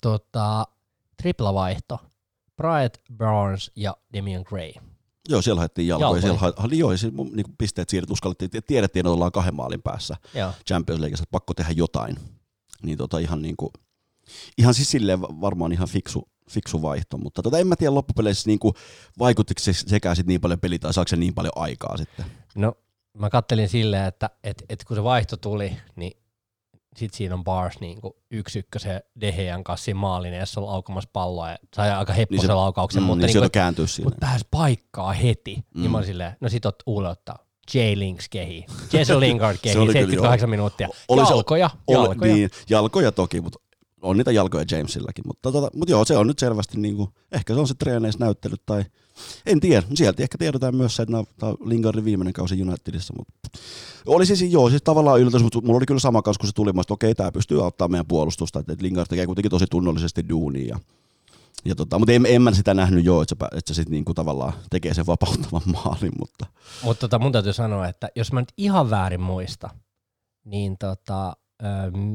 tota, 0.03 0.67
triplavaihto. 1.17 1.99
Bryant 2.57 2.95
Barnes 3.17 3.71
ja 3.77 3.97
Damian 4.17 4.45
Gray. 4.49 4.73
Joo, 5.29 5.43
siellä 5.43 5.61
haettiin 5.61 5.89
jalkoja. 5.89 6.07
Jalkoja. 6.07 6.23
Siellä 6.23 6.39
haettiin, 6.39 6.79
joo, 6.79 6.93
ja 6.93 6.99
siis 6.99 7.13
mun, 7.13 7.31
niin 7.33 7.47
pisteet 7.59 7.89
siirret 7.89 8.11
uskallettiin, 8.11 8.47
että 8.47 8.67
tiedettiin, 8.67 9.01
että 9.01 9.11
ollaan 9.11 9.33
kahden 9.33 9.55
maalin 9.55 9.83
päässä 9.83 10.17
Joo. 10.35 10.53
Champions 10.69 11.01
Leagueissa, 11.01 11.23
että 11.23 11.31
pakko 11.31 11.55
tehdä 11.55 11.71
jotain. 11.71 12.17
niin 12.83 12.99
tota 12.99 13.19
ihan 13.19 13.43
niinku, 13.43 13.73
ihan 14.59 14.75
siis 14.75 14.91
silleen 14.91 15.21
varmaan 15.21 15.73
ihan 15.73 15.89
fiksu, 15.89 16.29
fiksu 16.49 16.83
vaihto, 16.83 17.19
mutta 17.19 17.43
tota 17.43 17.59
en 17.59 17.67
mä 17.67 17.77
tiedä 17.77 17.95
loppupeleissä 17.95 18.49
niinku, 18.51 18.75
vaikuttiko 19.19 19.61
se 19.61 19.73
sekä 19.73 20.15
sit 20.15 20.27
niin 20.27 20.41
paljon 20.41 20.61
peli 20.61 20.79
tai 20.79 20.95
saako 20.95 21.09
se 21.09 21.17
niin 21.17 21.35
paljon 21.35 21.53
aikaa 21.57 21.97
sitten. 21.97 22.27
No 22.55 22.73
mä 23.19 23.31
kattelin 23.31 23.69
silleen, 23.69 24.05
että 24.05 24.31
et, 24.45 24.65
et 24.69 24.85
kun 24.85 24.97
se 24.97 25.05
vaihto 25.05 25.37
tuli, 25.37 25.77
niin 25.97 26.13
sit 26.97 27.15
siinä 27.15 27.35
on 27.35 27.45
Bars 27.45 27.81
niin 27.81 27.99
yksi 28.31 28.59
ykkösen 28.59 29.01
Dehean 29.21 29.65
kanssa 29.65 29.85
siinä 29.85 30.01
maalin 30.01 30.35
edessä 30.35 30.63
laukamassa 30.67 31.11
palloa 31.13 31.51
ja 31.51 31.57
sai 31.77 31.91
aika 31.91 32.13
hepposen 32.13 32.39
Niin 32.39 32.47
se- 32.47 32.55
laukauksen, 32.55 33.03
Mm, 33.03 33.07
mutta 33.07 33.19
niin 33.19 33.27
niin 33.27 33.33
sieltä 33.33 33.49
kääntyy 33.51 33.87
siinä. 33.87 34.07
mut 34.11 34.21
pääsi 34.21 34.45
paikkaa 34.51 35.13
heti. 35.13 35.55
Mm. 35.57 35.63
Niin 35.81 35.85
Mm. 35.85 35.91
mä 35.93 35.97
olin 35.99 36.07
silleen, 36.07 36.33
no 36.41 36.49
sit 36.49 36.67
ot 36.67 36.83
Uule 36.87 37.09
ottaa 37.09 37.39
J. 37.75 37.79
Links 37.95 38.29
kehi, 38.29 38.67
Jesse 38.93 39.21
Lingard 39.21 39.59
kehi, 39.63 39.73
Se 39.73 39.79
oli 39.79 39.87
kyllä 39.93 40.01
78 40.01 40.51
minuuttia. 40.51 40.89
Oli 41.09 41.27
se- 41.27 41.33
jalkoja, 41.33 41.71
Oli- 41.87 41.97
jalkoja. 42.09 42.35
Niin, 42.35 42.51
jalkoja 42.71 43.13
toki, 43.13 43.41
mutta 43.41 43.59
on 44.03 44.17
niitä 44.17 44.33
jalkoja 44.33 44.65
Jamesilläkin. 44.71 45.25
Mutta, 45.27 45.53
tota, 45.53 45.71
mutta 45.75 45.93
joo, 45.93 46.05
se 46.05 46.17
on 46.17 46.27
nyt 46.27 46.39
selvästi, 46.39 46.81
niin 46.81 46.97
kuin, 46.97 47.11
ehkä 47.33 47.55
se 47.55 47.61
on 47.61 47.69
se 47.69 47.75
treeneissä 47.75 48.25
näyttelyt 48.25 48.63
tai 48.67 48.85
en 49.47 49.61
tiedä. 49.61 49.87
Sieltä 49.95 50.23
ehkä 50.23 50.39
tiedetään 50.39 50.77
myös 50.77 50.97
se, 50.97 51.03
että 51.03 51.25
tää 51.39 51.49
on 51.49 51.57
Lingardin 51.65 52.05
viimeinen 52.05 52.33
kausi 52.33 52.63
Unitedissa. 52.63 53.15
Mutta 53.17 53.59
oli 54.07 54.27
siis, 54.27 54.43
joo, 54.43 54.71
siis 54.71 54.83
tavallaan 54.83 55.21
yllätys, 55.21 55.43
mutta 55.43 55.61
mulla 55.61 55.77
oli 55.77 55.87
kyllä 55.87 56.01
sama 56.01 56.23
kanssa, 56.23 56.41
kun 56.41 56.49
se 56.49 56.55
tuli, 56.55 56.71
että 56.71 56.95
okei, 56.95 57.15
tämä 57.15 57.33
pystyy 57.33 57.65
auttamaan 57.65 57.91
meidän 57.91 58.07
puolustusta, 58.07 58.59
että 58.59 58.77
Lingard 58.81 59.07
tekee 59.09 59.27
kuitenkin 59.27 59.51
tosi 59.51 59.67
tunnollisesti 59.71 60.29
duunia. 60.29 60.79
Ja, 61.65 61.75
tota, 61.75 61.99
mutta 61.99 62.13
en, 62.13 62.27
en 62.27 62.43
mä 62.43 62.53
sitä 62.53 62.75
nähnyt 62.75 63.05
joo, 63.05 63.23
että 63.23 63.37
se, 63.41 63.59
että 63.59 63.75
se 63.75 63.75
sitten 63.75 63.93
niinku 63.93 64.15
tavallaan 64.15 64.53
tekee 64.71 64.95
sen 64.95 65.07
vapauttavan 65.07 65.63
maalin, 65.85 66.13
mutta 66.19 66.47
Mutta 66.85 67.01
tota, 67.01 67.19
mun 67.19 67.33
täytyy 67.33 67.53
sanoa, 67.53 67.89
että 67.89 68.09
jos 68.17 68.33
mä 68.33 68.41
nyt 68.41 68.53
ihan 68.57 68.91
väärin 68.91 69.21
muista, 69.21 69.71
niin 70.45 70.79
tota, 70.79 71.37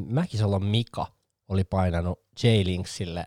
Mäkisalon 0.08 0.66
Mika 0.66 1.08
oli 1.54 1.64
painanut 1.64 2.20
J. 2.44 2.48
Linksille 2.64 3.26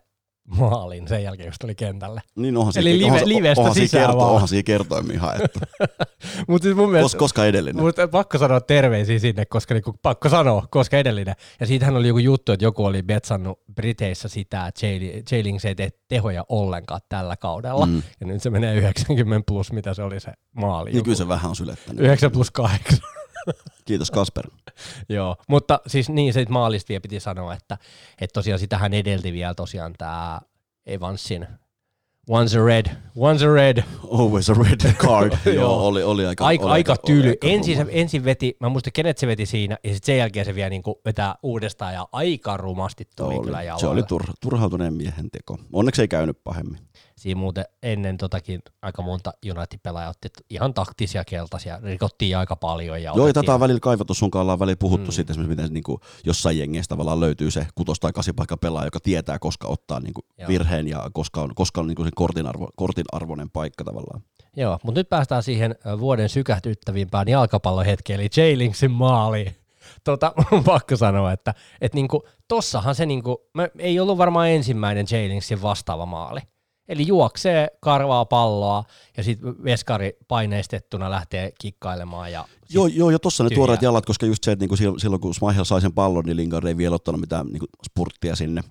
maalin 0.57 1.07
sen 1.07 1.23
jälkeen, 1.23 1.47
kun 1.47 1.53
se 1.53 1.57
tuli 1.61 1.75
kentälle. 1.75 2.21
niin 2.35 2.57
onhan 2.57 2.73
Eli 2.77 2.99
live- 2.99 3.05
onhan, 3.05 3.29
livestä 3.29 3.61
onhan 3.61 3.75
sisään 3.75 4.03
kerto, 4.05 4.17
vaan. 4.17 4.31
onhan 4.31 4.47
siinä 4.47 4.63
kertoimia 4.63 5.19
haettu. 5.19 5.59
Mutta 6.47 6.63
siis 6.63 6.75
mun 6.75 6.91
mielestä, 6.91 7.17
Kos, 7.17 7.19
koska 7.19 7.45
edellinen? 7.45 7.83
Mutta 7.83 8.07
pakko 8.07 8.37
sanoa 8.37 8.61
terveisiä 8.61 9.19
sinne, 9.19 9.45
koska 9.45 9.73
niinku, 9.73 9.95
pakko 10.01 10.29
sanoa, 10.29 10.67
koska 10.71 10.97
edellinen. 10.97 11.35
Ja 11.59 11.67
siitähän 11.67 11.95
oli 11.95 12.07
joku 12.07 12.17
juttu, 12.19 12.51
että 12.51 12.65
joku 12.65 12.85
oli 12.85 13.03
betsannut 13.03 13.59
Briteissä 13.75 14.27
sitä, 14.27 14.67
että 14.67 14.87
J. 15.31 15.43
Links 15.43 15.65
ei 15.65 15.75
tee 15.75 15.89
tehoja 16.07 16.45
ollenkaan 16.49 17.01
tällä 17.09 17.37
kaudella. 17.37 17.85
Mm. 17.85 18.03
Ja 18.19 18.27
nyt 18.27 18.41
se 18.41 18.49
menee 18.49 18.75
90 18.75 19.45
plus, 19.47 19.71
mitä 19.71 19.93
se 19.93 20.03
oli 20.03 20.19
se 20.19 20.31
maali. 20.55 20.91
Niin 20.91 21.03
kyllä 21.03 21.17
se 21.17 21.27
vähän 21.27 21.49
on 21.49 21.55
sylettänyt. 21.55 22.01
9 22.01 22.31
plus 22.31 22.51
8. 22.51 22.97
Kiitos 23.85 24.11
Kasper. 24.11 24.47
Joo, 25.09 25.35
mutta 25.47 25.79
siis 25.87 26.09
niin 26.09 26.33
se 26.33 26.45
maalista 26.49 26.89
vielä 26.89 27.01
piti 27.01 27.19
sanoa, 27.19 27.53
että, 27.53 27.77
että 28.21 28.33
tosiaan 28.33 28.59
sitähän 28.59 28.93
edelti 28.93 29.33
vielä 29.33 29.53
tosiaan 29.53 29.93
tämä 29.97 30.39
Evansin 30.85 31.47
Once 32.29 32.59
a 32.59 32.65
red, 32.65 32.85
once 33.15 33.45
a 33.45 33.53
red. 33.53 33.83
Always 34.11 34.49
a 34.49 34.53
red 34.53 34.93
card. 34.93 35.33
Joo. 35.55 35.87
Oli, 35.87 36.03
oli 36.03 36.25
aika, 36.25 36.45
Aika, 36.45 36.65
oli 36.65 36.71
aika 36.71 36.91
oli 36.91 36.99
tyly. 37.05 37.29
aika 37.29 37.47
Ensin, 37.47 37.77
se, 37.77 37.85
ensin 37.89 38.23
veti, 38.25 38.57
mä 38.59 38.69
muistan 38.69 38.93
kenet 38.93 39.17
se 39.17 39.27
veti 39.27 39.45
siinä, 39.45 39.77
ja 39.83 39.93
sitten 39.93 40.05
sen 40.05 40.17
jälkeen 40.17 40.45
se 40.45 40.55
vielä 40.55 40.69
niinku 40.69 41.01
vetää 41.05 41.35
uudestaan, 41.43 41.93
ja 41.93 42.07
aika 42.11 42.57
rumasti 42.57 43.07
tuli 43.15 43.35
oli, 43.35 43.45
kyllä 43.45 43.63
jaloille. 43.63 43.79
se 43.79 43.87
oli 43.87 44.03
tur, 44.03 44.23
turhautuneen 44.41 44.93
miehen 44.93 45.31
teko. 45.31 45.57
Onneksi 45.73 46.01
ei 46.01 46.07
käynyt 46.07 46.43
pahemmin. 46.43 46.79
Siinä 47.17 47.39
muuten 47.39 47.65
ennen 47.83 48.17
totakin 48.17 48.61
aika 48.81 49.01
monta 49.01 49.33
United-pelaajaa 49.45 50.09
otti 50.09 50.29
ihan 50.49 50.73
taktisia 50.73 51.23
keltaisia, 51.25 51.79
rikottiin 51.83 52.37
aika 52.37 52.55
paljon. 52.55 53.03
Ja 53.03 53.13
Joo, 53.15 53.27
ja 53.27 53.33
tätä 53.33 53.53
on 53.53 53.59
välillä 53.59 53.79
kaivattu, 53.79 54.13
sun 54.13 54.31
kanssa 54.31 54.41
ollaan 54.41 54.59
välillä 54.59 54.77
puhuttu 54.79 55.11
Mm. 55.11 55.11
siitä, 55.11 55.33
esimerkiksi 55.33 55.55
miten 55.55 55.73
niin 55.73 55.83
kuin 55.83 56.01
jossain 56.25 56.57
jengeissä 56.59 56.89
tavallaan 56.89 57.19
löytyy 57.19 57.51
se 57.51 57.67
kutos- 57.75 57.99
tai 57.99 58.13
kasipaikka 58.13 58.57
pelaaja, 58.57 58.87
joka 58.87 58.99
tietää, 58.99 59.39
koska 59.39 59.67
ottaa 59.67 59.99
niin 59.99 60.13
kuin 60.13 60.25
Joo. 60.37 60.47
virheen 60.47 60.87
ja 60.87 61.09
koska 61.13 61.41
on, 61.41 61.55
koska 61.55 61.81
on 61.81 61.87
niin 61.87 61.95
kuin 61.95 62.05
sen 62.05 62.13
kortin, 62.15 62.47
arvo, 62.47 62.69
kortin 62.75 63.05
arvoinen 63.11 63.49
paikka 63.49 63.83
tavallaan. 63.83 64.21
Joo, 64.55 64.79
mutta 64.83 64.99
nyt 64.99 65.09
päästään 65.09 65.43
siihen 65.43 65.75
vuoden 65.99 66.29
sykähdyttävimpään 66.29 67.27
jalkapallohetkeen, 67.27 68.19
eli 68.19 68.29
J. 68.37 68.57
Linksin 68.57 68.91
maaliin. 68.91 69.55
Tota, 70.03 70.33
on 70.51 70.63
pakko 70.63 70.97
sanoa, 70.97 71.31
että 71.31 71.53
et 71.81 71.93
niinku, 71.93 72.27
tossahan 72.47 72.95
se 72.95 73.05
niinku, 73.05 73.49
mä, 73.53 73.67
ei 73.79 73.99
ollut 73.99 74.17
varmaan 74.17 74.49
ensimmäinen 74.49 75.05
J. 75.11 75.27
Linksin 75.29 75.61
vastaava 75.61 76.05
maali. 76.05 76.39
Eli 76.89 77.07
juoksee, 77.07 77.67
karvaa 77.79 78.25
palloa 78.25 78.83
ja 79.17 79.23
sitten 79.23 79.63
veskari 79.63 80.17
paineistettuna 80.27 81.11
lähtee 81.11 81.51
kikkailemaan. 81.61 82.31
Ja 82.31 82.47
Joo, 82.69 82.87
joo, 82.87 83.09
ja 83.09 83.19
tuossa 83.19 83.43
ne 83.43 83.49
tyhjää. 83.49 83.57
tuoreet 83.57 83.81
jalat, 83.81 84.05
koska 84.05 84.25
just 84.25 84.43
se, 84.43 84.51
että 84.51 84.63
niinku 84.63 84.75
sil- 84.81 84.99
silloin 84.99 85.21
kun 85.21 85.35
Smahel 85.35 85.63
sai 85.63 85.81
sen 85.81 85.93
pallon, 85.93 86.25
niin 86.25 86.37
Lingard 86.37 86.65
ei 86.65 86.77
vielä 86.77 86.95
ottanut 86.95 87.21
mitään 87.21 87.47
niinku 87.47 87.65
spurttia 87.85 88.35
sinne, 88.35 88.63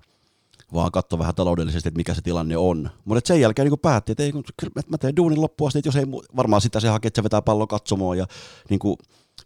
vaan 0.73 0.91
katsoi 0.91 1.19
vähän 1.19 1.35
taloudellisesti, 1.35 1.89
että 1.89 1.97
mikä 1.97 2.13
se 2.13 2.21
tilanne 2.21 2.57
on. 2.57 2.89
Mutta 3.05 3.27
sen 3.27 3.41
jälkeen 3.41 3.65
niinku 3.65 3.77
päätti, 3.77 4.11
että, 4.11 4.23
ei, 4.23 4.31
kun- 4.31 4.43
kyllä 4.59 4.71
mä- 4.75 4.81
mä 4.87 4.97
teen 4.97 5.15
duunin 5.15 5.41
loppuun 5.41 5.67
asti, 5.67 5.79
että 5.79 5.87
jos 5.87 5.95
ei, 5.95 6.05
varmaan 6.35 6.61
sitä 6.61 6.79
se 6.79 6.87
hakee, 6.87 7.07
että 7.07 7.19
se 7.19 7.23
vetää 7.23 7.41
pallon 7.41 7.67
katsomoon 7.67 8.17
ja 8.17 8.25
niinku 8.69 8.97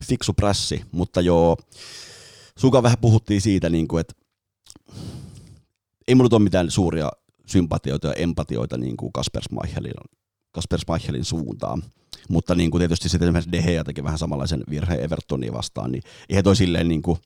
fiksu 0.06 0.34
prässi, 0.34 0.82
mutta 0.92 1.22
joo, 1.22 1.58
suka 2.58 2.84
vähän 2.84 2.98
puhuttiin 2.98 3.42
siitä, 3.42 3.70
niinku, 3.70 3.98
että 3.98 4.14
ei 6.08 6.16
mulla 6.16 6.26
nyt 6.26 6.34
ole 6.34 6.42
mitään 6.42 6.72
suuria 6.72 7.12
sympatioita 7.52 8.08
ja 8.08 8.14
empatioita 8.14 8.78
niin 8.78 8.98
kuin 8.98 9.14
Kasper 9.14 9.44
Schmeichelin, 9.44 9.94
Kasper 10.52 10.80
Schmeichelin 10.80 11.26
suuntaan. 11.26 11.84
Mutta 12.30 12.56
niin 12.56 12.72
kuin 12.72 12.82
tietysti 12.82 13.10
sitten 13.10 13.28
esimerkiksi 13.28 13.52
De 13.52 13.62
Gea 13.62 13.84
teki 13.84 14.04
vähän 14.04 14.18
samanlaisen 14.18 14.64
virheen 14.70 15.04
Evertonia 15.04 15.54
vastaan, 15.54 15.92
niin 15.92 16.04
eihän 16.30 16.44
toi 16.44 16.56
silleen 16.56 16.88
niin 16.88 17.02
kuin, 17.02 17.18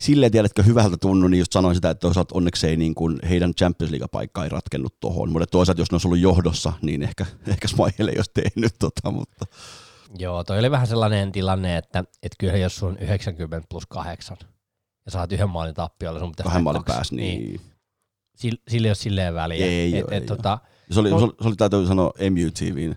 silleen 0.00 0.32
tiedätkö 0.32 0.62
hyvältä 0.62 0.96
tunnu, 0.96 1.28
niin 1.28 1.38
just 1.38 1.52
sanoin 1.52 1.74
sitä, 1.74 1.90
että 1.90 2.00
toisaalta 2.00 2.34
onneksi 2.34 2.66
ei 2.66 2.76
niin 2.76 2.94
kuin 2.94 3.18
heidän 3.28 3.54
Champions 3.54 3.90
League-paikka 3.92 4.44
ei 4.44 4.48
ratkennut 4.48 5.00
tohon, 5.00 5.32
mutta 5.32 5.46
toisaalta 5.46 5.80
jos 5.80 5.90
ne 5.90 5.94
olisi 5.94 6.08
ollut 6.08 6.20
johdossa, 6.20 6.72
niin 6.82 7.02
ehkä, 7.02 7.26
ehkä 7.46 7.68
Schmeichel 7.68 8.08
ei 8.08 8.16
olisi 8.16 8.30
tehnyt 8.34 8.74
tota, 8.78 9.10
mutta 9.10 9.46
joo, 10.18 10.44
toi 10.44 10.58
oli 10.58 10.70
vähän 10.70 10.86
sellainen 10.86 11.32
tilanne, 11.32 11.76
että 11.76 12.04
et 12.22 12.32
kyllä 12.38 12.56
jos 12.56 12.76
sun 12.76 12.98
90 12.98 13.66
plus 13.70 13.86
8 13.86 14.36
ja 15.04 15.10
saat 15.10 15.32
yhden 15.32 15.50
maalin 15.50 15.74
tappiolla, 15.74 16.18
sun 16.18 16.30
pitää 16.30 16.44
kahden 16.44 16.62
maalin 16.62 16.82
niin, 17.10 17.60
Sillä, 17.60 17.71
sillä 18.36 18.86
ei 18.86 18.88
ole 18.88 18.94
silleen 18.94 19.34
väliä. 19.34 19.66
Ei 19.66 19.98
et, 19.98 20.04
oo, 20.04 20.10
et, 20.10 20.22
ei 20.22 20.26
tota, 20.26 20.58
Se 20.90 21.00
oli, 21.00 21.10
No- 21.10 21.18
se 21.18 21.24
oli, 21.24 21.32
se 21.42 21.48
oli 21.48 21.56
täytyy 21.56 21.86
sanoa 21.86 22.12
MUTVn 22.30 22.94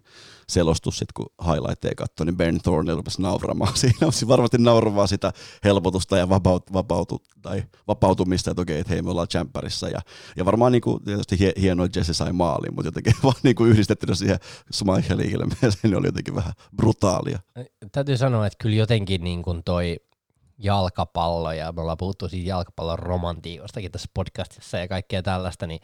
selostus, 0.50 0.98
sit 0.98 1.12
kun 1.12 1.26
highlightteja 1.46 1.96
katsoi, 1.96 2.26
niin 2.26 2.38
Ben 2.38 2.62
Thorne 2.62 2.94
rupesi 2.94 3.22
nauramaan 3.22 3.78
siinä. 3.78 3.98
Olisi 4.02 4.28
varmasti 4.28 4.58
nauramaan 4.58 5.08
sitä 5.08 5.34
helpotusta 5.64 6.18
ja 6.18 6.30
vapaut, 6.30 6.74
vapautu, 6.74 7.22
tai 7.42 7.64
vapautumista, 7.88 8.52
että 8.52 8.62
okei, 8.62 8.80
että 8.80 8.94
hei, 8.94 9.02
me 9.02 9.10
ollaan 9.10 9.28
Champerissa. 9.28 9.90
Ja, 9.90 10.00
ja 10.36 10.46
varmaan 10.46 10.72
niin 10.72 10.82
kuin, 10.82 11.04
tietysti 11.04 11.40
hie, 11.40 11.54
hienoa, 11.62 11.86
että 11.86 12.00
Jesse 12.00 12.14
sai 12.14 12.34
maalin, 12.34 12.76
mutta 12.76 12.88
jotenkin 12.88 13.14
vaan 13.24 13.36
niin 13.44 13.56
kuin 13.56 13.72
yhdistettynä 13.72 14.16
siihen 14.16 14.40
Schmeichelin 14.74 15.32
ilmeeseen, 15.32 15.72
niin 15.84 15.96
oli 15.96 16.08
jotenkin 16.08 16.36
vähän 16.36 16.54
brutaalia. 16.76 17.40
täytyy 17.92 18.18
sanoa, 18.18 18.48
että 18.48 18.58
kyllä 18.62 18.76
jotenkin 18.76 19.24
niin 19.24 19.44
kuin 19.44 19.64
toi 19.64 20.00
jalkapallo, 20.58 21.52
ja 21.52 21.72
me 21.72 21.82
ollaan 21.82 21.98
puhuttu 21.98 22.30
siitä 22.30 22.50
jalkapallon 22.50 23.00
romantiikostakin 23.00 23.92
tässä 23.92 24.10
podcastissa 24.14 24.78
ja 24.78 24.88
kaikkea 24.88 25.24
tällaista, 25.24 25.68
niin 25.68 25.80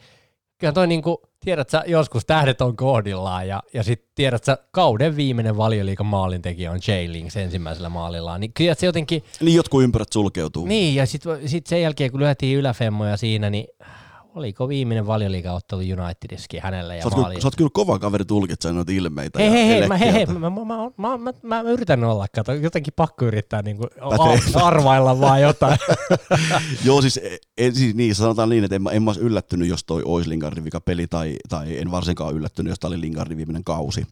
kyllä 0.58 0.72
toi 0.72 0.86
niin 0.86 1.02
kuin, 1.02 1.16
tiedät 1.40 1.70
sä, 1.70 1.84
joskus 1.86 2.26
tähdet 2.26 2.60
on 2.60 2.76
kohdillaan, 2.76 3.48
ja, 3.48 3.62
ja 3.74 3.82
sitten 3.82 4.08
tiedät 4.14 4.44
sä, 4.44 4.58
kauden 4.70 5.16
viimeinen 5.16 5.56
valioliikan 5.56 6.06
maalintekijä 6.06 6.70
on 6.70 6.78
J. 6.88 7.12
Links 7.12 7.36
ensimmäisellä 7.36 7.88
maalillaan, 7.88 8.40
niin 8.40 8.52
kyllä 8.52 8.74
se 8.74 8.86
jotenkin, 8.86 9.24
Niin 9.40 9.56
jotkut 9.56 9.82
ympärät 9.82 10.12
sulkeutuu. 10.12 10.66
niin, 10.66 10.94
ja 10.94 11.06
sitten 11.06 11.48
sit 11.48 11.66
sen 11.66 11.82
jälkeen, 11.82 12.10
kun 12.10 12.20
lyötiin 12.20 12.58
yläfemmoja 12.58 13.16
siinä, 13.16 13.50
niin 13.50 13.66
oliko 14.34 14.68
viimeinen 14.68 15.06
valioliigaottelu 15.06 15.80
Unitedissakin 15.80 16.62
hänelle 16.62 16.96
ja 16.96 17.02
Sä 17.02 17.16
oot, 17.16 17.40
sä 17.40 17.46
oot 17.46 17.56
kyllä 17.56 17.70
kova 17.72 17.98
kaveri 17.98 18.24
tulkitsemaan 18.24 18.76
noita 18.76 18.92
ilmeitä 18.92 19.38
Hei, 19.38 19.50
hei, 19.50 19.68
hei, 19.68 19.88
mä, 19.88 19.96
hei, 19.96 20.12
hei, 20.12 20.26
mä, 20.26 20.38
mä, 20.38 20.50
mä, 20.50 20.74
mä, 20.96 21.18
mä, 21.18 21.32
mä, 21.42 21.60
yritän 21.70 22.04
olla, 22.04 22.26
kato, 22.34 22.52
jotenkin 22.52 22.92
pakko 22.96 23.24
yrittää 23.24 23.62
Pätee. 23.62 24.54
a- 24.54 24.66
arvailla 24.66 25.20
vaan 25.20 25.42
jotain. 25.42 25.78
Joo, 26.86 27.00
siis, 27.02 27.20
en, 27.58 27.74
siis 27.74 27.94
niin, 27.94 28.14
sanotaan 28.14 28.48
niin, 28.48 28.64
että 28.64 28.76
en, 28.76 28.82
en 28.92 29.02
mä 29.02 29.10
olisi 29.10 29.20
yllättynyt, 29.20 29.68
jos 29.68 29.84
toi 29.84 30.02
olisi 30.04 30.30
Lingardin 30.30 30.64
vika 30.64 30.80
peli, 30.80 31.06
tai, 31.06 31.36
tai 31.48 31.78
en 31.78 31.90
varsinkaan 31.90 32.34
yllättynyt, 32.34 32.70
jos 32.70 32.78
tämä 32.78 32.88
oli 32.88 33.00
Lingardin 33.00 33.36
viimeinen 33.36 33.64
kausi. 33.64 34.06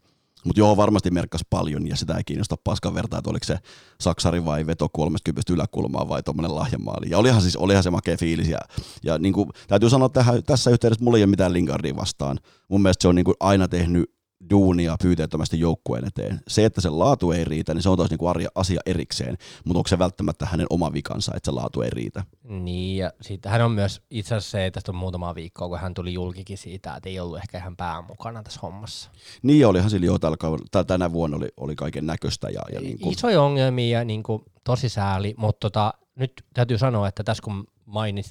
Mutta 0.45 0.61
joo, 0.61 0.76
varmasti 0.76 1.11
merkkas 1.11 1.41
paljon, 1.51 1.88
ja 1.88 1.97
sitä 1.97 2.14
ei 2.14 2.24
kiinnosta 2.24 2.57
paskan 2.64 2.95
vertaa, 2.95 3.18
että 3.18 3.30
oliko 3.30 3.45
se 3.45 3.59
saksari 4.01 4.45
vai 4.45 4.66
veto 4.66 4.88
30 4.88 5.53
yläkulmaa 5.53 6.09
vai 6.09 6.22
tuommoinen 6.22 6.55
lahjamaali. 6.55 7.11
Ja 7.11 7.18
olihan 7.18 7.43
siis, 7.43 7.57
olihan 7.57 7.82
se 7.82 7.91
makea 7.91 8.16
fiilis, 8.16 8.49
ja, 8.49 8.59
ja 9.03 9.18
niin 9.18 9.32
kuin, 9.32 9.51
täytyy 9.68 9.91
sanoa 9.91 10.09
tähän, 10.09 10.43
tässä 10.45 10.70
yhteydessä, 10.70 11.05
mulla 11.05 11.18
ei 11.18 11.24
ole 11.24 11.30
mitään 11.30 11.53
Lingardia 11.53 11.97
vastaan. 11.97 12.38
Mun 12.68 12.82
mielestä 12.82 13.03
se 13.03 13.09
on 13.09 13.14
niin 13.14 13.24
kuin 13.24 13.36
aina 13.41 13.68
tehnyt 13.68 14.20
duunia 14.51 14.97
pyyteettömästi 15.03 15.61
joukkueen 15.61 16.05
eteen. 16.05 16.41
Se, 16.49 16.64
että 16.64 16.80
se 16.80 16.91
laatu 16.91 17.32
ei 17.32 17.45
riitä, 17.45 17.74
niin 17.74 17.82
se 17.82 17.88
on 17.88 17.97
taas 17.97 18.11
niin 18.11 18.18
kuin 18.18 18.47
asia 18.55 18.80
erikseen, 18.86 19.36
mutta 19.64 19.78
onko 19.78 19.88
se 19.88 19.99
välttämättä 19.99 20.47
hänen 20.47 20.66
oma 20.70 20.93
vikansa, 20.93 21.32
että 21.36 21.51
se 21.51 21.55
laatu 21.55 21.82
ei 21.82 21.91
riitä? 21.91 22.24
niin, 22.51 22.97
ja 22.97 23.12
sitten 23.20 23.53
hän 23.53 23.62
on 23.62 23.72
myös, 23.72 24.03
itse 24.11 24.34
asiassa 24.34 24.59
se, 24.59 24.70
tästä 24.70 24.93
on 24.93 24.97
muutama 24.97 25.34
viikkoa, 25.34 25.68
kun 25.68 25.78
hän 25.78 25.95
tuli 25.95 26.14
julkikin 26.14 26.59
siitä, 26.59 26.97
että 26.97 27.09
ei 27.09 27.20
ollut 27.20 27.38
ehkä 27.38 27.59
ihan 27.59 27.76
pää 27.76 28.03
mukana 28.03 28.43
tässä 28.43 28.61
hommassa. 28.62 29.11
Niin 29.43 29.66
olihan 29.66 29.91
sillä 29.91 30.07
jo 30.07 30.18
tällä 30.18 30.84
tänä 30.84 31.12
vuonna 31.12 31.36
oli, 31.36 31.49
oli 31.57 31.76
kaiken 31.76 32.07
näköistä 32.07 32.49
ja, 32.49 32.62
ja 32.72 32.80
niin 32.80 32.99
kuin, 32.99 33.12
Isoja 33.12 33.43
ongelmia 33.43 33.99
ja 33.99 34.05
niin 34.05 34.22
kuin, 34.22 34.43
tosi 34.64 34.88
sääli, 34.88 35.34
mutta 35.36 35.70
tota, 35.70 35.95
nyt 36.16 36.32
täytyy 36.54 36.78
sanoa, 36.78 37.08
että 37.08 37.24
tässä 37.24 37.42
kun 37.42 37.66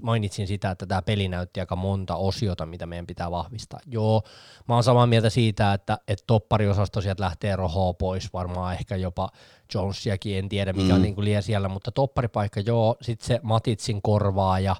mainitsin 0.02 0.48
sitä, 0.48 0.72
että 0.72 0.86
tämä 0.86 1.02
peli 1.02 1.28
näytti 1.28 1.60
aika 1.60 1.76
monta 1.76 2.16
osiota, 2.16 2.66
mitä 2.66 2.86
meidän 2.86 3.08
pitää 3.08 3.32
vahvistaa. 3.32 3.80
Joo, 3.86 4.22
mä 4.68 4.74
oon 4.74 4.84
samaa 4.84 5.08
mieltä 5.08 5.30
siitä, 5.30 5.74
että, 5.74 5.98
että 6.08 6.24
toppariosasto 6.28 7.02
sieltä 7.02 7.24
lähtee 7.24 7.56
rohoa 7.56 7.94
pois, 7.94 8.34
varmaan 8.34 8.74
ehkä 8.74 8.96
jopa 8.96 9.30
Jonesiakin, 9.74 10.38
en 10.38 10.50
tiedä 10.50 10.74
mikä 10.74 10.90
mm. 10.90 10.96
on 10.96 11.02
niin 11.02 11.16
kuin 11.16 11.26
liian 11.26 11.44
siellä, 11.44 11.70
mutta 11.70 11.92
topparipaikka 11.92 12.60
joo, 12.60 12.96
sitten 13.02 13.28
se 13.28 13.40
Matitsin 13.44 14.02
korvaa 14.02 14.60
ja 14.60 14.76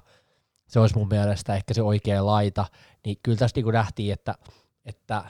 se 0.68 0.80
olisi 0.80 0.98
mun 0.98 1.08
mielestä 1.08 1.54
ehkä 1.54 1.74
se 1.74 1.82
oikea 1.82 2.26
laita, 2.26 2.64
niin 3.04 3.16
kyllä 3.22 3.38
tästä 3.38 3.60
niin 3.60 3.72
nähtiin, 3.72 4.12
että, 4.12 4.34
että 4.84 5.24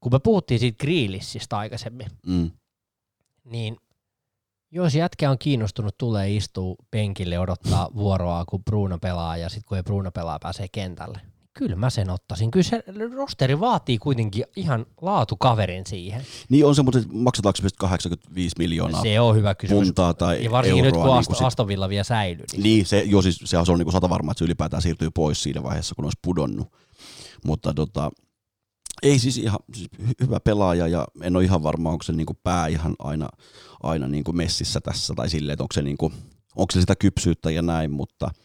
kun 0.00 0.12
me 0.12 0.18
puhuttiin 0.18 0.60
siitä 0.60 0.84
Grealishista 0.84 1.58
aikaisemmin, 1.58 2.06
mm. 2.26 2.50
niin 3.44 3.76
jos 4.74 4.94
jätkä 4.94 5.30
on 5.30 5.38
kiinnostunut, 5.38 5.98
tulee 5.98 6.34
istuu 6.34 6.76
penkille 6.90 7.38
odottaa 7.38 7.88
vuoroa, 7.94 8.44
kun 8.44 8.64
Bruno 8.64 8.98
pelaa, 8.98 9.36
ja 9.36 9.48
sitten 9.48 9.68
kun 9.68 9.76
ei 9.76 9.82
Bruno 9.82 10.10
pelaa, 10.10 10.38
pääsee 10.38 10.66
kentälle. 10.72 11.20
Kyllä 11.52 11.76
mä 11.76 11.90
sen 11.90 12.10
ottaisin. 12.10 12.50
Kyllä 12.50 12.64
se 12.64 12.84
rosteri 13.16 13.60
vaatii 13.60 13.98
kuitenkin 13.98 14.44
ihan 14.56 14.86
laatukaverin 15.02 15.86
siihen. 15.86 16.22
Niin 16.48 16.66
on 16.66 16.74
se, 16.74 16.82
mutta 16.82 16.98
maksataanko 17.12 17.58
85 17.78 18.54
miljoonaa 18.58 19.02
Se 19.02 19.20
on 19.20 19.36
hyvä 19.36 19.54
kysymys. 19.54 19.84
puntaa 19.86 20.14
tai 20.14 20.44
ja 20.44 20.50
varsinkin 20.50 20.84
euroa, 20.84 20.98
nyt, 20.98 21.02
kun 21.02 21.10
niin 21.10 21.18
Aston, 21.18 21.36
se, 21.36 21.44
Aston 21.44 21.68
Villa 21.68 21.88
vielä 21.88 22.04
säilyy. 22.04 22.44
Niin, 22.52 22.62
niin 22.62 22.86
se, 22.86 23.02
joo, 23.06 23.22
siis, 23.22 23.40
sehän 23.44 23.66
on 23.68 23.78
niin 23.78 23.84
kuin 23.86 23.92
sata 23.92 24.08
varma, 24.08 24.32
että 24.32 24.38
se 24.38 24.44
ylipäätään 24.44 24.82
siirtyy 24.82 25.10
pois 25.10 25.42
siinä 25.42 25.62
vaiheessa, 25.62 25.94
kun 25.94 26.04
olisi 26.04 26.18
pudonnut. 26.22 26.68
Mutta 27.44 27.74
tota, 27.74 28.10
ei 29.04 29.18
siis 29.18 29.38
ihan 29.38 29.58
siis 29.74 29.88
hyvä 30.20 30.40
pelaaja 30.40 30.88
ja 30.88 31.06
en 31.22 31.36
ole 31.36 31.44
ihan 31.44 31.62
varma, 31.62 31.90
onko 31.90 32.02
se 32.02 32.12
niin 32.12 32.26
kuin 32.26 32.38
pää 32.42 32.66
ihan 32.66 32.94
aina, 32.98 33.28
aina 33.82 34.08
niin 34.08 34.24
kuin 34.24 34.36
messissä 34.36 34.80
tässä 34.80 35.14
tai 35.16 35.30
silleen, 35.30 35.52
että 35.52 35.64
onko 35.64 35.72
se, 35.74 35.82
niin 35.82 35.96
kuin, 35.96 36.12
onko 36.56 36.72
se 36.72 36.80
sitä 36.80 36.96
kypsyyttä 36.96 37.50
ja 37.50 37.62
näin, 37.62 37.90
mutta– 37.90 38.30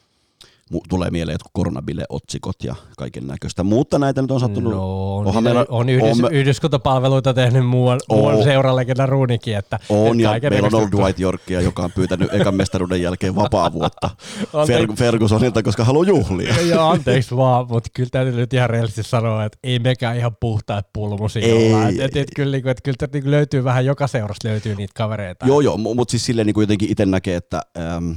tulee 0.89 1.09
mieleen 1.09 1.33
jotkut 1.33 1.51
koronabille-otsikot 1.53 2.63
ja 2.63 2.75
kaiken 2.97 3.27
näköistä. 3.27 3.63
Mutta 3.63 3.99
näitä 3.99 4.21
nyt 4.21 4.31
on 4.31 4.39
sattunut. 4.39 4.73
No, 4.73 5.17
on, 5.17 5.27
Onhan 5.27 5.43
meillä, 5.43 5.65
on 5.69 5.89
yhdys, 5.89 6.23
on, 6.23 6.33
yhdyskuntapalveluita 6.33 7.33
tehnyt 7.33 7.65
muuan, 7.65 7.99
muuan 8.09 8.43
seuralle, 8.43 8.85
keda 8.85 9.05
Ruunikin. 9.05 9.57
Että, 9.57 9.79
on, 9.89 10.19
ja 10.19 10.31
meillä 10.49 10.67
on 10.67 10.75
ollut 10.75 10.91
Dwight 10.91 11.19
Yorkia, 11.19 11.61
joka 11.61 11.83
on 11.83 11.91
pyytänyt 11.91 12.33
ekan 12.33 12.55
mestaruuden 12.55 13.01
jälkeen 13.01 13.35
vapaa 13.35 13.73
vuotta 13.73 14.09
Fer- 14.67 14.95
Fergusonilta, 14.95 15.63
koska 15.63 15.83
haluaa 15.83 16.05
juhlia. 16.05 16.55
Joo, 16.71 16.89
anteeksi 16.89 17.35
vaan, 17.35 17.67
mutta 17.69 17.89
kyllä 17.93 18.09
täytyy 18.11 18.35
nyt 18.35 18.53
ihan 18.53 18.69
reellisesti 18.69 19.03
sanoa, 19.03 19.45
että 19.45 19.57
ei 19.63 19.79
mekään 19.79 20.17
ihan 20.17 20.35
puhtaat 20.39 20.87
pulmusia 20.93 21.45
ei, 21.45 21.73
olla. 21.73 21.87
Et, 21.87 21.99
et, 21.99 22.17
et, 22.17 22.27
kyllä, 22.35 22.51
niin 22.51 22.63
kuin, 22.63 22.71
että 22.71 22.81
kyllä 22.83 23.09
niin 23.13 23.31
löytyy 23.31 23.63
vähän, 23.63 23.85
joka 23.85 24.07
seurasta 24.07 24.47
löytyy 24.47 24.75
niitä 24.75 24.93
kavereita. 24.95 25.45
Joo, 25.47 25.61
joo, 25.61 25.77
mutta 25.77 26.11
siis 26.11 26.25
silleen 26.25 26.47
niin 26.47 26.53
kuin 26.53 26.63
jotenkin 26.63 26.91
itse 26.91 27.05
näkee, 27.05 27.35
että 27.35 27.61
ähm, 27.77 28.11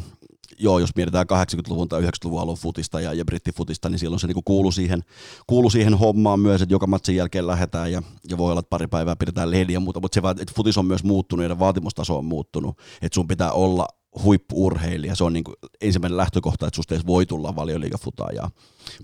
joo, 0.63 0.79
jos 0.79 0.97
mietitään 0.97 1.27
80-luvun 1.27 1.89
tai 1.89 2.03
90-luvun 2.03 2.41
alun 2.41 2.57
futista 2.57 3.01
ja, 3.01 3.15
ja 3.15 3.25
brittifutista, 3.25 3.89
niin 3.89 3.99
silloin 3.99 4.21
se 4.21 4.27
niinku 4.27 4.43
kuulu, 4.43 4.73
siihen, 4.73 5.05
kuulu 5.47 5.71
siihen 5.71 5.95
hommaan 5.95 6.41
myös, 6.41 6.63
että 6.63 6.75
joka 6.75 6.87
matsin 6.87 7.17
jälkeen 7.17 7.47
lähdetään 7.47 7.93
ja, 7.93 8.03
ja 8.31 8.39
voi 8.39 8.51
olla, 8.51 8.61
että 8.61 8.71
pari 8.71 8.87
päivää 8.87 9.17
pidetään 9.17 9.51
lehdiä 9.51 9.77
ja 9.77 9.81
muuta, 9.81 10.01
mutta 10.01 10.15
se 10.15 10.23
vaan, 10.23 10.41
että 10.41 10.55
futis 10.57 10.79
on 10.79 10.87
myös 10.87 11.05
muuttunut 11.05 11.49
ja 11.49 11.59
vaatimustaso 11.59 12.19
on 12.19 12.25
muuttunut, 12.25 12.79
että 13.03 13.15
sun 13.15 13.29
pitää 13.29 13.53
olla 13.53 13.87
huippuurheilija, 14.25 15.17
se 15.17 15.25
on 15.25 15.33
niin 15.33 15.45
ensimmäinen 15.81 16.17
lähtökohta, 16.17 16.67
että 16.67 16.77
susta 16.77 16.95
voi 17.07 17.27
tulla 17.27 17.57
valioliigafutaajaa. 17.57 18.51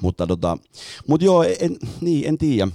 Mutta 0.03 0.27
tota, 0.27 0.59
mut 1.09 1.23
joo, 1.23 1.43
en, 1.43 1.77
niin, 2.01 2.29
en 2.29 2.39
tiedä 2.39 2.69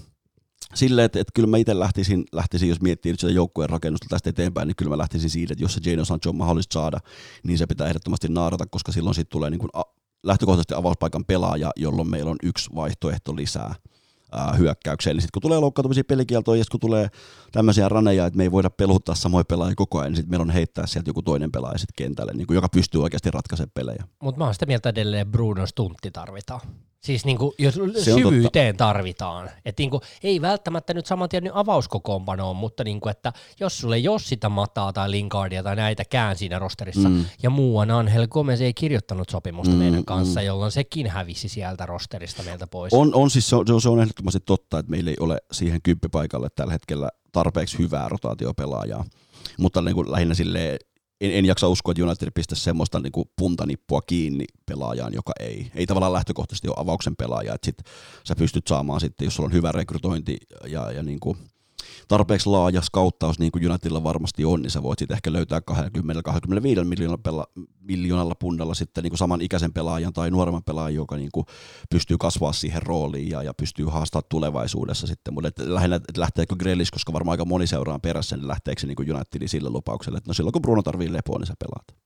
silleen, 0.73 1.05
että, 1.05 1.19
että 1.19 1.31
kyllä 1.35 1.47
mä 1.47 1.57
itse 1.57 1.79
lähtisin, 1.79 2.23
lähtisin, 2.31 2.69
jos 2.69 2.81
miettii 2.81 3.11
nyt 3.11 3.19
sitä 3.19 3.33
joukkueen 3.33 3.69
rakennusta 3.69 4.07
tästä 4.09 4.29
eteenpäin, 4.29 4.67
niin 4.67 4.75
kyllä 4.75 4.89
mä 4.89 4.97
lähtisin 4.97 5.29
siitä, 5.29 5.53
että 5.53 5.63
jos 5.63 5.73
se 5.73 5.89
Jane 5.89 6.05
Sancho 6.05 6.29
on 6.29 6.35
mahdollista 6.35 6.73
saada, 6.73 6.99
niin 7.43 7.57
se 7.57 7.67
pitää 7.67 7.87
ehdottomasti 7.87 8.27
naarata, 8.27 8.65
koska 8.65 8.91
silloin 8.91 9.15
sitten 9.15 9.31
tulee 9.31 9.49
niin 9.49 9.59
kuin 9.59 9.69
lähtökohtaisesti 10.23 10.73
avauspaikan 10.73 11.25
pelaaja, 11.25 11.71
jolloin 11.75 12.09
meillä 12.09 12.31
on 12.31 12.37
yksi 12.43 12.69
vaihtoehto 12.75 13.35
lisää 13.35 13.75
ää, 14.31 14.53
hyökkäykseen. 14.53 15.15
Niin 15.15 15.21
sitten 15.21 15.33
kun 15.33 15.41
tulee 15.41 15.59
loukkaantumisia 15.59 16.03
pelikieltoja 16.03 16.59
ja 16.59 16.65
kun 16.71 16.79
tulee 16.79 17.09
tämmöisiä 17.51 17.89
raneja, 17.89 18.25
että 18.25 18.37
me 18.37 18.43
ei 18.43 18.51
voida 18.51 18.69
peluttaa 18.69 19.15
samoja 19.15 19.43
pelaajia 19.45 19.75
koko 19.75 19.99
ajan, 19.99 20.11
niin 20.11 20.15
sitten 20.17 20.29
meillä 20.29 20.43
on 20.43 20.49
heittää 20.49 20.87
sieltä 20.87 21.09
joku 21.09 21.21
toinen 21.21 21.51
pelaaja 21.51 21.77
sitten 21.77 22.05
kentälle, 22.05 22.33
niin 22.33 22.47
kuin, 22.47 22.55
joka 22.55 22.69
pystyy 22.69 23.03
oikeasti 23.03 23.31
ratkaisemaan 23.31 23.71
pelejä. 23.73 24.03
Mutta 24.23 24.39
mä 24.39 24.45
oon 24.45 24.53
sitä 24.53 24.65
mieltä 24.65 24.89
edelleen 24.89 25.31
Bruno 25.31 25.65
Stuntti 25.65 26.11
tarvitaan. 26.11 26.61
Siis 27.03 27.25
niin 27.25 27.37
kuin, 27.37 27.51
jos 27.57 27.79
syvyyteen 28.03 28.77
tarvitaan. 28.77 29.49
Et 29.65 29.77
niin 29.77 29.89
kuin, 29.89 30.01
ei 30.23 30.41
välttämättä 30.41 30.93
nyt 30.93 31.05
saman 31.05 31.29
tien 31.29 31.55
avauskokoonpanoon, 31.55 32.55
mutta 32.55 32.83
niin 32.83 32.99
kuin, 32.99 33.11
että 33.11 33.33
jos 33.59 33.77
sulle 33.77 33.95
ei 33.95 34.07
ole 34.07 34.19
sitä 34.19 34.49
Mataa 34.49 34.93
tai 34.93 35.11
Linkardia 35.11 35.63
tai 35.63 35.75
näitä 35.75 36.03
kään 36.09 36.35
siinä 36.35 36.59
rosterissa, 36.59 37.09
mm. 37.09 37.25
ja 37.43 37.49
muuan 37.49 37.91
Angel 37.91 38.27
Gomez 38.27 38.61
ei 38.61 38.73
kirjoittanut 38.73 39.29
sopimusta 39.29 39.73
mm, 39.73 39.79
meidän 39.79 40.05
kanssa, 40.05 40.39
mm. 40.39 40.45
jolloin 40.45 40.71
sekin 40.71 41.07
hävisi 41.07 41.49
sieltä 41.49 41.85
rosterista 41.85 42.43
meiltä 42.43 42.67
pois. 42.67 42.93
On, 42.93 43.15
on 43.15 43.29
siis 43.29 43.49
se 43.49 43.55
on, 43.55 43.81
se 43.81 43.89
on 43.89 44.01
ehdottomasti 44.01 44.39
totta, 44.45 44.79
että 44.79 44.89
meillä 44.89 45.09
ei 45.09 45.17
ole 45.19 45.37
siihen 45.51 45.81
kymppipaikalle 45.81 46.47
tällä 46.55 46.73
hetkellä 46.73 47.09
tarpeeksi 47.31 47.77
hyvää 47.77 48.09
rotaatiopelaajaa. 48.09 49.05
Mutta 49.59 49.81
niin 49.81 49.95
kuin 49.95 50.11
lähinnä 50.11 50.33
silleen 50.33 50.79
en, 51.21 51.31
en 51.31 51.45
jaksa 51.45 51.67
uskoa, 51.67 51.91
että 51.91 52.03
United 52.03 52.31
pistäisi 52.35 52.63
semmoista 52.63 52.99
niin 52.99 53.11
kuin 53.11 53.29
puntanippua 53.37 54.01
kiinni 54.01 54.45
pelaajaan, 54.65 55.13
joka 55.13 55.33
ei, 55.39 55.71
ei 55.75 55.85
tavallaan 55.85 56.13
lähtökohtaisesti 56.13 56.67
ole 56.67 56.75
avauksen 56.79 57.15
pelaaja, 57.15 57.53
että 57.53 57.65
sit 57.65 57.77
sä 58.27 58.35
pystyt 58.35 58.67
saamaan 58.67 58.99
sitten, 58.99 59.25
jos 59.25 59.35
sulla 59.35 59.47
on 59.47 59.53
hyvä 59.53 59.71
rekrytointi 59.71 60.37
ja, 60.67 60.91
ja 60.91 61.03
niin 61.03 61.19
kuin 61.19 61.37
tarpeeksi 62.07 62.49
laaja 62.49 62.81
skauttaus, 62.81 63.39
niin 63.39 63.51
kuin 63.51 63.69
Unitedilla 63.69 64.03
varmasti 64.03 64.45
on, 64.45 64.61
niin 64.61 64.71
sä 64.71 64.83
voit 64.83 64.99
sitten 64.99 65.15
ehkä 65.15 65.33
löytää 65.33 65.61
20-25 65.71 66.83
miljoonalla, 66.83 67.47
miljoonalla 67.81 68.35
pundalla 68.35 68.73
sitten 68.73 69.03
niin 69.03 69.11
kuin 69.11 69.17
saman 69.17 69.41
ikäisen 69.41 69.73
pelaajan 69.73 70.13
tai 70.13 70.31
nuoremman 70.31 70.63
pelaajan, 70.63 70.95
joka 70.95 71.15
niin 71.15 71.29
kuin 71.33 71.45
pystyy 71.89 72.17
kasvaa 72.17 72.53
siihen 72.53 72.81
rooliin 72.81 73.29
ja, 73.29 73.43
ja 73.43 73.53
pystyy 73.53 73.85
haastamaan 73.85 74.25
tulevaisuudessa 74.29 75.07
sitten. 75.07 75.33
Mutta 75.33 75.49
lähinnä, 75.57 75.95
että 75.95 76.21
lähteekö 76.21 76.55
Grealish, 76.55 76.91
koska 76.91 77.13
varmaan 77.13 77.33
aika 77.33 77.45
moni 77.45 77.67
seuraa 77.67 77.99
perässä, 77.99 78.37
niin 78.37 78.47
lähteekö 78.47 78.81
se 78.81 78.87
niin 78.87 79.15
Unitedin 79.15 79.49
sille 79.49 79.69
että 80.17 80.21
no 80.27 80.33
silloin 80.33 80.53
kun 80.53 80.61
Bruno 80.61 80.81
tarvii 80.81 81.13
lepoa, 81.13 81.39
niin 81.39 81.47
sä 81.47 81.53
pelaat. 81.59 82.03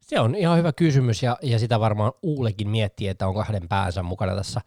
Se 0.00 0.20
on 0.20 0.34
ihan 0.34 0.58
hyvä 0.58 0.72
kysymys 0.72 1.22
ja, 1.22 1.36
ja 1.42 1.58
sitä 1.58 1.80
varmaan 1.80 2.12
Uulekin 2.22 2.68
miettii, 2.68 3.08
että 3.08 3.28
on 3.28 3.34
kahden 3.34 3.68
päänsä 3.68 4.02
mukana 4.02 4.36
tässä 4.36 4.60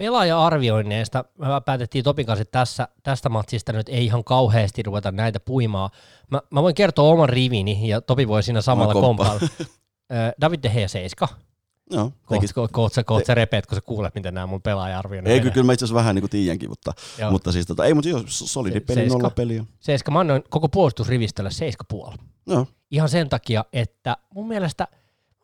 pelaaja-arvioinneista 0.00 1.24
me 1.38 1.46
päätettiin 1.64 2.04
Topin 2.04 2.26
kanssa, 2.26 2.42
että 2.42 2.58
tässä, 2.58 2.88
tästä 3.02 3.28
matsista 3.28 3.72
nyt 3.72 3.88
ei 3.88 4.04
ihan 4.04 4.24
kauheasti 4.24 4.82
ruveta 4.82 5.12
näitä 5.12 5.40
puimaa. 5.40 5.90
Mä, 6.30 6.40
mä 6.50 6.62
voin 6.62 6.74
kertoa 6.74 7.12
oman 7.12 7.28
rivini 7.28 7.88
ja 7.88 8.00
Topi 8.00 8.28
voi 8.28 8.42
siinä 8.42 8.60
samalla 8.60 8.92
kompailla. 8.92 9.40
David 10.40 10.60
De 10.62 10.68
Gea 10.68 10.88
7. 10.88 11.28
Joo. 11.90 12.12
Kohta 12.26 12.68
koht, 12.72 12.94
sä, 12.94 13.04
koht 13.04 13.26
sä 13.26 13.34
repeät, 13.34 13.66
kun 13.66 13.76
sä 13.76 13.80
kuulet, 13.80 14.14
miten 14.14 14.34
nämä 14.34 14.46
mun 14.46 14.62
pelaaja-arvioinnit 14.62 15.32
Ei, 15.32 15.40
kyllä 15.40 15.66
mä 15.66 15.72
itse 15.72 15.84
asiassa 15.84 15.98
vähän 15.98 16.14
niin 16.14 16.22
kuin 16.22 16.30
tiedänkin, 16.30 16.68
mutta, 16.68 16.92
mutta 17.30 17.52
siis 17.52 17.66
tota, 17.66 17.84
ei, 17.84 17.94
mutta 17.94 18.08
joo, 18.08 18.22
solidi 18.26 18.80
peli, 18.80 19.08
nolla 19.08 19.30
peliä. 19.30 19.64
Seiska, 19.80 20.10
mä 20.10 20.20
annoin 20.20 20.44
koko 20.50 20.68
puolustusrivistölle 20.68 21.50
7,5. 22.14 22.18
Joo. 22.46 22.66
Ihan 22.90 23.08
sen 23.08 23.28
takia, 23.28 23.64
että 23.72 24.16
mun 24.34 24.48
mielestä– 24.48 24.88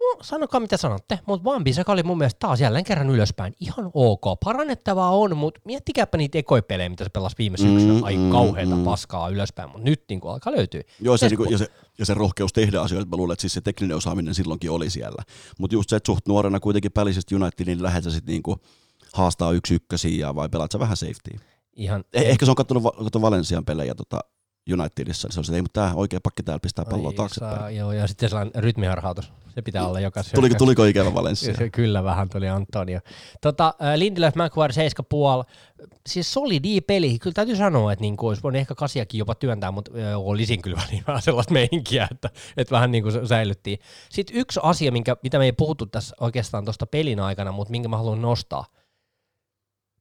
no, 0.06 0.22
sanokaa 0.22 0.60
mitä 0.60 0.76
sanotte, 0.76 1.18
mutta 1.26 1.44
Van 1.44 1.64
Bissaka 1.64 1.92
oli 1.92 2.02
mun 2.02 2.18
mielestä 2.18 2.38
taas 2.38 2.60
jälleen 2.60 2.84
kerran 2.84 3.10
ylöspäin. 3.10 3.54
Ihan 3.60 3.90
ok. 3.94 4.20
Parannettavaa 4.44 5.10
on, 5.10 5.36
mutta 5.36 5.60
miettikääpä 5.64 6.18
niitä 6.18 6.38
ekoipelejä, 6.38 6.88
mitä 6.88 7.04
se 7.04 7.10
pelasi 7.10 7.36
viime 7.38 7.56
syksynä. 7.56 7.92
Mm, 7.92 8.04
Ai 8.04 8.16
mm, 8.16 8.30
kauheita 8.30 8.76
mm. 8.76 8.84
paskaa 8.84 9.28
ylöspäin, 9.28 9.70
mutta 9.70 9.84
nyt 9.84 10.02
niin 10.08 10.20
kuin 10.20 10.32
alkaa 10.32 10.52
löytyä. 10.52 10.82
Joo, 11.00 11.16
se, 11.16 11.28
niin 11.28 11.50
ja, 11.50 11.58
se, 11.58 11.66
ja 11.98 12.06
se 12.06 12.14
rohkeus 12.14 12.52
tehdä 12.52 12.80
asioita, 12.80 13.08
mä 13.10 13.16
luulen, 13.16 13.32
että 13.32 13.40
siis 13.40 13.52
se 13.52 13.60
tekninen 13.60 13.96
osaaminen 13.96 14.34
silloinkin 14.34 14.70
oli 14.70 14.90
siellä. 14.90 15.22
Mutta 15.58 15.74
just 15.74 15.90
se, 15.90 15.96
että 15.96 16.06
suht 16.06 16.28
nuorena 16.28 16.60
kuitenkin 16.60 16.92
pälisestä 16.92 17.36
Unitedin 17.36 17.66
niin 17.66 17.82
lähdet 17.82 18.04
sitten 18.04 18.32
niinku 18.32 18.56
haastaa 19.12 19.52
yksi 19.52 19.74
ykkösiä 19.74 20.34
vai 20.34 20.48
pelaat 20.48 20.72
sä 20.72 20.78
vähän 20.78 20.96
safety? 20.96 21.30
Ihan, 21.76 22.04
eh, 22.12 22.30
Ehkä 22.30 22.44
se 22.44 22.50
on 22.50 22.56
katsonut, 22.56 22.82
katsonut 22.82 23.22
Valensian 23.22 23.64
pelejä 23.64 23.94
tota, 23.94 24.20
Unitedissa, 24.72 25.28
niin 25.28 25.32
se 25.32 25.40
on 25.40 25.44
se, 25.44 25.50
että 25.50 25.56
ei, 25.56 25.62
mutta 25.62 25.80
tämä 25.80 25.94
oikea 25.94 26.20
pakki 26.22 26.42
täällä 26.42 26.60
pistää 26.60 26.84
palloa 26.84 27.12
taaksepäin. 27.12 27.58
Saa, 27.58 27.70
joo, 27.70 27.92
ja 27.92 28.06
sitten 28.06 28.28
sellainen 28.28 28.64
rytmiharhautus. 28.64 29.32
Se 29.54 29.62
pitää 29.62 29.86
olla 29.86 30.00
joka 30.00 30.22
Tuliko, 30.34 30.54
tuliko 30.58 30.84
ikävä 30.84 31.14
Valencia? 31.14 31.54
Kyllä 31.72 32.04
vähän 32.04 32.28
tuli 32.28 32.48
Antonio. 32.48 33.00
Tota, 33.40 33.74
Lindelöf 33.96 34.34
McQuarrie 34.34 34.88
7,5. 34.88 35.50
Siis 36.06 36.32
solidi 36.32 36.80
peli. 36.80 37.18
Kyllä 37.18 37.34
täytyy 37.34 37.56
sanoa, 37.56 37.92
että 37.92 38.00
niin 38.00 38.16
olisi 38.18 38.42
voinut 38.42 38.60
ehkä 38.60 38.74
kasiakin 38.74 39.18
jopa 39.18 39.34
työntää, 39.34 39.70
mutta 39.70 39.90
olisin 40.16 40.62
kyllä 40.62 40.82
niin 40.90 41.04
vähän 41.06 41.22
sellaista 41.28 41.52
meininkiä, 41.52 42.08
että, 42.10 42.30
että 42.56 42.74
vähän 42.74 42.90
niin 42.90 43.02
kuin 43.02 43.28
säilyttiin. 43.28 43.78
Sitten 44.10 44.36
yksi 44.36 44.60
asia, 44.62 44.92
minkä, 44.92 45.16
mitä 45.22 45.38
me 45.38 45.44
ei 45.44 45.52
puhuttu 45.52 45.86
tässä 45.86 46.16
oikeastaan 46.20 46.64
tuosta 46.64 46.86
pelin 46.86 47.20
aikana, 47.20 47.52
mutta 47.52 47.70
minkä 47.70 47.88
mä 47.88 47.96
haluan 47.96 48.22
nostaa– 48.22 48.66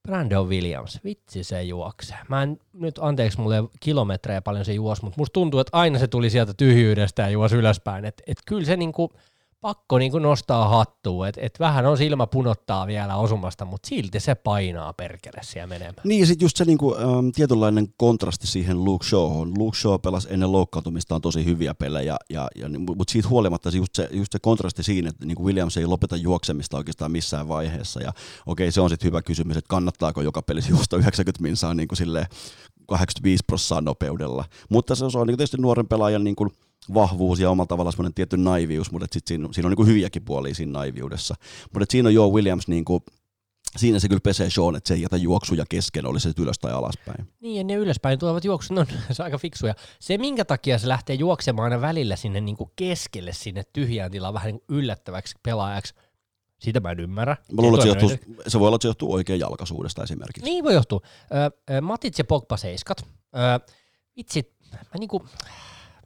Brandon 0.05 0.49
Williams, 0.49 0.99
vitsi 1.03 1.43
se 1.43 1.63
juoksee. 1.63 2.17
Mä 2.29 2.43
en 2.43 2.59
nyt, 2.73 2.99
anteeksi 3.01 3.41
mulle 3.41 3.63
kilometrejä 3.79 4.41
paljon 4.41 4.65
se 4.65 4.73
juosi, 4.73 5.03
mutta 5.03 5.21
musta 5.21 5.33
tuntuu, 5.33 5.59
että 5.59 5.77
aina 5.77 5.99
se 5.99 6.07
tuli 6.07 6.29
sieltä 6.29 6.53
tyhjyydestä 6.53 7.21
ja 7.21 7.29
juosi 7.29 7.55
ylöspäin. 7.55 8.05
Että 8.05 8.23
et 8.27 8.37
kyllä 8.45 8.65
se 8.65 8.77
niinku 8.77 9.13
pakko 9.65 9.97
niin 9.97 10.11
nostaa 10.21 10.67
hattua, 10.67 11.27
että 11.27 11.41
et 11.41 11.59
vähän 11.59 11.85
on 11.85 11.97
silmä 11.97 12.27
punottaa 12.27 12.87
vielä 12.87 13.15
osumasta, 13.15 13.65
mutta 13.65 13.87
silti 13.87 14.19
se 14.19 14.35
painaa 14.35 14.93
perkele 14.93 15.39
siellä 15.41 15.67
menemään. 15.67 15.95
Niin 16.03 16.19
ja 16.19 16.25
sitten 16.25 16.45
just 16.45 16.57
se 16.57 16.65
niinku, 16.65 16.95
ähm, 16.95 17.29
tietynlainen 17.35 17.87
kontrasti 17.97 18.47
siihen 18.47 18.83
Luke 18.83 19.05
Shawhon. 19.05 19.51
Luke 19.57 19.77
Shaw 19.77 19.99
pelasi 20.01 20.27
ennen 20.31 20.51
loukkaantumistaan 20.51 21.21
tosi 21.21 21.45
hyviä 21.45 21.73
pelejä, 21.73 22.17
ja, 22.29 22.47
ja, 22.55 22.69
mutta 22.79 23.11
siitä 23.11 23.29
huolimatta 23.29 23.69
just 23.69 23.95
se, 23.95 24.09
just 24.11 24.31
se 24.31 24.39
kontrasti 24.39 24.83
siinä, 24.83 25.09
että 25.09 25.25
niinku 25.25 25.45
Williams 25.45 25.77
ei 25.77 25.85
lopeta 25.85 26.15
juoksemista 26.15 26.77
oikeastaan 26.77 27.11
missään 27.11 27.47
vaiheessa, 27.47 28.01
ja 28.01 28.11
okei 28.45 28.71
se 28.71 28.81
on 28.81 28.89
sitten 28.89 29.07
hyvä 29.07 29.21
kysymys, 29.21 29.57
että 29.57 29.69
kannattaako 29.69 30.21
joka 30.21 30.41
pelissä 30.41 30.71
juosta 30.71 30.97
90 30.97 31.43
minsaa 31.43 31.73
niin 31.73 31.87
kuin 31.87 31.97
85 32.87 33.43
prosenttia 33.47 33.81
nopeudella, 33.81 34.45
mutta 34.69 34.95
se 34.95 35.05
on 35.05 35.27
niin 35.27 35.37
tietysti 35.37 35.57
nuoren 35.57 35.87
pelaajan 35.87 36.23
niin 36.23 36.35
kuin 36.35 36.49
vahvuus 36.93 37.39
ja 37.39 37.49
omalla 37.49 37.67
tavallaan 37.67 37.93
semmoinen 37.93 38.13
tietty 38.13 38.37
naivius, 38.37 38.91
mutta 38.91 39.07
sit 39.11 39.27
siinä, 39.27 39.47
siinä 39.51 39.67
on 39.67 39.71
niin 39.71 39.77
kuin 39.77 39.87
hyviäkin 39.87 40.25
puolia 40.25 40.55
siinä 40.55 40.71
naiviudessa. 40.71 41.35
Mutta 41.73 41.85
siinä 41.89 42.09
on 42.09 42.13
Joe 42.13 42.31
Williams 42.31 42.67
niin 42.67 42.85
kuin, 42.85 43.03
siinä 43.77 43.99
se 43.99 44.07
kyllä 44.07 44.21
pesee 44.23 44.49
Sean, 44.49 44.75
että 44.75 44.87
se 44.87 44.93
ei 44.93 45.01
jätä 45.01 45.17
juoksuja 45.17 45.65
kesken, 45.69 46.05
oli 46.05 46.19
se 46.19 46.33
ylös 46.39 46.59
tai 46.59 46.71
alaspäin. 46.71 47.27
Niin, 47.39 47.57
ja 47.57 47.63
ne 47.63 47.73
ylöspäin 47.73 48.19
tulevat 48.19 48.45
juoksut, 48.45 48.75
no, 48.75 48.85
se 49.11 49.23
on 49.23 49.25
aika 49.25 49.37
fiksuja. 49.37 49.75
Se, 49.99 50.17
minkä 50.17 50.45
takia 50.45 50.79
se 50.79 50.87
lähtee 50.87 51.15
juoksemaan 51.15 51.63
aina 51.63 51.81
välillä 51.81 52.15
sinne 52.15 52.41
niin 52.41 52.57
kuin 52.57 52.71
keskelle, 52.75 53.33
sinne 53.33 53.63
tyhjään 53.73 54.11
tilaan 54.11 54.33
vähän 54.33 54.47
niin 54.47 54.61
kuin 54.67 54.77
yllättäväksi 54.77 55.35
pelaajaksi, 55.43 55.93
sitä 56.59 56.79
mä 56.79 56.91
en 56.91 56.99
ymmärrä. 56.99 57.37
Mä 57.51 57.61
luulen, 57.61 57.73
että 57.73 57.83
se, 57.83 58.07
johtuu, 58.07 58.37
se 58.47 58.59
voi 58.59 58.67
olla, 58.67 58.75
että 58.75 58.81
se 58.81 58.87
johtuu 58.87 59.13
oikein 59.13 59.39
jalkaisuudesta 59.39 60.03
esimerkiksi. 60.03 60.49
Niin 60.49 60.63
voi 60.63 60.73
johtua. 60.73 61.01
Ö, 61.69 61.81
Matit 61.81 62.17
ja 62.17 62.23
Pogba 62.23 62.57
seiskat. 62.57 63.05
Ö, 63.35 63.73
vitsi, 64.17 64.53
mä 64.71 64.99
niinku, 64.99 65.25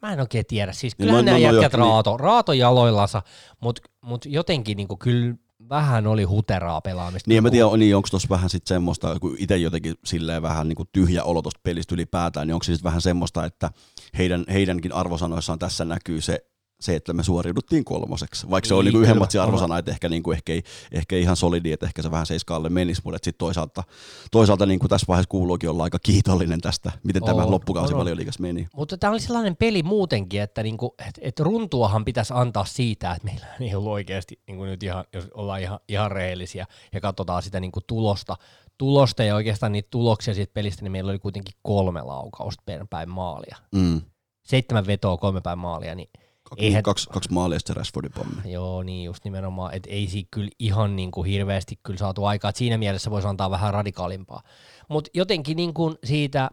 mä 0.02 0.14
en 0.14 0.20
oikein 0.20 0.46
tiedä. 0.46 0.74
Siis 0.74 0.96
kyllä 0.96 1.12
niin, 1.14 1.26
nämä 1.26 1.38
no, 1.38 1.52
no, 1.52 1.54
jätkät 1.54 1.80
no, 1.80 1.86
raato, 1.86 2.12
niin. 2.12 2.20
raato 2.20 2.54
jaloillansa, 2.54 3.22
mutta 3.62 3.82
mut 4.02 4.26
jotenkin 4.26 4.78
niinku, 4.78 4.98
kyllä 4.98 5.36
vähän 5.70 6.08
oli 6.08 6.24
huteraa 6.24 6.82
pelaamista. 6.82 7.30
Niin, 7.30 7.38
en 7.38 7.44
mä 7.44 7.52
tiedä, 7.52 7.78
niin 7.78 7.96
onko 7.96 8.08
tuossa 8.12 8.30
vähän 8.30 8.50
sitten 8.50 8.76
semmoista, 8.76 9.20
kun 9.20 9.36
itse 9.40 9.58
jotenkin 9.58 9.96
silleen 10.06 10.42
vähän 10.42 10.68
niin 10.68 10.76
kuin 10.76 10.90
tyhjä 10.92 11.24
olo 11.24 11.42
tuosta 11.42 11.60
pelistä 11.64 11.96
ylipäätään, 11.96 12.48
niin 12.48 12.54
onko 12.54 12.64
se 12.64 12.74
sitten 12.74 12.90
vähän 12.90 13.02
semmoista, 13.02 13.46
että 13.46 13.72
heidän, 14.18 14.46
heidänkin 14.54 14.94
arvosanoissaan 14.94 15.60
tässä 15.60 15.86
näkyy 15.86 16.22
se 16.22 16.46
se, 16.80 16.96
että 16.96 17.14
me 17.14 17.24
suoriuduttiin 17.24 17.86
kolmoseksi. 17.86 18.50
Vaikka 18.50 18.66
niin, 18.66 18.68
se 18.70 18.74
oli 18.74 18.90
niin 18.90 19.02
yhden 19.02 19.18
matsin 19.18 19.42
arvosana, 19.42 19.78
että 19.78 19.92
ehkä, 19.92 20.10
niin 20.10 20.24
kuin, 20.24 20.36
ehkä, 20.36 20.54
ei, 20.54 20.64
ehkä 20.92 21.16
ei 21.16 21.22
ihan 21.22 21.36
solidi, 21.36 21.72
että 21.72 21.86
ehkä 21.86 22.02
se 22.02 22.12
vähän 22.12 22.26
seiskaalle 22.26 22.70
menisi, 22.70 23.02
mutta 23.04 23.18
sitten 23.18 23.38
toisaalta, 23.38 23.84
toisaalta 24.32 24.66
niin 24.66 24.80
kuin 24.80 24.90
tässä 24.90 25.06
vaiheessa 25.08 25.30
kuuluukin 25.30 25.70
olla 25.70 25.84
aika 25.84 26.00
kiitollinen 26.00 26.62
tästä, 26.62 26.92
miten 27.04 27.24
on, 27.24 27.28
tämä 27.28 27.52
loppukausi 27.52 27.94
on, 27.94 28.06
liikas 28.06 28.40
meni. 28.40 28.68
Mutta 28.76 28.98
tämä 28.98 29.12
oli 29.12 29.20
sellainen 29.20 29.56
peli 29.56 29.84
muutenkin, 29.84 30.42
että 30.42 30.64
niinku, 30.64 30.96
et, 31.08 31.20
et 31.22 31.40
runtuahan 31.40 32.06
pitäisi 32.06 32.34
antaa 32.36 32.66
siitä, 32.66 33.12
että 33.12 33.26
meillä 33.26 33.48
ei 33.60 33.76
ollut 33.76 33.92
oikeasti, 33.92 34.40
niin 34.48 34.58
kuin 34.58 34.70
nyt 34.70 34.84
ihan, 34.84 35.06
jos 35.14 35.28
ollaan 35.34 35.62
ihan, 35.62 35.80
ihan 35.88 36.12
rehellisiä 36.12 36.66
ja 36.94 37.02
katsotaan 37.02 37.44
sitä 37.44 37.60
niin 37.60 37.72
kuin 37.72 37.84
tulosta, 37.88 38.36
tulosta 38.78 39.24
ja 39.24 39.36
oikeastaan 39.36 39.72
niitä 39.72 39.88
tuloksia 39.92 40.34
siitä 40.34 40.54
pelistä, 40.54 40.84
niin 40.84 40.92
meillä 40.92 41.10
oli 41.10 41.20
kuitenkin 41.20 41.56
kolme 41.62 42.02
laukausta 42.02 42.64
per 42.66 42.86
päin 42.90 43.10
maalia. 43.10 43.58
Mm. 43.72 44.02
Seitsemän 44.44 44.88
vetoa, 44.88 45.18
kolme 45.18 45.42
päin 45.42 45.60
maalia, 45.60 45.96
niin 45.96 46.10
Eihän, 46.58 46.84
kaksi, 46.84 47.10
kaksi 47.10 47.34
maalia 47.34 47.60
sitten 47.60 47.76
Rashfordin 47.76 48.12
pommi. 48.12 48.52
Joo, 48.52 48.84
niin 48.84 49.06
just 49.06 49.24
nimenomaan, 49.24 49.74
että 49.74 49.90
ei 49.90 50.08
siinä 50.08 50.28
kyllä 50.32 50.50
ihan 50.60 50.96
niin 50.96 51.12
kuin 51.12 51.28
hirveästi 51.28 51.80
kyllä 51.84 52.00
saatu 52.00 52.26
aikaa, 52.26 52.50
että 52.50 52.60
siinä 52.60 52.78
mielessä 52.78 53.12
voisi 53.12 53.28
antaa 53.28 53.52
vähän 53.52 53.74
radikaalimpaa. 53.74 54.42
Mutta 54.90 55.10
jotenkin 55.14 55.56
niin 55.56 55.74
kuin 55.74 55.96
siitä, 56.04 56.50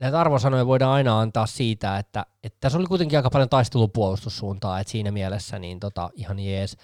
näitä 0.00 0.20
arvosanoja 0.20 0.66
voidaan 0.66 0.92
aina 0.92 1.20
antaa 1.20 1.46
siitä, 1.46 1.98
että, 1.98 2.26
että 2.42 2.56
tässä 2.60 2.78
oli 2.78 2.86
kuitenkin 2.86 3.18
aika 3.18 3.30
paljon 3.30 3.48
taistelupuolustussuuntaa, 3.48 4.80
että 4.80 4.90
siinä 4.90 5.10
mielessä 5.10 5.58
niin 5.58 5.80
tota, 5.80 6.10
ihan 6.14 6.38
jees. 6.38 6.76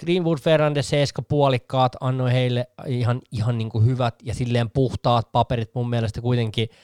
Greenwood, 0.00 0.38
Fernandes, 0.38 0.88
Seeska 0.88 1.22
puolikkaat 1.22 1.96
annoi 2.00 2.32
heille 2.32 2.66
ihan, 2.86 3.20
ihan 3.32 3.58
niin 3.58 3.70
kuin 3.70 3.84
hyvät 3.84 4.14
ja 4.22 4.34
silleen 4.34 4.70
puhtaat 4.70 5.32
paperit 5.32 5.74
mun 5.74 5.90
mielestä 5.90 6.20
kuitenkin– 6.20 6.68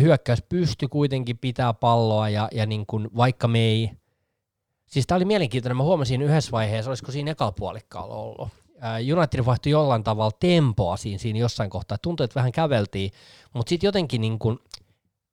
hyökkäys 0.00 0.42
pysty 0.48 0.88
kuitenkin 0.88 1.38
pitää 1.38 1.74
palloa 1.74 2.28
ja, 2.28 2.48
ja 2.52 2.66
niin 2.66 2.86
kuin, 2.86 3.08
vaikka 3.16 3.48
me 3.48 3.58
ei, 3.58 3.90
siis 4.86 5.06
tämä 5.06 5.16
oli 5.16 5.24
mielenkiintoinen, 5.24 5.76
mä 5.76 5.82
huomasin 5.82 6.22
yhdessä 6.22 6.52
vaiheessa, 6.52 6.90
olisiko 6.90 7.12
siinä 7.12 7.30
ekalla 7.30 8.14
ollut. 8.14 8.48
United 9.16 9.44
vaihtui 9.44 9.72
jollain 9.72 10.04
tavalla 10.04 10.36
tempoa 10.40 10.96
siinä, 10.96 11.18
siinä 11.18 11.38
jossain 11.38 11.70
kohtaa, 11.70 11.98
tuntui, 11.98 12.24
että 12.24 12.34
vähän 12.34 12.52
käveltiin, 12.52 13.10
mutta 13.54 13.70
sitten 13.70 13.88
jotenkin 13.88 14.20
niin 14.20 14.38
kuin, 14.38 14.58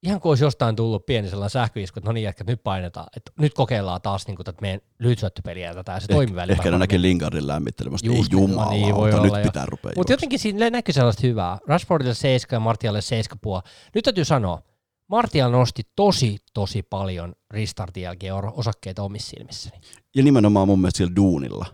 ihan 0.04 0.20
kuin 0.20 0.30
olisi 0.30 0.44
jostain 0.44 0.76
tullut 0.76 1.06
pieni 1.06 1.30
sellainen 1.30 1.50
sähköisku, 1.50 2.00
että 2.00 2.10
no 2.10 2.14
niin, 2.14 2.30
että 2.30 2.44
nyt 2.48 2.64
painetaan, 2.64 3.08
että 3.18 3.32
nyt 3.40 3.54
kokeillaan 3.54 4.02
taas 4.02 4.28
niin 4.28 4.36
kuin, 4.36 4.46
tätä 4.46 4.62
meidän 4.62 4.82
lyhytsyöttöpeliä 5.00 5.74
tätä, 5.74 5.92
ja 5.92 6.00
se 6.00 6.08
toimii 6.08 6.36
välillä. 6.36 6.54
Ehkä 6.54 6.72
ne 6.72 6.78
näki 6.78 7.02
Lingardin 7.02 7.48
lämmittelemästä, 7.48 8.10
ei 8.12 8.24
jumala, 8.32 8.72
niin, 8.72 8.96
voi 8.96 9.14
olla, 9.14 9.38
nyt 9.38 9.44
pitää 9.44 9.66
rupea 9.66 9.92
Mutta 9.96 10.14
jotenkin 10.14 10.40
siinä 10.40 10.70
näkyy 10.70 10.94
sellaista 10.94 11.28
hyvää. 11.28 11.58
Rashfordille 11.68 12.14
7 12.14 12.56
ja 12.56 12.60
Martialle 12.60 13.02
7 13.02 13.40
puoli. 13.42 13.62
Nyt 13.96 14.04
täytyy 14.04 14.26
sanoa, 14.26 14.62
Martial 15.08 15.52
nosti 15.52 15.84
tosi, 15.96 16.38
tosi 16.54 16.84
paljon 16.84 17.36
restartin 17.52 18.04
jälkeen 18.04 18.34
osakkeita 18.34 19.04
omissa 19.04 19.30
silmissäni. 19.30 19.78
Ja 20.16 20.24
nimenomaan 20.24 20.68
mun 20.68 20.80
mielestä 20.80 20.98
siellä 20.98 21.16
duunilla. 21.16 21.66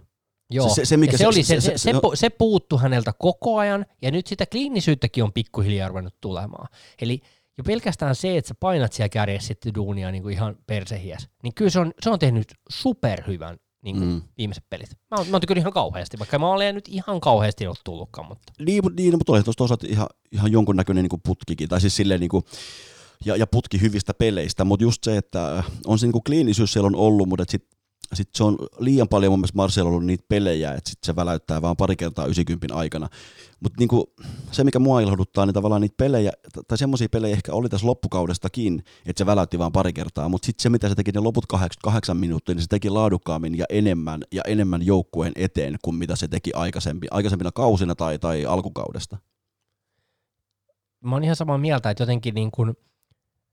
Joo, 0.49 0.69
se, 0.69 0.85
se, 0.85 0.97
mikä 0.97 1.11
se, 1.11 1.17
se, 1.17 1.27
oli, 1.27 1.43
se, 1.43 1.61
se, 1.61 1.77
se, 1.77 1.77
se, 1.77 1.93
se 2.13 2.29
puuttu 2.29 2.77
häneltä 2.77 3.13
koko 3.19 3.57
ajan, 3.57 3.85
ja 4.01 4.11
nyt 4.11 4.27
sitä 4.27 4.45
kliinisyyttäkin 4.45 5.23
on 5.23 5.33
pikkuhiljaa 5.33 5.87
ruvennut 5.87 6.15
tulemaan. 6.21 6.67
Eli 7.01 7.21
jo 7.57 7.63
pelkästään 7.63 8.15
se, 8.15 8.37
että 8.37 8.47
sä 8.47 8.55
painat 8.59 8.93
siellä 8.93 9.09
kärjessä 9.09 9.47
sitten 9.47 9.73
duunia 9.73 10.11
niin 10.11 10.23
kuin 10.23 10.33
ihan 10.33 10.57
persehiäs, 10.67 11.29
niin 11.43 11.53
kyllä 11.53 11.71
se 11.71 11.79
on, 11.79 11.93
se 12.01 12.09
on 12.09 12.19
tehnyt 12.19 12.47
superhyvän 12.69 13.57
niin 13.85 13.97
kuin 13.97 14.09
mm. 14.09 14.21
viimeiset 14.37 14.63
pelit. 14.69 14.89
Mä 15.11 15.17
oon, 15.17 15.27
mä 15.27 15.35
oon 15.35 15.41
tykännyt 15.41 15.61
ihan 15.61 15.73
kauheasti, 15.73 16.19
vaikka 16.19 16.39
mä 16.39 16.49
olen 16.49 16.75
nyt 16.75 16.87
ihan 16.87 17.21
kauheasti 17.21 17.65
ollut 17.65 17.81
tullutkaan. 17.83 18.27
Mutta. 18.27 18.53
Niin, 18.59 18.83
niin 18.97 19.17
mutta 19.17 19.33
oli 19.33 19.43
tuossa 19.57 19.77
ihan, 19.87 20.07
ihan 20.31 20.51
jonkunnäköinen 20.51 21.03
niin 21.03 21.09
kuin 21.09 21.21
putkikin, 21.25 21.69
tai 21.69 21.81
siis 21.81 21.95
silleen 21.95 22.19
niin 22.19 22.29
kuin, 22.29 22.43
ja, 23.25 23.35
ja 23.35 23.47
putki 23.47 23.81
hyvistä 23.81 24.13
peleistä, 24.13 24.63
mutta 24.65 24.83
just 24.83 25.03
se, 25.03 25.17
että 25.17 25.63
on 25.85 25.99
se 25.99 26.05
niin 26.05 26.11
kuin 26.11 26.23
kliinisyys 26.23 26.73
siellä 26.73 26.87
on 26.87 26.95
ollut, 26.95 27.29
mutta 27.29 27.45
sitten 27.47 27.74
sit 28.13 28.29
se 28.35 28.43
on 28.43 28.57
liian 28.79 29.07
paljon 29.07 29.31
mun 29.31 29.39
mielestä 29.39 29.55
Marcel 29.55 29.85
ollut 29.85 30.05
niitä 30.05 30.25
pelejä, 30.29 30.71
että 30.71 30.89
sit 30.89 30.99
se 31.03 31.15
väläyttää 31.15 31.61
vaan 31.61 31.77
pari 31.77 31.95
kertaa 31.95 32.25
90 32.25 32.75
aikana. 32.75 33.09
Mutta 33.59 33.79
niinku, 33.79 34.13
se, 34.51 34.63
mikä 34.63 34.79
mua 34.79 35.01
ilahduttaa, 35.01 35.45
niin 35.45 35.53
tavallaan 35.53 35.81
niitä 35.81 35.95
pelejä, 35.97 36.31
tai 36.67 36.77
semmoisia 36.77 37.09
pelejä 37.09 37.33
ehkä 37.33 37.53
oli 37.53 37.69
tässä 37.69 37.87
loppukaudestakin, 37.87 38.83
että 39.05 39.17
se 39.17 39.25
väläytti 39.25 39.59
vaan 39.59 39.71
pari 39.71 39.93
kertaa, 39.93 40.29
mutta 40.29 40.45
sitten 40.45 40.63
se, 40.63 40.69
mitä 40.69 40.89
se 40.89 40.95
teki 40.95 41.11
ne 41.11 41.19
loput 41.19 41.45
88 41.45 42.17
minuuttia, 42.17 42.55
niin 42.55 42.61
se 42.63 42.67
teki 42.67 42.89
laadukkaammin 42.89 43.57
ja 43.57 43.65
enemmän 43.69 44.21
ja 44.31 44.41
enemmän 44.47 44.85
joukkueen 44.85 45.33
eteen 45.35 45.75
kuin 45.81 45.95
mitä 45.95 46.15
se 46.15 46.27
teki 46.27 46.53
aikaisempi, 46.53 47.07
aikaisempina 47.11 47.51
kausina 47.51 47.95
tai, 47.95 48.19
tai 48.19 48.45
alkukaudesta. 48.45 49.17
Mä 51.03 51.15
oon 51.15 51.23
ihan 51.23 51.35
samaa 51.35 51.57
mieltä, 51.57 51.89
että 51.89 52.01
jotenkin 52.01 52.35
niin 52.35 52.51
kun, 52.51 52.75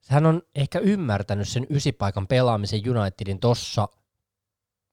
hän 0.09 0.27
on 0.27 0.43
ehkä 0.55 0.79
ymmärtänyt 0.79 1.49
sen 1.49 1.67
ysipaikan 1.71 2.27
pelaamisen 2.27 2.81
Unitedin 2.91 3.39
tossa– 3.41 3.89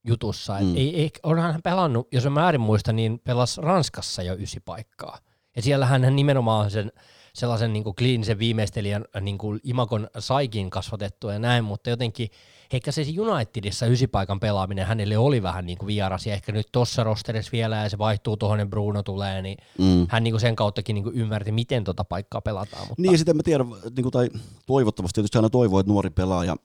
jutussa. 0.10 0.54
Mm. 0.62 0.76
ei, 0.76 1.02
ei, 1.02 1.12
onhan 1.24 1.52
hän 1.52 1.62
pelannut, 1.62 2.08
jos 2.12 2.26
en 2.26 2.32
määrin 2.32 2.62
muista, 2.62 2.94
niin 2.94 3.20
pelas 3.24 3.58
Ranskassa 3.58 4.24
jo 4.24 4.36
ysi 4.36 4.60
paikkaa. 4.60 5.18
Ja 5.56 5.62
siellä 5.62 5.86
hän 5.86 6.16
nimenomaan 6.16 6.72
sen 6.72 6.92
sellaisen 7.34 7.74
niin 7.74 7.84
kuin 7.84 7.96
kliinisen 7.96 8.40
viimeistelijän 8.40 9.06
niin 9.22 9.38
kuin 9.38 9.60
imakon 9.64 10.08
saikin 10.20 10.70
kasvatettu 10.70 11.30
ja 11.30 11.40
näin, 11.40 11.64
mutta 11.64 11.90
jotenkin 11.90 12.30
ehkä 12.74 12.92
se 12.92 13.06
Unitedissa 13.20 13.86
ysipaikan 13.86 14.40
pelaaminen 14.40 14.86
hänelle 14.86 15.18
oli 15.18 15.44
vähän 15.44 15.66
niin 15.66 15.78
kuin 15.78 15.88
vieras, 15.88 16.28
ja 16.28 16.34
ehkä 16.34 16.52
nyt 16.52 16.68
tuossa 16.72 17.04
rosterissa 17.04 17.52
vielä, 17.52 17.76
ja 17.76 17.90
se 17.90 17.98
vaihtuu 17.98 18.38
tuohon, 18.38 18.60
ja 18.60 18.66
Bruno 18.66 19.04
tulee, 19.04 19.42
niin 19.42 19.58
mm. 19.78 20.08
hän 20.10 20.24
niin 20.24 20.32
kuin 20.32 20.42
sen 20.42 20.56
kauttakin 20.56 20.94
niin 20.94 21.04
kuin 21.04 21.16
ymmärti, 21.16 21.52
miten 21.52 21.84
tota 21.84 22.04
paikkaa 22.04 22.42
pelataan. 22.42 22.88
Mutta... 22.88 23.02
Niin, 23.02 23.12
ja 23.12 23.18
sitten 23.18 23.38
mä 23.38 23.44
tiedän, 23.44 23.68
niin 23.68 24.04
kuin, 24.04 24.12
tai 24.12 24.30
toivottavasti 24.66 25.16
tietysti 25.16 25.38
aina 25.38 25.50
toivoo, 25.50 25.80
että 25.80 25.92
nuori 25.92 26.10
pelaaja 26.10 26.56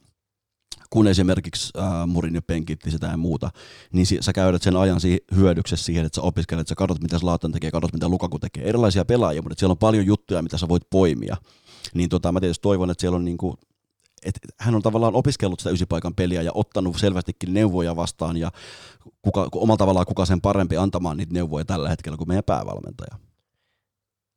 kun 0.94 1.08
esimerkiksi 1.08 1.72
äh, 1.78 2.06
Murin 2.06 2.34
jo 2.34 2.42
penkitti 2.42 2.90
sitä 2.90 3.06
ja 3.06 3.16
muuta, 3.16 3.50
niin 3.92 4.06
si- 4.06 4.18
sä 4.20 4.32
käydät 4.32 4.62
sen 4.62 4.76
ajan 4.76 5.00
si- 5.00 5.24
hyödyksessä 5.34 5.86
siihen, 5.86 6.06
että 6.06 6.16
sä 6.16 6.22
opiskelet, 6.22 6.68
sä 6.68 6.74
katsot, 6.74 7.02
mitä 7.02 7.18
Zlatan 7.18 7.52
tekee, 7.52 7.70
katsot, 7.70 7.92
mitä 7.92 8.08
Lukaku 8.08 8.38
tekee. 8.38 8.68
Erilaisia 8.68 9.04
pelaajia, 9.04 9.42
mutta 9.42 9.58
siellä 9.58 9.72
on 9.72 9.78
paljon 9.78 10.06
juttuja, 10.06 10.42
mitä 10.42 10.58
sä 10.58 10.68
voit 10.68 10.82
poimia. 10.90 11.36
Niin 11.94 12.08
tota, 12.08 12.32
mä 12.32 12.40
tietysti 12.40 12.62
toivon, 12.62 12.90
että 12.90 13.00
siellä 13.00 13.16
on 13.16 13.24
niinku, 13.24 13.54
että 14.24 14.40
hän 14.60 14.74
on 14.74 14.82
tavallaan 14.82 15.14
opiskellut 15.14 15.60
sitä 15.60 15.70
ysipaikan 15.70 16.14
peliä 16.14 16.42
ja 16.42 16.50
ottanut 16.54 16.96
selvästikin 16.98 17.54
neuvoja 17.54 17.96
vastaan 17.96 18.36
ja 18.36 18.50
kuka, 19.22 19.48
omalla 19.52 19.76
tavallaan 19.76 20.06
kuka 20.06 20.26
sen 20.26 20.40
parempi 20.40 20.76
antamaan 20.76 21.16
niitä 21.16 21.34
neuvoja 21.34 21.64
tällä 21.64 21.88
hetkellä 21.88 22.18
kuin 22.18 22.28
meidän 22.28 22.44
päävalmentaja. 22.44 23.18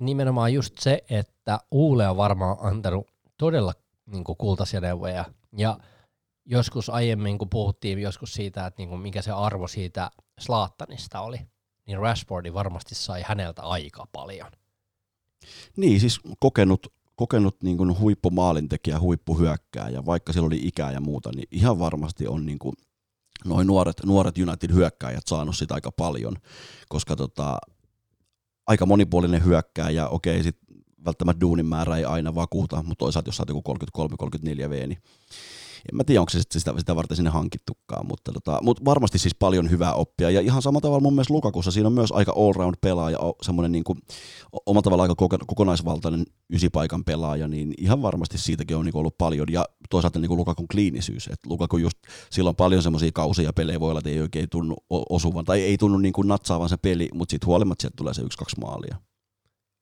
Nimenomaan 0.01 0.53
just 0.53 0.77
se, 0.79 1.03
että 1.09 1.59
Uule 1.71 2.09
on 2.09 2.17
varmaan 2.17 2.57
antanut 2.61 3.07
todella 3.37 3.73
niin 4.05 4.23
kultaisia 4.23 4.81
neuvoja 4.81 5.25
ja 5.57 5.77
joskus 6.47 6.89
aiemmin, 6.89 7.37
kun 7.37 7.49
puhuttiin 7.49 7.99
joskus 7.99 8.33
siitä, 8.33 8.65
että 8.65 8.81
niin 8.81 8.89
kuin 8.89 9.01
mikä 9.01 9.21
se 9.21 9.31
arvo 9.31 9.67
siitä 9.67 10.11
Slaattanista 10.39 11.21
oli, 11.21 11.37
niin 11.87 11.99
Rashfordi 11.99 12.53
varmasti 12.53 12.95
sai 12.95 13.23
häneltä 13.25 13.61
aika 13.61 14.07
paljon. 14.11 14.51
Niin, 15.77 15.99
siis 15.99 16.19
kokenut, 16.39 16.93
kokenut 17.15 17.63
niin 17.63 17.77
kuin 17.77 17.99
huippumaalintekijä, 17.99 18.99
huippuhyökkää, 18.99 19.89
ja 19.89 20.05
vaikka 20.05 20.33
sillä 20.33 20.47
oli 20.47 20.59
ikää 20.63 20.91
ja 20.91 21.01
muuta, 21.01 21.29
niin 21.35 21.47
ihan 21.51 21.79
varmasti 21.79 22.27
on 22.27 22.45
niin 22.45 22.59
kuin 22.59 22.73
noin 23.45 23.67
nuoret, 23.67 24.05
nuoret 24.05 24.37
United 24.37 24.73
hyökkääjät 24.73 25.27
saanut 25.27 25.57
sitä 25.57 25.73
aika 25.73 25.91
paljon, 25.91 26.35
koska 26.89 27.15
tota, 27.15 27.57
aika 28.67 28.85
monipuolinen 28.85 29.45
hyökkääjä, 29.45 30.07
okei, 30.07 30.43
sit 30.43 30.57
välttämättä 31.05 31.41
duunin 31.41 31.65
määrä 31.65 31.97
ei 31.97 32.05
aina 32.05 32.35
vakuuta, 32.35 32.83
mutta 32.83 32.95
toisaalta 32.99 33.27
jos 33.27 33.37
saat 33.37 33.49
joku 33.49 33.73
33-34 34.65 34.69
V, 34.69 34.87
niin 34.87 35.01
en 35.91 35.97
mä 35.97 36.03
tiedä, 36.03 36.21
onko 36.21 36.29
se 36.29 36.41
sitä, 36.51 36.73
sitä 36.77 36.95
varten 36.95 37.17
sinne 37.17 37.29
hankittukaan, 37.29 38.07
mutta, 38.07 38.31
tota, 38.31 38.59
mutta 38.61 38.85
varmasti 38.85 39.19
siis 39.19 39.35
paljon 39.35 39.69
hyvää 39.69 39.93
oppia. 39.93 40.29
Ja 40.29 40.41
ihan 40.41 40.61
samalla 40.61 40.81
tavalla 40.81 41.01
mun 41.01 41.13
mielestä 41.13 41.33
Lukakussa 41.33 41.71
siinä 41.71 41.87
on 41.87 41.93
myös 41.93 42.11
aika 42.11 42.31
all-round 42.31 42.75
pelaaja, 42.81 43.19
semmoinen 43.41 43.71
niin 43.71 43.83
kuin, 43.83 43.99
omalla 44.65 44.81
tavalla 44.81 45.03
aika 45.03 45.15
kokonaisvaltainen 45.47 46.25
ysipaikan 46.49 47.03
pelaaja, 47.03 47.47
niin 47.47 47.73
ihan 47.77 48.01
varmasti 48.01 48.37
siitäkin 48.37 48.77
on 48.77 48.85
niin 48.85 48.97
ollut 48.97 49.17
paljon. 49.17 49.47
Ja 49.51 49.65
toisaalta 49.89 50.19
niin 50.19 50.27
kuin 50.29 50.37
Lukakun 50.37 50.67
kliinisyys, 50.67 51.27
että 51.27 51.49
Lukaku 51.49 51.77
just, 51.77 51.97
sillä 52.31 52.49
on 52.49 52.55
paljon 52.55 52.83
semmoisia 52.83 53.11
kausia 53.13 53.53
pelejä, 53.53 53.79
voi 53.79 53.89
olla, 53.89 53.99
että 53.99 54.09
ei 54.09 54.21
oikein 54.21 54.49
tunnu 54.49 54.75
osuvan, 54.89 55.45
tai 55.45 55.61
ei 55.61 55.77
tunnu 55.77 55.97
niin 55.97 56.13
kuin 56.13 56.27
natsaavan 56.27 56.69
se 56.69 56.77
peli, 56.77 57.09
mutta 57.13 57.31
sitten 57.31 57.47
huolimatta 57.47 57.81
sieltä 57.81 57.95
tulee 57.97 58.13
se 58.13 58.21
yksi-kaksi 58.21 58.59
maalia. 58.59 58.97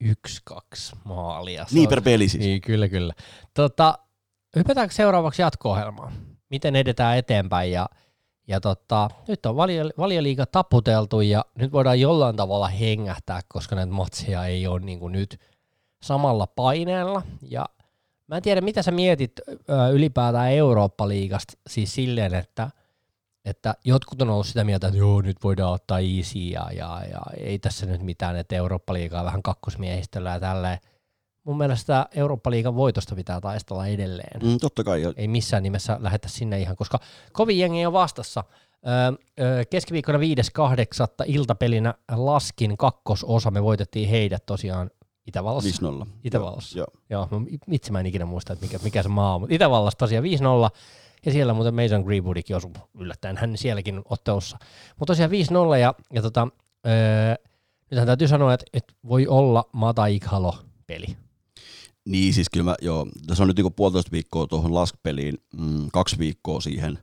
Yksi-kaksi 0.00 0.96
maalia. 1.04 1.66
Se 1.68 1.74
niin 1.74 1.86
on, 1.86 1.90
per 1.90 2.02
peli 2.02 2.28
siis. 2.28 2.44
Niin, 2.44 2.60
kyllä, 2.60 2.88
kyllä. 2.88 3.14
Tota, 3.54 3.98
hypätäänkö 4.56 4.94
seuraavaksi 4.94 5.42
jatko-ohjelmaan? 5.42 6.12
Miten 6.50 6.76
edetään 6.76 7.18
eteenpäin? 7.18 7.72
Ja, 7.72 7.88
ja 8.48 8.60
tota, 8.60 9.08
nyt 9.28 9.46
on 9.46 9.56
valio, 9.56 9.84
valioliiga 9.98 10.46
taputeltu 10.46 11.20
ja 11.20 11.44
nyt 11.58 11.72
voidaan 11.72 12.00
jollain 12.00 12.36
tavalla 12.36 12.68
hengähtää, 12.68 13.40
koska 13.48 13.76
näitä 13.76 13.92
matseja 13.92 14.44
ei 14.44 14.66
ole 14.66 14.80
niin 14.80 14.98
kuin 14.98 15.12
nyt 15.12 15.40
samalla 16.02 16.46
paineella. 16.46 17.22
Ja 17.42 17.66
mä 18.26 18.36
en 18.36 18.42
tiedä 18.42 18.60
mitä 18.60 18.82
sä 18.82 18.90
mietit 18.90 19.32
ylipäätään 19.92 20.52
Eurooppa-liigasta 20.52 21.58
siis 21.66 21.94
silleen, 21.94 22.34
että 22.34 22.70
että 23.44 23.74
jotkut 23.84 24.22
on 24.22 24.30
ollut 24.30 24.46
sitä 24.46 24.64
mieltä, 24.64 24.86
että 24.86 24.98
joo, 24.98 25.22
nyt 25.22 25.36
voidaan 25.44 25.72
ottaa 25.72 25.98
easy 25.98 26.38
ja, 26.38 26.66
ja, 26.72 27.02
ja 27.10 27.20
ei 27.36 27.58
tässä 27.58 27.86
nyt 27.86 28.02
mitään, 28.02 28.36
että 28.36 28.56
Eurooppa-liigaa 28.56 29.24
vähän 29.24 29.42
kakkosmiehistöllä 29.42 30.30
ja 30.30 30.40
tälleen 30.40 30.78
mun 31.46 31.58
mielestä 31.58 32.06
Eurooppa-liigan 32.14 32.76
voitosta 32.76 33.14
pitää 33.14 33.40
taistella 33.40 33.86
edelleen. 33.86 34.40
Mm, 34.42 34.58
totta 34.60 34.84
kai. 34.84 35.02
Ei 35.16 35.28
missään 35.28 35.62
nimessä 35.62 35.96
lähetä 36.00 36.28
sinne 36.28 36.60
ihan, 36.60 36.76
koska 36.76 36.98
kovin 37.32 37.58
jengi 37.58 37.86
on 37.86 37.92
vastassa. 37.92 38.44
Öö, 39.38 39.64
keskiviikkona 39.70 40.18
5.8. 40.18 40.24
iltapelinä 41.26 41.94
Laskin 42.16 42.76
kakkososa, 42.76 43.50
me 43.50 43.62
voitettiin 43.62 44.08
heidät 44.08 44.46
tosiaan 44.46 44.90
Itävallassa. 45.26 45.86
5-0. 46.04 46.06
Itävallassa. 46.24 46.78
Joo, 46.78 46.86
joo. 47.10 47.28
joo 47.30 47.42
itse 47.70 47.92
mä 47.92 48.00
en 48.00 48.06
ikinä 48.06 48.24
muista, 48.24 48.52
että 48.52 48.66
mikä, 48.66 48.78
mikä 48.82 49.02
se 49.02 49.08
maa 49.08 49.34
on, 49.34 49.40
mutta 49.40 49.54
Itävallassa 49.54 49.98
tosiaan 49.98 50.24
5-0. 50.24 50.28
Ja 51.26 51.32
siellä 51.32 51.54
muuten 51.54 51.74
Mason 51.74 52.02
Greenwoodikin 52.02 52.56
osui 52.56 52.70
yllättäen 52.98 53.36
hän 53.36 53.56
sielläkin 53.56 54.02
ottelussa. 54.04 54.58
Mutta 54.98 55.10
tosiaan 55.10 55.30
5-0 55.30 55.76
ja, 55.80 55.94
ja 56.12 56.22
tota, 56.22 56.48
öö, 56.86 57.34
nythän 57.90 58.06
täytyy 58.06 58.28
sanoa, 58.28 58.54
että, 58.54 58.66
että 58.72 58.94
voi 59.08 59.26
olla 59.26 59.64
Mata 59.72 60.06
Ikhalo 60.06 60.54
peli. 60.86 61.16
Niin, 62.06 62.34
siis 62.34 62.48
kyllä 62.52 62.64
mä, 62.64 62.74
joo, 62.82 63.06
tässä 63.26 63.42
on 63.42 63.46
nyt 63.46 63.56
niinku 63.56 63.70
puolitoista 63.70 64.12
viikkoa 64.12 64.46
tuohon 64.46 64.74
laskpeliin, 64.74 65.38
mm, 65.58 65.88
kaksi 65.92 66.18
viikkoa 66.18 66.60
siihen. 66.60 66.98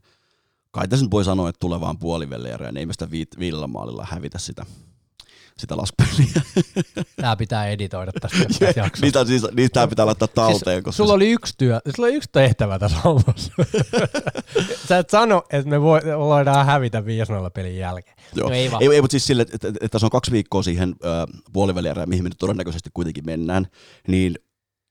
Kai 0.72 0.88
tässä 0.88 1.06
nyt 1.06 1.12
voi 1.12 1.24
sanoa, 1.24 1.49
että 1.49 1.60
tulevaan 1.60 1.97
puoliväliä, 1.97 2.58
ja 2.60 2.72
ei 2.80 2.86
me 2.86 2.93
sitä 2.93 3.12
viidellä 3.39 3.68
maalilla 3.68 4.08
hävitä 4.10 4.39
sitä, 4.39 4.66
sitä 5.58 5.78
laskpeliä. 5.78 6.41
Tämä 7.16 7.36
pitää 7.36 7.68
editoida 7.68 8.12
tästä, 8.12 8.38
tästä 8.47 8.66
jaksosta. 8.66 9.06
niitä, 9.06 9.26
siis, 9.26 9.45
niitä 9.56 9.88
pitää 9.88 10.06
laittaa 10.06 10.28
siis 10.28 10.36
talteen. 10.36 10.76
Siis, 10.76 10.84
koska 10.84 10.97
sulla 10.97 11.14
oli 11.14 11.32
yksi 11.32 11.54
työ, 11.58 11.80
sulla 11.95 12.08
oli 12.08 12.16
yksi 12.16 12.30
tehtävä 12.32 12.80
tässä 12.80 12.97
hommassa. 12.97 13.54
Sä 14.88 14.97
et 14.97 15.10
sano, 15.10 15.43
että 15.49 15.70
me 15.70 15.82
voidaan 15.82 16.66
hävitä 16.66 16.99
5-0 16.99 17.04
pelin 17.54 17.78
jälkeen. 17.78 18.18
Joo. 18.36 18.49
No 18.49 18.56
ei, 18.56 18.70
ei, 18.80 18.88
ei, 18.91 19.01
mutta 19.01 19.12
siis 19.12 19.28
sille, 19.28 19.41
että, 19.41 19.56
että, 19.56 19.68
että 19.68 19.89
tässä 19.89 20.06
on 20.06 20.12
kaksi 20.12 20.32
viikkoa 20.32 20.64
siihen 20.64 20.89
äh, 20.89 21.41
puolivälierään, 21.54 22.10
mihin 22.10 22.24
me 22.24 22.30
nyt 22.30 22.38
todennäköisesti 22.39 22.89
kuitenkin 22.93 23.26
mennään, 23.26 23.68
niin 24.08 24.36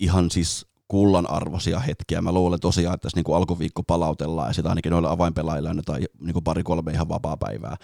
ihan 0.02 0.30
siis 0.30 0.66
kullan 0.88 1.30
arvoisia 1.30 1.78
hetkiä. 1.78 2.22
Mä 2.22 2.32
luulen 2.32 2.60
tosiaan, 2.60 2.94
että 2.94 3.02
tässä 3.02 3.16
niin 3.16 3.24
kuin 3.24 3.36
alkuviikko 3.36 3.82
palautellaan 3.82 4.48
ja 4.48 4.52
sitä 4.52 4.68
ainakin 4.68 4.90
noille 4.90 5.08
avainpelaajille 5.08 5.70
annetaan 5.70 6.00
niin 6.20 6.32
kuin 6.32 6.44
pari-kolme 6.44 6.92
ihan 6.92 7.08
vapaa 7.08 7.36
päivää. 7.36 7.76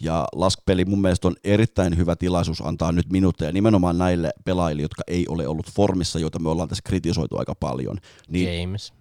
Ja 0.00 0.28
Lask-peli 0.32 0.84
mun 0.84 1.00
mielestä 1.00 1.28
on 1.28 1.36
erittäin 1.44 1.96
hyvä 1.96 2.16
tilaisuus 2.16 2.60
antaa 2.60 2.92
nyt 2.92 3.12
minuutteja 3.12 3.52
nimenomaan 3.52 3.98
näille 3.98 4.30
pelaajille, 4.44 4.82
jotka 4.82 5.02
ei 5.06 5.24
ole 5.28 5.48
ollut 5.48 5.70
formissa, 5.70 6.18
joita 6.18 6.38
me 6.38 6.48
ollaan 6.48 6.68
tässä 6.68 6.82
kritisoitu 6.84 7.38
aika 7.38 7.54
paljon. 7.54 7.98
Niin, 8.28 8.60
James. 8.60 8.92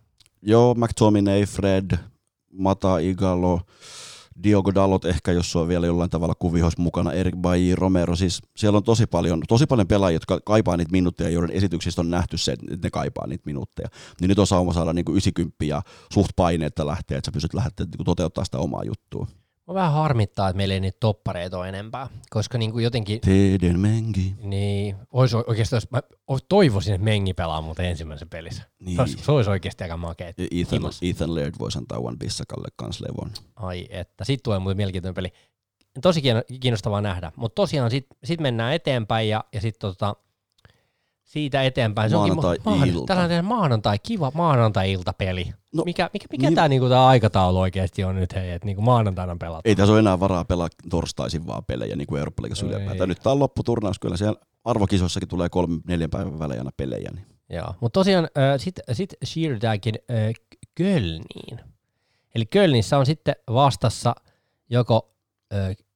Joo, 0.41 0.73
McTominay, 0.73 1.45
Fred, 1.45 1.97
Mata 2.51 2.97
Igalo, 2.97 3.61
Diogo 4.43 4.75
Dalot 4.75 5.05
ehkä, 5.05 5.31
jos 5.31 5.55
on 5.55 5.67
vielä 5.67 5.85
jollain 5.85 6.09
tavalla 6.09 6.35
kuvihos 6.35 6.77
mukana, 6.77 7.13
Erik 7.13 7.35
Bailly, 7.35 7.75
Romero, 7.75 8.15
siis 8.15 8.41
siellä 8.57 8.77
on 8.77 8.83
tosi 8.83 9.05
paljon, 9.05 9.41
tosi 9.47 9.65
paljon 9.65 9.87
pelaajia, 9.87 10.15
jotka 10.15 10.39
kaipaa 10.45 10.77
niitä 10.77 10.91
minuutteja, 10.91 11.29
joiden 11.29 11.55
esityksistä 11.55 12.01
on 12.01 12.09
nähty 12.09 12.37
se, 12.37 12.51
että 12.51 12.77
ne 12.83 12.89
kaipaa 12.89 13.27
niitä 13.27 13.43
minuutteja. 13.45 13.89
Niin 14.21 14.29
nyt 14.29 14.39
on 14.39 14.47
sauma 14.47 14.73
saada 14.73 14.93
niin 14.93 15.05
kuin 15.05 15.13
90 15.13 15.65
ja 15.65 15.81
suht 16.13 16.29
paineetta 16.35 16.85
lähteä, 16.85 17.17
että 17.17 17.27
sä 17.27 17.31
pystyt 17.31 17.53
lähteä 17.53 17.85
niin 17.85 18.05
toteuttaa 18.05 18.45
sitä 18.45 18.57
omaa 18.57 18.83
juttua. 18.83 19.27
Mä 19.67 19.73
vähän 19.73 19.93
harmittaa, 19.93 20.49
että 20.49 20.57
meillä 20.57 20.73
ei 20.73 20.79
niitä 20.79 20.97
toppareita 20.99 21.57
ole 21.57 21.69
enempää, 21.69 22.07
koska 22.29 22.57
niin 22.57 22.71
kuin 22.71 22.83
jotenkin... 22.83 23.21
Teidän 23.21 23.79
Mengi. 23.79 24.35
Niin, 24.43 24.95
olisi 25.11 25.35
oikeastaan, 25.35 25.81
mä 25.89 26.01
toivoisin, 26.49 26.93
että 26.93 27.05
Mengi 27.05 27.33
pelaa 27.33 27.61
muuten 27.61 27.85
ensimmäisen 27.85 28.29
pelissä. 28.29 28.63
Niin. 28.79 28.95
Se, 28.95 29.01
olisi, 29.01 29.17
se 29.17 29.31
olisi 29.31 29.49
oikeasti 29.49 29.83
aika 29.83 29.97
makea. 29.97 30.27
Ethan, 30.27 30.81
Ethan 31.01 31.35
Laird 31.35 31.53
voisi 31.59 31.77
antaa 31.77 31.99
One 31.99 32.17
Bissakalle 32.17 32.67
kans 32.75 33.01
levon. 33.01 33.31
Ai 33.55 33.87
että, 33.89 34.25
sit 34.25 34.43
tulee 34.43 34.59
muuten 34.59 34.77
mielenkiintoinen 34.77 35.15
peli. 35.15 35.33
Tosi 36.01 36.21
kiinnostavaa 36.61 37.01
nähdä, 37.01 37.31
mutta 37.35 37.55
tosiaan 37.55 37.91
sit, 37.91 38.05
sit 38.23 38.41
mennään 38.41 38.73
eteenpäin 38.73 39.29
ja, 39.29 39.43
ja 39.53 39.61
sitten 39.61 39.79
tota, 39.79 40.15
siitä 41.23 41.63
eteenpäin. 41.63 42.09
Se 42.09 42.15
maanantai-ilta. 42.15 42.99
Ma- 42.99 43.05
tällainen 43.05 43.45
maanantai, 43.45 43.99
kiva 43.99 44.31
maanantai-iltapeli. 44.33 45.53
No, 45.75 45.83
mikä 45.83 46.09
mikä, 46.13 46.27
mikä 46.31 46.47
niin, 46.47 46.55
tämä 46.55 46.67
niinku, 46.67 46.89
tää 46.89 47.07
aikataulu 47.07 47.59
oikeasti 47.59 48.03
on 48.03 48.15
nyt, 48.15 48.35
hei, 48.35 48.51
että 48.51 48.65
niinku 48.65 48.81
maanantaina 48.81 49.35
pelataan? 49.39 49.61
Ei 49.65 49.75
tässä 49.75 49.91
ole 49.91 49.99
enää 49.99 50.19
varaa 50.19 50.45
pelaa 50.45 50.69
torstaisin 50.89 51.47
vaan 51.47 51.65
pelejä, 51.65 51.95
niin 51.95 52.07
kuin 52.07 52.19
Eurooppa-liigassa 52.19 52.65
ylipäätään. 52.65 53.09
Nyt 53.09 53.19
tämä 53.23 53.31
on 53.31 53.39
lopputurnaus, 53.39 53.99
kyllä 53.99 54.17
siellä 54.17 54.39
arvokisoissakin 54.63 55.29
tulee 55.29 55.49
kolme, 55.49 55.81
neljän 55.87 56.09
päivän 56.09 56.39
välein 56.39 56.59
aina 56.59 56.71
pelejä. 56.77 57.09
Niin. 57.13 57.25
Joo, 57.49 57.75
mutta 57.81 57.99
tosiaan 57.99 58.23
äh, 58.23 58.59
sitten 58.59 58.95
sit 58.95 59.13
siirrytäänkin 59.23 59.95
äh, 60.11 60.33
Kölniin. 60.75 61.59
Eli 62.35 62.45
Kölnissä 62.45 62.97
on 62.97 63.05
sitten 63.05 63.35
vastassa 63.53 64.15
joko 64.69 65.11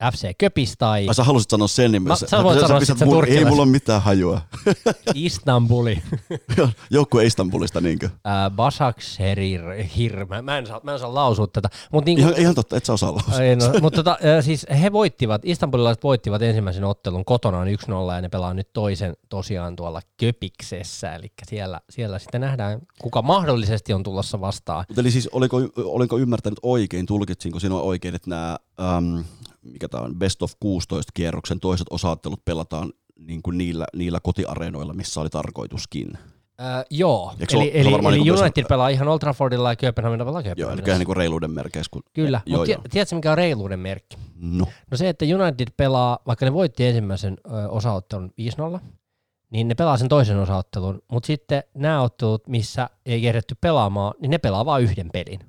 FC 0.04 0.32
Köpis 0.38 0.74
tai... 0.78 1.08
Ai 1.08 1.16
sä 1.16 1.24
halusit 1.24 1.50
sanoa 1.50 1.68
sen 1.68 1.92
nimessä. 1.92 2.26
Mä, 2.26 2.30
sä 2.30 2.44
voit 2.44 2.60
sanoa 2.60 2.80
sitten 2.80 3.08
mun, 3.08 3.26
Ei 3.26 3.46
mulla 3.46 3.62
ole 3.62 3.72
mitään 3.72 4.02
hajua. 4.02 4.42
Istanbuli. 5.14 6.04
Joku 6.90 7.20
Istanbulista 7.20 7.82
niinkö? 7.82 8.06
Äh, 8.06 8.52
Basakserir, 8.56 9.62
hir, 9.98 10.26
mä, 10.26 10.42
mä, 10.42 10.58
en 10.58 10.68
saa, 10.68 10.82
mä 10.84 10.94
en 10.94 11.00
saa 11.00 11.14
lausua 11.14 11.48
tätä. 11.48 11.70
Mut 11.92 12.06
niinku, 12.06 12.22
ihan, 12.22 12.34
ihan 12.38 12.56
totta, 12.56 12.78
et 12.78 12.86
sä 12.86 12.94
osaa 12.94 13.12
lausua. 13.12 13.40
Ei, 13.40 13.56
no, 13.56 13.66
mutta 13.82 14.04
tota, 14.04 14.18
siis 14.42 14.66
he 14.82 14.92
voittivat, 14.92 15.42
istanbulilaiset 15.46 16.04
voittivat 16.04 16.42
ensimmäisen 16.42 16.84
ottelun 16.84 17.26
kotonaan 17.26 17.68
1-0 17.68 17.72
ja 18.16 18.22
ne 18.22 18.30
pelaa 18.30 18.54
nyt 18.54 18.74
toisen 18.74 19.14
tosiaan 19.30 19.76
tuolla 19.76 20.02
Köpiksessä. 20.18 21.16
Eli 21.16 21.32
siellä, 21.48 21.82
siellä 21.90 22.20
sitten 22.20 22.42
nähdään, 22.42 22.80
kuka 23.02 23.22
mahdollisesti 23.22 23.94
on 23.94 24.04
tulossa 24.04 24.42
vastaan. 24.42 24.86
Mutta 24.88 25.02
eli 25.02 25.12
siis 25.12 25.30
oliko, 25.32 25.58
oliko 25.78 26.18
ymmärtänyt 26.18 26.60
oikein, 26.64 27.06
tulkitsinko 27.06 27.60
sinua 27.60 27.82
oikein, 27.82 28.16
että 28.16 28.30
nämä... 28.30 28.58
Um, 28.98 29.24
mikä 29.62 29.88
tämä 29.88 30.04
on, 30.04 30.16
Best 30.16 30.42
of 30.42 30.54
16 30.60 31.12
kierroksen 31.14 31.60
toiset 31.60 31.88
osaattelut 31.90 32.46
pelataan 32.46 32.94
niin 33.20 33.42
kuin 33.42 33.58
niillä, 33.58 33.86
niillä 33.96 34.20
kotiareenoilla, 34.24 34.94
missä 34.94 35.22
oli 35.22 35.30
tarkoituskin. 35.30 36.18
Äh, 36.62 36.86
joo, 36.90 37.34
Eikö 37.40 37.58
eli, 37.58 37.72
eli, 37.74 37.94
eli 37.94 38.24
niin 38.24 38.32
United 38.32 38.66
pelaa 38.70 38.90
ihan 38.90 39.08
Old 39.08 39.20
Traffordilla 39.20 39.72
ja 39.72 39.76
Kööpenhamina 39.76 40.26
pelaa 40.26 40.44
Joo, 40.58 40.72
eli 40.72 40.82
niin 40.82 41.06
kuin 41.06 41.18
reiluuden 41.18 41.52
merkeissä. 41.52 41.90
Kun... 41.92 42.04
Kyllä, 42.14 42.42
mutta 42.50 42.90
tiedätkö 42.90 43.16
mikä 43.16 43.32
on 43.32 43.38
reiluuden 43.38 43.80
merkki? 43.80 44.18
No. 44.36 44.66
No 44.92 44.98
se, 44.98 45.10
että 45.10 45.26
United 45.26 45.68
pelaa, 45.78 46.20
vaikka 46.28 46.46
ne 46.46 46.54
voitti 46.54 46.86
ensimmäisen 46.86 47.38
ö, 47.46 47.70
osaottelun 47.70 48.34
5-0, 48.78 48.80
niin 49.52 49.68
ne 49.68 49.76
pelaa 49.76 49.98
sen 49.98 50.10
toisen 50.10 50.40
osaottelun, 50.40 51.02
mutta 51.12 51.28
sitten 51.28 51.64
nämä 51.74 52.02
ottelut, 52.02 52.48
missä 52.48 52.90
ei 53.06 53.22
kehdetty 53.22 53.56
pelaamaan, 53.62 54.14
niin 54.22 54.30
ne 54.30 54.38
pelaa 54.38 54.66
vain 54.66 54.84
yhden 54.84 55.10
pelin. 55.14 55.40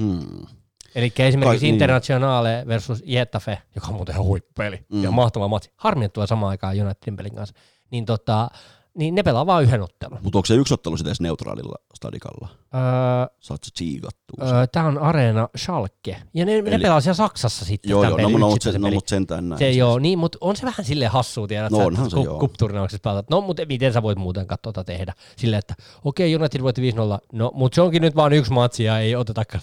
Hmm. 0.00 0.46
Eli 0.94 1.12
esimerkiksi 1.18 1.58
Kai, 1.58 1.58
niin. 1.58 1.74
Internationale 1.74 2.56
niin. 2.56 2.68
versus 2.68 3.02
Jetafe, 3.06 3.58
joka 3.74 3.86
on 3.86 3.94
muuten 3.94 4.18
huippeli 4.18 4.84
mm. 4.92 5.04
ja 5.04 5.10
mahtava 5.10 5.48
matsi. 5.48 5.70
Harmi, 5.76 6.04
että 6.04 6.14
tulee 6.14 6.26
samaan 6.26 6.50
aikaan 6.50 6.80
Unitedin 6.80 7.16
pelin 7.16 7.34
kanssa. 7.34 7.54
Niin 7.90 8.04
tota, 8.04 8.48
niin 8.98 9.14
ne 9.14 9.22
pelaa 9.22 9.46
vain 9.46 9.64
yhden 9.64 9.82
ottelun. 9.82 10.18
Mutta 10.22 10.38
onko 10.38 10.46
se 10.46 10.54
yksi 10.54 10.74
ottelu 10.74 10.96
sitten 10.96 11.10
edes 11.10 11.20
neutraalilla 11.20 11.74
stadikalla? 11.94 12.48
Öö, 12.74 13.36
Saat 13.40 13.64
se 13.64 13.70
tsiigattua? 13.72 14.46
Öö, 14.46 14.66
Tämä 14.66 14.86
on 14.86 14.98
Areena 14.98 15.48
Schalke. 15.56 16.22
Ja 16.34 16.44
ne, 16.44 16.58
Eli, 16.58 16.70
ne 16.70 16.78
pelaa 16.78 17.00
siellä 17.00 17.14
Saksassa 17.14 17.64
sitten. 17.64 17.90
Joo, 17.90 18.04
joo, 18.04 18.18
no, 18.18 18.28
no, 18.38 18.50
mutta 18.50 18.72
se, 18.72 18.78
no, 18.78 18.90
mut 18.90 19.08
sentään 19.08 19.48
näin. 19.48 19.58
Se 19.58 19.64
siis. 19.64 19.76
joo, 19.76 19.98
niin, 19.98 20.18
mutta 20.18 20.38
on 20.40 20.56
se 20.56 20.66
vähän 20.66 20.84
silleen 20.84 21.10
hassua, 21.10 21.46
tiedät, 21.46 21.72
no, 21.72 21.78
onhan 21.78 22.10
se, 22.10 22.20
joo. 22.20 22.38
Kup-turnauksessa 22.38 23.02
pelaat. 23.02 23.30
No, 23.30 23.40
mutta 23.40 23.62
miten 23.68 23.92
sä 23.92 24.02
voit 24.02 24.18
muuten 24.18 24.46
katsoa 24.46 24.84
tehdä? 24.84 25.14
Silleen, 25.36 25.58
että 25.58 25.74
okei, 26.04 26.34
okay, 26.34 26.42
United 26.42 26.62
voitti 26.62 26.90
5-0, 26.90 26.94
no, 27.32 27.50
mutta 27.54 27.74
se 27.74 27.80
onkin 27.80 28.02
nyt 28.02 28.16
vaan 28.16 28.32
yksi 28.32 28.52
matsi 28.52 28.84
ja 28.84 28.98
ei 28.98 29.16
oteta 29.16 29.42
5-0 29.42 29.56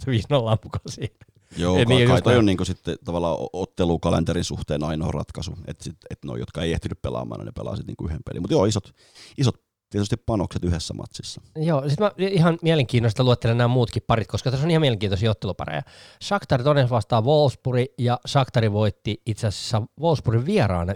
mukaan 0.64 0.82
siihen. 0.88 1.16
Joo, 1.58 1.78
ka- 1.78 1.84
niin, 1.86 2.08
kai 2.08 2.22
toi 2.22 2.38
on 2.38 2.46
niinku 2.46 2.66
sitten 2.66 2.98
tavallaan 3.06 3.38
ottelukalenterin 3.54 4.44
suhteen 4.44 4.84
ainoa 4.84 5.12
ratkaisu, 5.12 5.58
että 5.68 5.90
et 6.10 6.20
no, 6.26 6.36
jotka 6.36 6.62
ei 6.62 6.74
ehtinyt 6.74 7.02
pelaamaan, 7.02 7.46
ne 7.46 7.52
pelaa 7.52 7.76
sitten 7.76 7.88
niinku 7.88 8.06
yhden 8.06 8.24
pelin. 8.26 8.42
Mutta 8.42 8.54
joo, 8.54 8.66
isot, 8.66 8.94
isot 9.38 9.56
tietysti 9.90 10.18
panokset 10.18 10.64
yhdessä 10.64 10.94
matsissa. 10.94 11.42
Joo, 11.56 11.90
sitten 11.90 12.06
mä 12.06 12.12
ihan 12.18 12.58
mielenkiinnosta 12.62 13.24
luettelen 13.24 13.58
nämä 13.58 13.68
muutkin 13.68 14.04
parit, 14.08 14.28
koska 14.28 14.52
tässä 14.52 14.66
on 14.66 14.72
ihan 14.72 14.82
mielenkiintoisia 14.82 15.32
ottelupareja. 15.32 15.82
Shakhtar 16.24 16.66
Donetsk 16.66 16.92
vastaa 16.92 17.22
Wolfsburg 17.22 17.86
ja 17.98 18.20
Shakhtari 18.28 18.72
voitti 18.72 19.22
itse 19.26 19.48
asiassa 19.48 19.82
Wolfsburgin 20.02 20.46
vieraana 20.46 20.94
1-2 20.94 20.96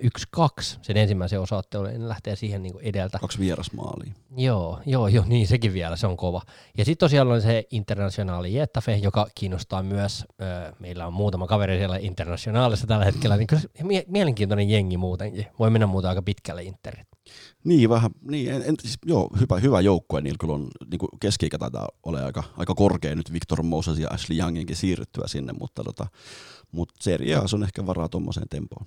sen 0.81 0.97
ensimmäisen 0.97 1.41
osaottelun, 1.41 1.87
ne 1.87 2.07
lähtee 2.09 2.35
siihen 2.35 2.63
niin 2.63 2.73
edeltä. 2.81 3.19
Kaksi 3.19 3.39
vierasmaalia. 3.39 4.13
Joo, 4.37 4.79
joo, 4.85 5.07
joo, 5.07 5.25
niin 5.27 5.47
sekin 5.47 5.73
vielä, 5.73 5.95
se 5.95 6.07
on 6.07 6.17
kova. 6.17 6.41
Ja 6.77 6.85
sitten 6.85 7.05
tosiaan 7.05 7.27
on 7.27 7.41
se 7.41 7.67
internationaali 7.71 8.53
Jetafe, 8.53 8.95
joka 8.95 9.27
kiinnostaa 9.35 9.83
myös, 9.83 10.25
öö, 10.41 10.71
meillä 10.79 11.07
on 11.07 11.13
muutama 11.13 11.47
kaveri 11.47 11.77
siellä 11.77 11.97
internationaalissa 11.97 12.87
tällä 12.87 13.05
hetkellä, 13.05 13.37
niin 13.37 13.47
kyllä 13.47 13.61
se 13.61 13.69
mie- 13.83 14.05
mielenkiintoinen 14.07 14.69
jengi 14.69 14.97
muutenkin. 14.97 15.45
Voi 15.59 15.69
mennä 15.69 15.87
muuta 15.87 16.09
aika 16.09 16.21
pitkälle 16.21 16.63
Interit. 16.63 17.12
Niin, 17.63 17.89
vähän, 17.89 18.11
niin, 18.21 18.51
en, 18.51 18.63
en, 18.65 18.75
siis, 18.81 18.97
joo, 19.05 19.29
hyvä, 19.39 19.59
hyvä 19.59 19.81
joukkue, 19.81 20.21
niillä 20.21 20.37
kyllä 20.39 20.53
on, 20.53 20.67
niin 20.91 20.99
keski-ikä 21.19 21.57
taitaa 21.57 21.87
olla 22.03 22.25
aika, 22.25 22.43
aika 22.57 22.75
korkea 22.75 23.15
nyt 23.15 23.33
Victor 23.33 23.63
Moses 23.63 23.99
ja 23.99 24.07
Ashley 24.11 24.39
Younginkin 24.39 24.75
siirryttyä 24.75 25.27
sinne, 25.27 25.53
mutta, 25.59 25.83
tota, 25.83 26.07
mutta 26.71 26.93
Serie 26.99 27.35
A 27.35 27.41
on 27.53 27.63
ehkä 27.63 27.85
varaa 27.85 28.09
tuommoiseen 28.09 28.49
tempoon. 28.49 28.85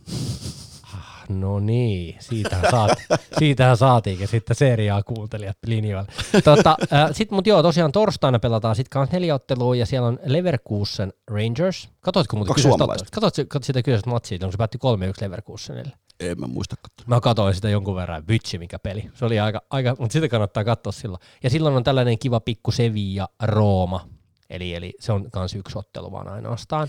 Ah, 0.82 1.16
No 1.28 1.60
niin, 1.60 2.16
siitähän, 2.20 2.70
saat, 2.70 2.98
siitähän 3.38 3.76
saatiinkin 3.76 4.28
sitten 4.28 4.56
seriaa 4.56 5.02
kuuntelijat 5.02 5.58
linjoille. 5.66 6.12
Tota, 6.44 6.76
äh, 6.92 7.08
sitten 7.12 7.36
mut 7.36 7.46
joo, 7.46 7.62
tosiaan 7.62 7.92
torstaina 7.92 8.38
pelataan 8.38 8.76
sitten 8.76 8.90
kanssa 8.90 9.16
neljä 9.16 9.34
ottelua 9.34 9.76
ja 9.76 9.86
siellä 9.86 10.08
on 10.08 10.18
Leverkusen 10.24 11.12
Rangers. 11.26 11.88
Katoitko 12.00 12.36
muuten 12.36 12.54
kyseistä? 12.54 12.84
Katoitko, 13.12 13.44
katoit 13.48 13.64
sitä 13.64 13.82
kyseistä 13.82 14.10
matsia, 14.10 14.38
onko 14.42 14.52
se 14.52 14.58
päätti 14.58 14.78
3-1 14.78 14.80
Leverkusenille? 15.20 15.92
En 16.20 16.40
mä 16.40 16.46
muista 16.46 16.76
katsoa. 16.76 17.04
Mä 17.06 17.20
katsoin 17.20 17.54
sitä 17.54 17.68
jonkun 17.68 17.94
verran, 17.94 18.24
vitsi 18.28 18.58
mikä 18.58 18.78
peli. 18.78 19.10
Se 19.14 19.24
oli 19.24 19.40
aika, 19.40 19.62
aika 19.70 19.96
mutta 19.98 20.12
sitä 20.12 20.28
kannattaa 20.28 20.64
katsoa 20.64 20.92
silloin. 20.92 21.20
Ja 21.42 21.50
silloin 21.50 21.76
on 21.76 21.84
tällainen 21.84 22.18
kiva 22.18 22.40
pikku 22.40 22.70
Sevilla 22.72 23.28
Rooma. 23.42 24.08
Eli, 24.50 24.74
eli 24.74 24.94
se 25.00 25.12
on 25.12 25.30
kans 25.30 25.54
yksi 25.54 25.78
ottelu 25.78 26.12
vaan 26.12 26.28
ainoastaan. 26.28 26.88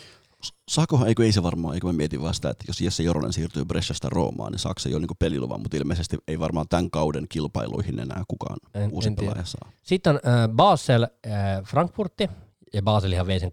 Saakohan, 0.69 1.07
eikö 1.07 1.25
ei 1.25 1.31
se 1.31 1.43
varmaan, 1.43 1.73
eikö 1.73 1.87
mä 1.87 1.93
mietin 1.93 2.21
vaan 2.21 2.33
sitä, 2.33 2.49
että 2.49 2.65
jos 2.67 2.81
Jesse 2.81 3.03
Joronen 3.03 3.33
siirtyy 3.33 3.65
Bressasta 3.65 4.09
Roomaan, 4.09 4.51
niin 4.51 4.59
saako 4.59 4.79
se 4.79 4.89
jo 4.89 4.99
niinku 4.99 5.15
peliluvan, 5.19 5.61
mutta 5.61 5.77
ilmeisesti 5.77 6.17
ei 6.27 6.39
varmaan 6.39 6.65
tämän 6.69 6.91
kauden 6.91 7.25
kilpailuihin 7.29 7.99
enää 7.99 8.23
kukaan 8.27 8.57
En- 8.73 8.91
uusi 8.91 9.07
en 9.07 9.15
tiedä. 9.15 9.31
pelaaja 9.31 9.45
saa. 9.45 9.71
Sitten 9.83 10.13
on 10.13 10.19
äh, 10.33 10.49
Basel 10.49 11.03
äh, 11.03 11.63
Frankfurtti, 11.63 12.29
ja 12.73 12.81
Baselihan 12.81 13.27
vei 13.27 13.39
sen 13.39 13.51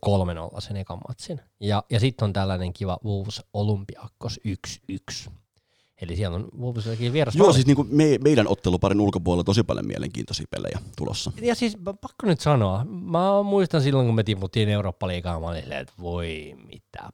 3-0 0.57 0.61
sen 0.61 0.77
ekan 0.77 0.99
matsin. 1.09 1.41
Ja, 1.61 1.85
ja 1.91 2.01
sitten 2.01 2.25
on 2.27 2.33
tällainen 2.33 2.73
kiva 2.73 2.99
Wolves 3.05 3.43
Olympiakos 3.53 4.41
1-1. 5.27 5.31
Eli 6.05 6.17
siellä 6.17 6.37
on 6.37 6.49
Wolvesellakin 6.61 7.13
vieras. 7.13 7.37
Joo, 7.37 7.53
siis 7.53 7.67
niinku 7.67 7.87
me, 7.91 8.19
meidän 8.25 8.49
otteluparin 8.49 9.01
ulkopuolella 9.01 9.45
tosi 9.45 9.63
paljon 9.63 9.87
mielenkiintoisia 9.87 10.47
pelejä 10.51 10.79
tulossa. 10.97 11.33
Ja 11.43 11.55
siis 11.55 11.77
pa- 11.77 11.99
pakko 12.01 12.27
nyt 12.27 12.41
sanoa, 12.41 12.85
mä 12.85 13.43
muistan 13.43 13.83
silloin, 13.83 14.07
kun 14.07 14.15
me 14.15 14.23
tiputtiin 14.23 14.69
Eurooppa-liigaa, 14.69 15.41
mä 15.41 15.47
olin 15.47 15.63
silleen, 15.63 15.81
että 15.81 15.95
voi 16.01 16.55
mitä, 16.67 17.11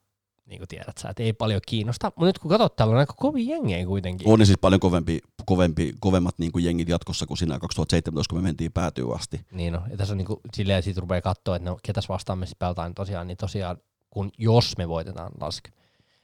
niin 0.47 0.59
kuin 0.59 0.69
tiedät 0.69 0.99
sä, 0.99 1.09
että 1.09 1.23
ei 1.23 1.33
paljon 1.33 1.61
kiinnosta. 1.67 2.07
Mutta 2.17 2.27
nyt 2.27 2.39
kun 2.39 2.49
katsot, 2.49 2.77
täällä 2.77 2.93
on 2.93 2.99
aika 2.99 3.15
kovin 3.17 3.49
jengejä 3.49 3.87
kuitenkin. 3.87 4.29
On 4.29 4.39
ne 4.39 4.45
siis 4.45 4.59
paljon 4.61 4.81
kovempi, 4.81 5.19
kovempi, 5.45 5.95
kovemmat 6.01 6.35
niinku 6.39 6.59
jengit 6.59 6.89
jatkossa 6.89 7.27
kuin 7.27 7.39
siinä 7.39 7.59
2017, 7.59 8.33
kun 8.33 8.43
me 8.43 8.49
mentiin 8.49 8.73
päätyyn 8.73 9.15
asti. 9.15 9.41
Niin 9.53 9.73
no, 9.73 9.83
ja 9.91 9.97
tässä 9.97 10.15
on 10.15 10.19
niinku, 10.19 10.41
silleen 10.55 10.83
siitä 10.83 11.01
rupeaa 11.01 11.21
katsoa, 11.21 11.57
että 11.57 11.71
no 11.71 11.79
ketäs 11.83 12.09
vastaan 12.09 12.39
me 12.39 12.47
sitten 12.47 12.67
pelataan 12.67 12.89
niin 12.89 12.95
tosiaan, 12.95 13.27
niin 13.27 13.37
tosiaan, 13.37 13.77
kun 14.11 14.31
jos 14.39 14.77
me 14.79 14.89
voitetaan 14.89 15.33
lask, 15.41 15.65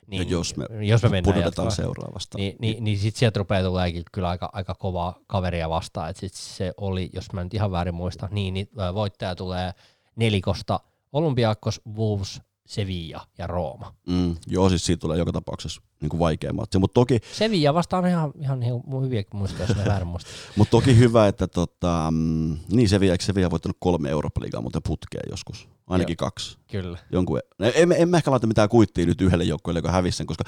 Niin, 0.06 0.22
ja 0.22 0.28
jos 0.28 0.56
me 0.56 0.66
jos 0.80 1.02
me 1.02 1.08
mennään 1.08 1.34
pudotetaan 1.34 1.66
jatkoon, 1.66 1.72
seuraavasta. 1.72 2.38
niin, 2.38 2.56
niin, 2.58 2.84
niin 2.84 2.98
sitten 2.98 3.18
sieltä 3.18 3.38
rupeaa 3.38 3.62
tuleekin 3.62 4.02
kyllä 4.12 4.28
aika, 4.28 4.50
aika 4.52 4.74
kovaa 4.74 5.18
kaveria 5.26 5.70
vastaan, 5.70 6.10
että 6.10 6.20
sit 6.20 6.34
se 6.34 6.74
oli, 6.76 7.10
jos 7.12 7.32
mä 7.32 7.44
nyt 7.44 7.54
ihan 7.54 7.70
väärin 7.70 7.94
muista, 7.94 8.28
niin, 8.30 8.54
niin 8.54 8.68
voittaja 8.94 9.34
tulee 9.34 9.72
nelikosta 10.16 10.80
Olympiakos, 11.12 11.80
Wolves, 11.96 12.40
Sevilla 12.66 13.26
ja 13.38 13.46
Rooma. 13.46 13.94
Mm, 14.08 14.36
joo, 14.46 14.68
siis 14.68 14.86
siitä 14.86 15.00
tulee 15.00 15.18
joka 15.18 15.32
tapauksessa 15.32 15.82
niinku 16.00 16.18
vaikea 16.18 16.52
matsi, 16.52 16.78
mutta 16.78 16.94
toki, 16.94 17.20
Sevilla 17.32 17.74
vastaan 17.74 18.04
on 18.04 18.10
ihan, 18.10 18.32
ihan, 18.40 18.62
ihan 18.62 18.82
hyviä 19.04 19.22
muistia, 19.34 19.66
jos 19.66 19.76
mä 19.76 19.84
väärin 19.84 20.08
muista. 20.08 20.30
mut 20.56 20.70
toki 20.70 20.98
hyvä, 20.98 21.28
että 21.28 21.46
tota, 21.46 22.08
mm, 22.10 22.58
niin 22.70 22.88
Sevilla, 22.88 23.12
eikö 23.12 23.24
Sevilla 23.24 23.50
voittanut 23.50 23.76
kolme 23.80 24.10
Eurooppa-liigaa 24.10 24.60
muuten 24.60 24.82
putkeen 24.82 25.30
joskus, 25.30 25.68
ainakin 25.86 26.16
Joo. 26.20 26.26
kaksi. 26.26 26.58
Kyllä. 26.70 26.98
Jonkun, 27.12 27.40
en, 27.60 27.72
en, 27.74 27.92
en 27.92 28.08
mä 28.08 28.16
ehkä 28.16 28.30
laita 28.30 28.46
mitään 28.46 28.68
kuittia 28.68 29.06
nyt 29.06 29.20
yhdelle 29.20 29.44
joukkueelle, 29.44 29.78
joka 29.78 29.92
hävisi 29.92 30.16
sen, 30.16 30.26
koska, 30.26 30.44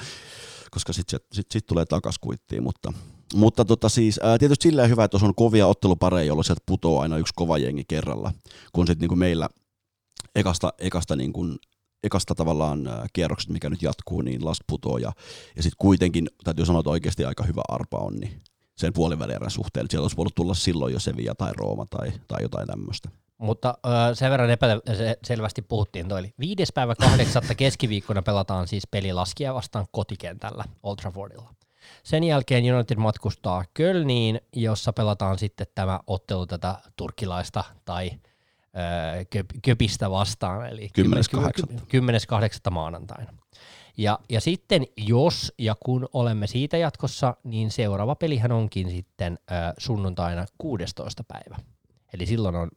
koska 0.71 0.93
sitten 0.93 1.19
sit, 1.33 1.47
sit 1.51 1.65
tulee 1.65 1.85
takas 1.85 2.19
kuittiin, 2.19 2.63
mutta, 2.63 2.93
mutta 3.33 3.65
tota 3.65 3.89
siis, 3.89 4.19
ää, 4.23 4.37
tietysti 4.37 4.63
silleen 4.63 4.89
hyvä, 4.89 5.03
että 5.03 5.15
jos 5.15 5.23
on 5.23 5.35
kovia 5.35 5.67
ottelupareja, 5.67 6.27
jolloin 6.27 6.45
sieltä 6.45 6.63
putoaa 6.65 7.01
aina 7.01 7.17
yksi 7.17 7.33
kova 7.35 7.57
jengi 7.57 7.83
kerralla, 7.87 8.33
kun 8.73 8.87
sitten 8.87 9.01
niinku 9.01 9.15
meillä 9.15 9.49
ekasta, 10.35 10.73
ekasta, 10.77 11.15
niinku, 11.15 11.45
ekasta 12.03 12.35
tavallaan 12.35 12.87
ää, 12.87 13.05
kierrokset, 13.13 13.49
mikä 13.49 13.69
nyt 13.69 13.81
jatkuu, 13.81 14.21
niin 14.21 14.45
last 14.45 14.61
putoo 14.67 14.97
ja, 14.97 15.11
ja 15.55 15.63
sitten 15.63 15.77
kuitenkin, 15.77 16.27
täytyy 16.43 16.65
sanoa, 16.65 16.79
että 16.79 16.89
oikeasti 16.89 17.25
aika 17.25 17.43
hyvä 17.43 17.61
arpa 17.69 17.97
on, 17.97 18.15
niin 18.15 18.41
sen 18.77 18.93
puolivälierän 18.93 19.51
suhteen, 19.51 19.85
että 19.85 19.91
siellä 19.91 20.03
olisi 20.03 20.17
voinut 20.17 20.35
tulla 20.35 20.53
silloin 20.53 20.93
jo 20.93 20.99
Sevilla 20.99 21.35
tai 21.35 21.51
Rooma 21.57 21.85
tai, 21.89 22.11
tai 22.27 22.41
jotain 22.41 22.67
tämmöistä. 22.67 23.09
Mutta 23.37 23.77
ö, 23.85 24.15
sen 24.15 24.31
verran 24.31 24.49
epäselvästi 24.49 25.61
puhuttiin 25.61 26.07
toi. 26.07 26.19
Eli 26.19 26.33
viides 26.39 26.71
päivä 26.73 26.95
kahdeksatta 26.95 27.55
keskiviikkona 27.63 28.21
pelataan 28.21 28.67
siis 28.67 28.87
pelilaskia 28.87 29.53
vastaan 29.53 29.85
kotikentällä 29.91 30.63
Old 30.83 30.95
Traffordilla. 30.95 31.53
Sen 32.03 32.23
jälkeen 32.23 32.73
United 32.73 32.97
matkustaa 32.97 33.63
Kölniin, 33.73 34.41
jossa 34.55 34.93
pelataan 34.93 35.39
sitten 35.39 35.67
tämä 35.75 35.99
ottelu 36.07 36.45
tätä 36.45 36.75
turkkilaista 36.95 37.63
tai 37.85 38.11
köpistä 39.65 40.11
vastaan, 40.11 40.69
eli 40.69 40.89
10.8.. 41.01 41.73
10.8. 41.73 42.71
maanantaina. 42.71 43.33
Ja, 43.97 44.19
ja 44.29 44.41
sitten 44.41 44.85
jos 44.97 45.53
ja 45.57 45.75
kun 45.85 46.09
olemme 46.13 46.47
siitä 46.47 46.77
jatkossa, 46.77 47.35
niin 47.43 47.71
seuraava 47.71 48.15
pelihän 48.15 48.51
onkin 48.51 48.89
sitten 48.89 49.39
ö, 49.51 49.53
sunnuntaina 49.77 50.45
16. 50.57 51.23
päivä. 51.23 51.57
Eli 52.13 52.25
silloin 52.25 52.55
on, 52.55 52.71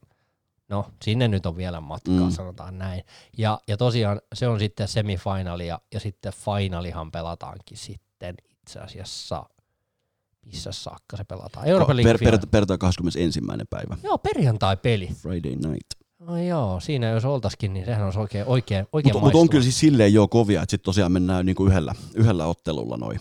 no 0.69 0.85
sinne 1.03 1.27
nyt 1.27 1.45
on 1.45 1.57
vielä 1.57 1.81
matkaa, 1.81 2.13
Mm. 2.13 2.29
sanotaan 2.31 2.77
näin. 2.77 3.03
Ja, 3.37 3.59
ja 3.67 3.77
tosiaan 3.77 4.21
se 4.35 4.47
on 4.47 4.59
sitten 4.59 4.87
semifinaali 4.87 5.67
ja, 5.67 5.79
ja 5.93 5.99
sitten 5.99 6.33
finalihan 6.33 7.11
pelataankin 7.11 7.77
sitten 7.77 8.35
itse 8.49 8.79
asiassa, 8.79 9.45
missä 10.45 10.71
saakka 10.71 11.17
se 11.17 11.23
pelataan? 11.23 11.67
Euroopan 11.67 11.97
per, 12.03 12.19
per, 12.19 12.31
per, 12.31 12.47
perjantai 12.51 12.77
21. 12.77 13.41
päivä. 13.69 13.97
Joo, 14.03 14.17
perjantai-peli. 14.17 15.07
Friday 15.07 15.55
night. 15.55 16.03
No 16.19 16.37
joo, 16.37 16.79
siinä 16.79 17.09
jos 17.09 17.25
oltaisikin, 17.25 17.73
niin 17.73 17.85
sehän 17.85 18.05
olisi 18.05 18.19
oikein, 18.19 18.45
oikein, 18.47 18.87
oikein 18.91 19.15
Mutta 19.15 19.25
mut 19.25 19.41
on 19.41 19.49
kyllä 19.49 19.63
siis 19.63 19.79
silleen 19.79 20.13
jo 20.13 20.27
kovia, 20.27 20.61
että 20.61 20.71
sitten 20.71 20.85
tosiaan 20.85 21.11
mennään 21.11 21.45
niinku 21.45 21.65
yhdellä, 21.65 21.95
yhdellä 22.15 22.45
ottelulla 22.45 22.97
noin. 22.97 23.19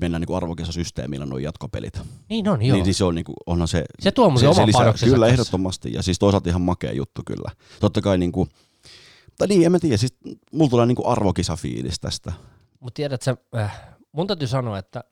Mennään 0.00 0.20
niinku 0.20 0.34
arvokisasysteemillä 0.34 1.26
noin 1.26 1.44
jatkopelit. 1.44 2.00
Niin 2.28 2.48
on, 2.48 2.62
joo. 2.62 2.76
Niin 2.76 2.84
siis 2.84 3.02
on 3.02 3.14
niinku, 3.14 3.32
onhan 3.46 3.68
se, 3.68 3.84
se 4.00 4.10
tuo 4.10 4.30
muuten 4.30 4.48
oman 4.48 4.68
panoksensa 4.72 5.14
Kyllä, 5.14 5.26
tässä. 5.26 5.32
ehdottomasti. 5.32 5.92
Ja 5.92 6.02
siis 6.02 6.18
toisaalta 6.18 6.48
ihan 6.48 6.62
makea 6.62 6.92
juttu 6.92 7.22
kyllä. 7.26 7.50
Totta 7.80 8.00
kai 8.00 8.18
niinku, 8.18 8.48
tai 9.38 9.48
niin, 9.48 9.66
en 9.66 9.72
mä 9.72 9.78
tiedä, 9.78 9.96
siis 9.96 10.14
mulla 10.52 10.70
tulee 10.70 10.86
niinku 10.86 11.08
arvokisafiilis 11.08 12.00
tästä. 12.00 12.32
Mutta 12.80 12.96
tiedätkö, 12.96 13.36
äh, 13.56 13.82
mun 14.12 14.26
täytyy 14.26 14.48
sanoa, 14.48 14.78
että 14.78 15.04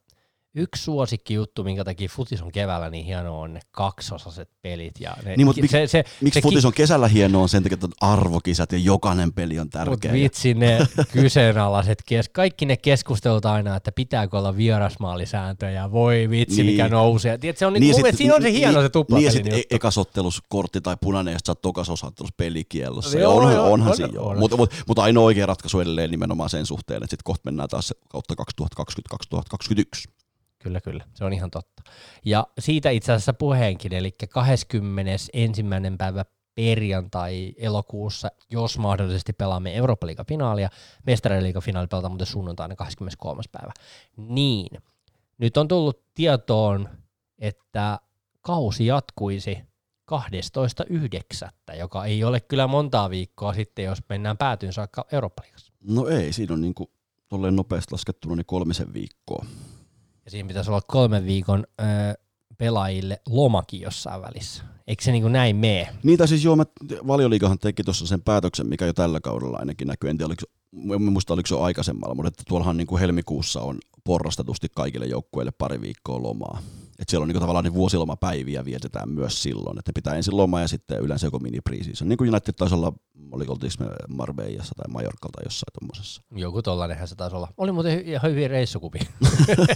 yksi 0.55 0.82
suosikki 0.82 1.34
juttu, 1.34 1.64
minkä 1.64 1.84
takia 1.84 2.09
futis 2.09 2.42
on 2.42 2.53
keväällä 2.53 2.90
niin 2.90 3.05
hienoa, 3.07 3.38
on 3.38 3.55
ne 3.55 3.61
kaksosaiset 3.70 4.49
pelit. 4.62 4.94
Ja 5.01 5.16
ne, 5.24 5.36
Niin, 5.36 5.46
mut 5.46 5.57
mik- 5.57 5.68
se, 5.70 5.86
se, 5.86 6.05
Miksi 6.20 6.40
se 6.40 6.42
futis 6.42 6.64
on 6.64 6.72
kesällä 6.72 7.09
hienoa 7.09 7.42
on 7.42 7.49
sen 7.49 7.62
takia, 7.62 7.74
että 7.74 7.86
on 7.86 8.12
arvokisat 8.12 8.72
ja 8.72 8.78
jokainen 8.78 9.32
peli 9.32 9.59
on 9.59 9.70
tärkeä. 9.70 10.12
vitsi 10.12 10.55
ne 10.55 10.78
kyseenalaiset, 11.12 12.03
kes, 12.07 12.28
kaikki 12.28 12.66
ne 12.66 12.76
keskustelut 12.76 13.46
aina, 13.46 13.76
että 13.76 13.92
pitääkö 13.92 14.38
olla 14.38 14.57
vierasmaalisääntöjä, 14.57 15.90
voi 15.92 16.26
vitsi 16.30 16.62
Niin. 16.62 16.66
mikä 16.72 16.88
nousee. 16.88 17.38
Tiedät, 17.38 17.59
se 17.59 17.66
on, 17.66 17.72
niin, 17.72 17.80
niin, 17.80 17.94
sit- 17.94 18.16
siinä 18.16 18.34
on 18.34 18.42
se 18.42 18.53
hieno 18.53 18.72
niin, 18.72 18.82
se 18.82 18.88
tuplapeli. 18.88 19.20
Niin 19.20 19.26
ja 19.46 19.53
sitten 19.53 19.76
ekasottelus 19.76 20.42
kortti 20.49 20.80
tai 20.80 20.96
punainen 21.01 21.32
ja 21.32 21.38
sitten 21.38 21.46
sä 21.46 21.53
oot 21.53 21.62
tokasosattelus 21.62 22.32
pelikiellossa. 22.36 23.18
Joo, 23.18 23.36
onhan, 23.36 23.55
joo, 23.55 23.72
onhan 23.72 23.90
on, 23.90 23.96
siinä 23.96 24.12
joo. 24.14 24.34
Mutta 24.34 24.57
mut, 24.57 24.74
mut 24.88 24.99
ainoa 24.99 25.24
oikea 25.24 25.46
ratkaisu 25.46 25.80
edelleen 25.80 26.11
nimenomaan 26.11 26.51
sen 26.51 26.66
suhteen, 26.66 26.96
että 27.03 27.11
sitten 27.12 27.24
kohta 27.24 27.42
mennään 27.44 27.68
taas 27.68 27.88
se 27.88 27.94
kautta 28.09 28.34
2020-2021. 28.64 30.12
Kyllä, 30.59 30.80
kyllä. 30.80 31.04
Se 31.14 31.24
on 31.24 31.32
ihan 31.32 31.50
totta. 31.50 31.82
Ja 32.24 32.46
siitä 32.59 32.90
itse 32.90 33.12
asiassa 33.12 33.32
puheenkin, 33.32 33.94
eli 33.94 34.12
21. 34.30 35.32
päivä 35.98 36.24
perjantai 36.54 37.52
elokuussa, 37.56 38.28
jos 38.50 38.78
mahdollisesti 38.78 39.32
pelaamme 39.32 39.74
eurooppa 39.74 40.06
finaalia 40.28 40.68
mestariliiga 41.06 41.61
finaali 41.61 41.86
pelataan 41.86 42.12
muuten 42.12 42.26
sunnuntaina 42.26 42.76
23. 42.76 43.42
päivä. 43.52 43.72
Niin, 44.16 44.82
nyt 45.38 45.56
on 45.56 45.68
tullut 45.68 46.04
tietoon, 46.14 46.88
että 47.38 47.98
kausi 48.40 48.86
jatkuisi 48.86 49.59
12.9., 50.12 51.76
joka 51.78 52.04
ei 52.04 52.24
ole 52.24 52.40
kyllä 52.40 52.66
montaa 52.66 53.11
viikkoa 53.11 53.54
sitten, 53.54 53.84
jos 53.84 53.98
mennään 54.09 54.36
päätyyn 54.38 54.72
saakka 54.72 55.06
eurooppa 55.12 55.42
-liigassa. 55.46 55.72
No 55.80 56.06
ei, 56.06 56.32
siinä 56.32 56.54
on 56.54 56.61
niinku 56.61 56.90
tolleen 57.28 57.56
nopeasti 57.56 57.92
laskettuna 57.92 58.36
niin 58.36 58.46
kolmisen 58.46 58.92
viikkoa. 58.92 59.46
Ja 60.29 60.33
siinä 60.33 60.49
pitäisi 60.49 60.70
olla 60.70 60.81
kolmen 60.81 61.26
viikon 61.26 61.64
ö, 61.81 61.85
pelaajille 62.59 63.20
lomakin 63.29 63.81
jossain 63.81 64.22
välissä. 64.22 64.64
Eikö 64.87 65.03
se 65.03 65.12
niin 65.12 65.22
kuin 65.22 65.33
näin 65.33 65.57
mene? 65.57 65.89
Niitä 66.03 66.26
siis 66.26 66.45
joo, 66.45 66.57
valioliikahan 67.07 67.59
teki 67.59 67.85
tuossa 67.85 68.07
sen 68.07 68.22
päätöksen, 68.22 68.66
mikä 68.66 68.87
jo 68.87 68.93
tällä 68.93 69.20
kaudella 69.20 69.59
ainakin 69.59 69.89
näkyy. 69.89 70.11
En 70.11 70.18
tiedä, 70.18 70.26
oliko, 70.26 70.43
en 70.95 71.03
muista 71.03 71.35
oliko 71.35 71.47
se 71.47 71.55
aikaisemmalla, 71.59 72.14
mutta 72.14 72.29
että 72.29 72.43
tuollahan 72.49 72.76
niin 72.76 72.87
kuin 72.87 73.01
helmikuussa 73.01 73.61
on 73.61 73.79
porrastetusti 74.05 74.68
kaikille 74.74 75.07
joukkueille 75.07 75.53
pari 75.59 75.81
viikkoa 75.81 76.22
lomaa. 76.22 76.62
Et 76.99 77.09
siellä 77.09 77.22
on 77.22 77.28
niin 77.28 77.40
tavallaan 77.40 77.64
niin 77.64 77.74
vuosilomapäiviä 77.74 78.64
vietetään 78.64 79.09
myös 79.09 79.42
silloin, 79.42 79.78
että 79.78 79.92
pitää 79.94 80.14
ensin 80.14 80.36
loma 80.36 80.61
ja 80.61 80.68
sitten 80.68 81.01
yleensä 81.01 81.26
joku 81.26 81.38
mini 81.38 81.61
preseason. 81.61 82.09
Niin 82.09 82.16
kuin 82.16 82.30
United 82.30 82.53
taisi 82.53 82.74
olla, 82.74 82.92
oliko 83.32 83.57
me 83.80 83.86
Marbeiassa 84.09 84.74
tai 84.76 84.88
Majorkalta 84.88 85.42
jossain 85.44 85.72
tuommoisessa. 85.78 86.22
Joku 86.34 86.62
tollanenhan 86.62 87.09
se 87.09 87.14
taisi 87.14 87.36
olla. 87.36 87.49
Oli 87.57 87.72
muuten 87.72 88.01
ihan 88.07 88.30
hyvin 88.30 88.51
reissukupi. 88.51 88.99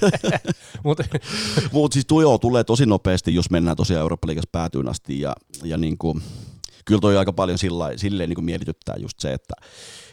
Mutta 0.84 1.04
Mut 1.72 1.92
siis 1.92 2.06
tuo 2.06 2.22
joo, 2.22 2.38
tulee 2.38 2.64
tosi 2.64 2.86
nopeasti, 2.86 3.34
jos 3.34 3.50
mennään 3.50 3.76
tosiaan 3.76 4.00
Eurooppa 4.00 4.26
liigassa 4.28 4.48
päätyyn 4.52 4.88
asti 4.88 5.20
ja, 5.20 5.36
ja 5.64 5.76
niin 5.76 5.98
kuin, 5.98 6.22
kyllä 6.84 7.00
toi 7.00 7.16
aika 7.16 7.32
paljon 7.32 7.58
sillä, 7.58 7.90
silleen 7.96 8.28
niin 8.28 8.34
kuin 8.34 8.44
mietityttää 8.44 8.94
just 8.98 9.20
se, 9.20 9.32
että 9.32 9.54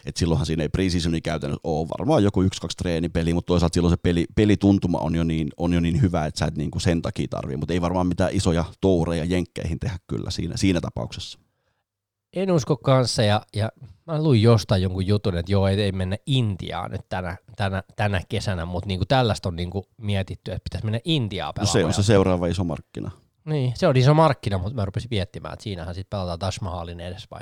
et 0.06 0.18
silloinhan 0.18 0.46
siinä 0.46 0.64
ei 0.64 0.70
preseasoni 0.70 1.22
käytännössä 1.22 1.62
ole 1.64 1.88
varmaan 2.00 2.24
joku 2.24 2.42
yksi, 2.42 2.62
kaksi 2.62 2.78
treenipeli, 2.78 3.34
mutta 3.34 3.48
toisaalta 3.48 3.74
silloin 3.74 3.92
se 3.92 3.98
peli, 4.04 4.26
pelituntuma 4.36 4.98
on 4.98 5.16
jo, 5.16 5.24
niin, 5.24 5.50
on 5.58 5.74
jo 5.74 5.80
niin 5.80 6.02
hyvä, 6.02 6.26
että 6.26 6.40
sä 6.40 6.46
et 6.46 6.58
niin 6.58 6.72
kuin 6.72 6.82
sen 6.82 7.02
takia 7.02 7.28
tarvii, 7.30 7.58
mutta 7.58 7.74
ei 7.74 7.82
varmaan 7.82 8.08
mitään 8.08 8.34
isoja 8.34 8.66
toureja 8.82 9.26
jenkkeihin 9.26 9.80
tehdä 9.80 9.98
kyllä 10.08 10.32
siinä, 10.32 10.58
siinä 10.58 10.82
tapauksessa. 10.82 11.40
En 12.34 12.52
usko 12.52 12.78
kanssa, 12.78 13.24
ja, 13.24 13.42
ja 13.56 13.70
mä 14.08 14.24
luin 14.24 14.42
jostain 14.42 14.82
jonkun 14.82 15.08
jutun, 15.08 15.38
että 15.38 15.52
joo, 15.52 15.68
ei, 15.68 15.82
ei 15.82 15.92
mennä 15.92 16.18
Intiaan 16.26 16.92
nyt 16.92 17.10
tänä, 17.10 17.38
tänä, 17.56 17.84
tänä 17.96 18.22
kesänä, 18.30 18.66
mutta 18.66 18.88
niinku 18.88 19.06
tällaista 19.06 19.50
on 19.50 19.56
niinku 19.56 19.86
mietitty, 19.98 20.52
että 20.52 20.64
pitäisi 20.64 20.86
mennä 20.86 21.00
Intiaan 21.06 21.54
pelaamaan. 21.54 21.76
No 21.76 21.80
se 21.82 21.86
on 21.86 21.94
se 21.94 22.08
seuraava 22.08 22.48
iso 22.48 22.64
markkina. 22.64 23.12
Niin, 23.46 23.74
se 23.76 23.88
on 23.88 23.98
iso 23.98 24.14
markkina, 24.14 24.58
mutta 24.58 24.76
mä 24.76 24.86
rupesin 24.86 25.08
miettimään, 25.12 25.54
että 25.54 25.64
siinähän 25.64 25.96
sitten 25.96 26.18
pelataan 26.18 26.40
Taj 26.40 26.52
Mahalin 26.62 27.00
edes 27.00 27.28
vai? 27.32 27.42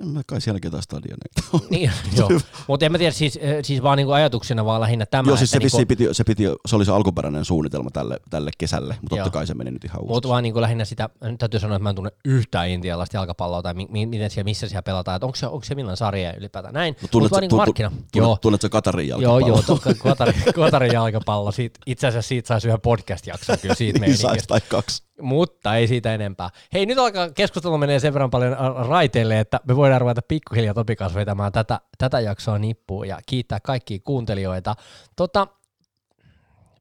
En 0.00 0.08
mä 0.08 0.22
kai 0.26 0.40
sielläkin 0.40 0.70
taas 0.70 0.84
stadioneita 0.84 1.42
niin, 1.70 1.90
joo. 2.16 2.30
Mutta 2.68 2.86
en 2.86 2.92
mä 2.92 2.98
tiedä, 2.98 3.12
siis, 3.12 3.38
eh, 3.42 3.64
siis 3.64 3.82
vaan 3.82 3.96
niinku 3.96 4.12
ajatuksena 4.12 4.64
vaan 4.64 4.80
lähinnä 4.80 5.06
tämä. 5.06 5.30
Joo, 5.30 5.36
siis 5.36 5.50
se, 5.50 5.58
niinku, 5.58 5.86
piti, 5.88 6.08
se, 6.12 6.24
piti, 6.24 6.44
se 6.66 6.76
oli 6.76 6.84
se 6.84 6.92
alkuperäinen 6.92 7.44
suunnitelma 7.44 7.90
tälle, 7.90 8.20
tälle 8.30 8.50
kesälle, 8.58 8.96
mutta 9.00 9.16
totta 9.16 9.30
kai 9.30 9.46
se 9.46 9.54
meni 9.54 9.70
nyt 9.70 9.84
ihan 9.84 10.00
uusiksi. 10.00 10.14
Mutta 10.14 10.28
vaan 10.28 10.42
niinku 10.42 10.60
lähinnä 10.60 10.84
sitä, 10.84 11.08
nyt 11.22 11.38
täytyy 11.38 11.60
sanoa, 11.60 11.76
että 11.76 11.82
mä 11.82 11.90
en 11.90 11.96
tunne 11.96 12.10
yhtään 12.24 12.68
intialaista 12.68 13.16
jalkapalloa 13.16 13.62
tai 13.62 13.74
mi, 13.74 14.06
miten 14.06 14.30
siellä, 14.30 14.44
missä 14.44 14.68
siellä 14.68 14.82
pelataan, 14.82 15.16
että 15.16 15.26
onko 15.26 15.36
se, 15.36 15.46
onko 15.46 15.64
se 15.64 15.74
millainen 15.74 15.96
sarja 15.96 16.36
ylipäätään 16.36 16.74
näin. 16.74 16.96
No, 17.02 17.08
tunnet, 17.10 17.32
vaan 17.32 17.40
niinku 17.40 17.56
markkina. 17.56 17.90
Tunnet, 17.90 18.16
joo. 18.16 18.38
Tunnetko 18.40 18.68
Katarin 18.68 19.08
jalkapallo? 19.08 19.38
Joo, 19.38 19.62
joo, 19.68 19.78
Katarin, 20.02 20.42
Katarin 20.54 20.92
jalkapallo. 20.92 21.52
Siitä, 21.52 21.80
itse 21.86 22.06
asiassa 22.06 22.28
siitä 22.28 22.46
saisi 22.46 22.68
yhden 22.68 22.80
podcast-jakson 22.80 23.58
kyllä 23.58 23.74
siitä 23.74 23.98
niin 23.98 24.16
saisi 24.16 24.46
tai 24.48 24.60
kaksi. 24.60 25.05
Mutta 25.20 25.76
ei 25.76 25.88
siitä 25.88 26.14
enempää. 26.14 26.50
Hei, 26.72 26.86
nyt 26.86 26.98
alkaa 26.98 27.30
keskustelu 27.30 27.78
menee 27.78 28.00
sen 28.00 28.12
verran 28.12 28.30
paljon 28.30 28.56
raiteille, 28.88 29.40
että 29.40 29.60
me 29.68 29.76
voidaan 29.76 30.00
ruveta 30.00 30.22
pikkuhiljaa 30.28 30.74
Topi 30.74 30.96
kanssa 30.96 31.18
vetämään 31.18 31.52
tätä, 31.52 31.80
tätä 31.98 32.20
jaksoa 32.20 32.58
nippuun 32.58 33.08
ja 33.08 33.18
kiittää 33.26 33.60
kaikkia 33.60 33.98
kuuntelijoita. 34.04 34.74
Tota, 35.16 35.46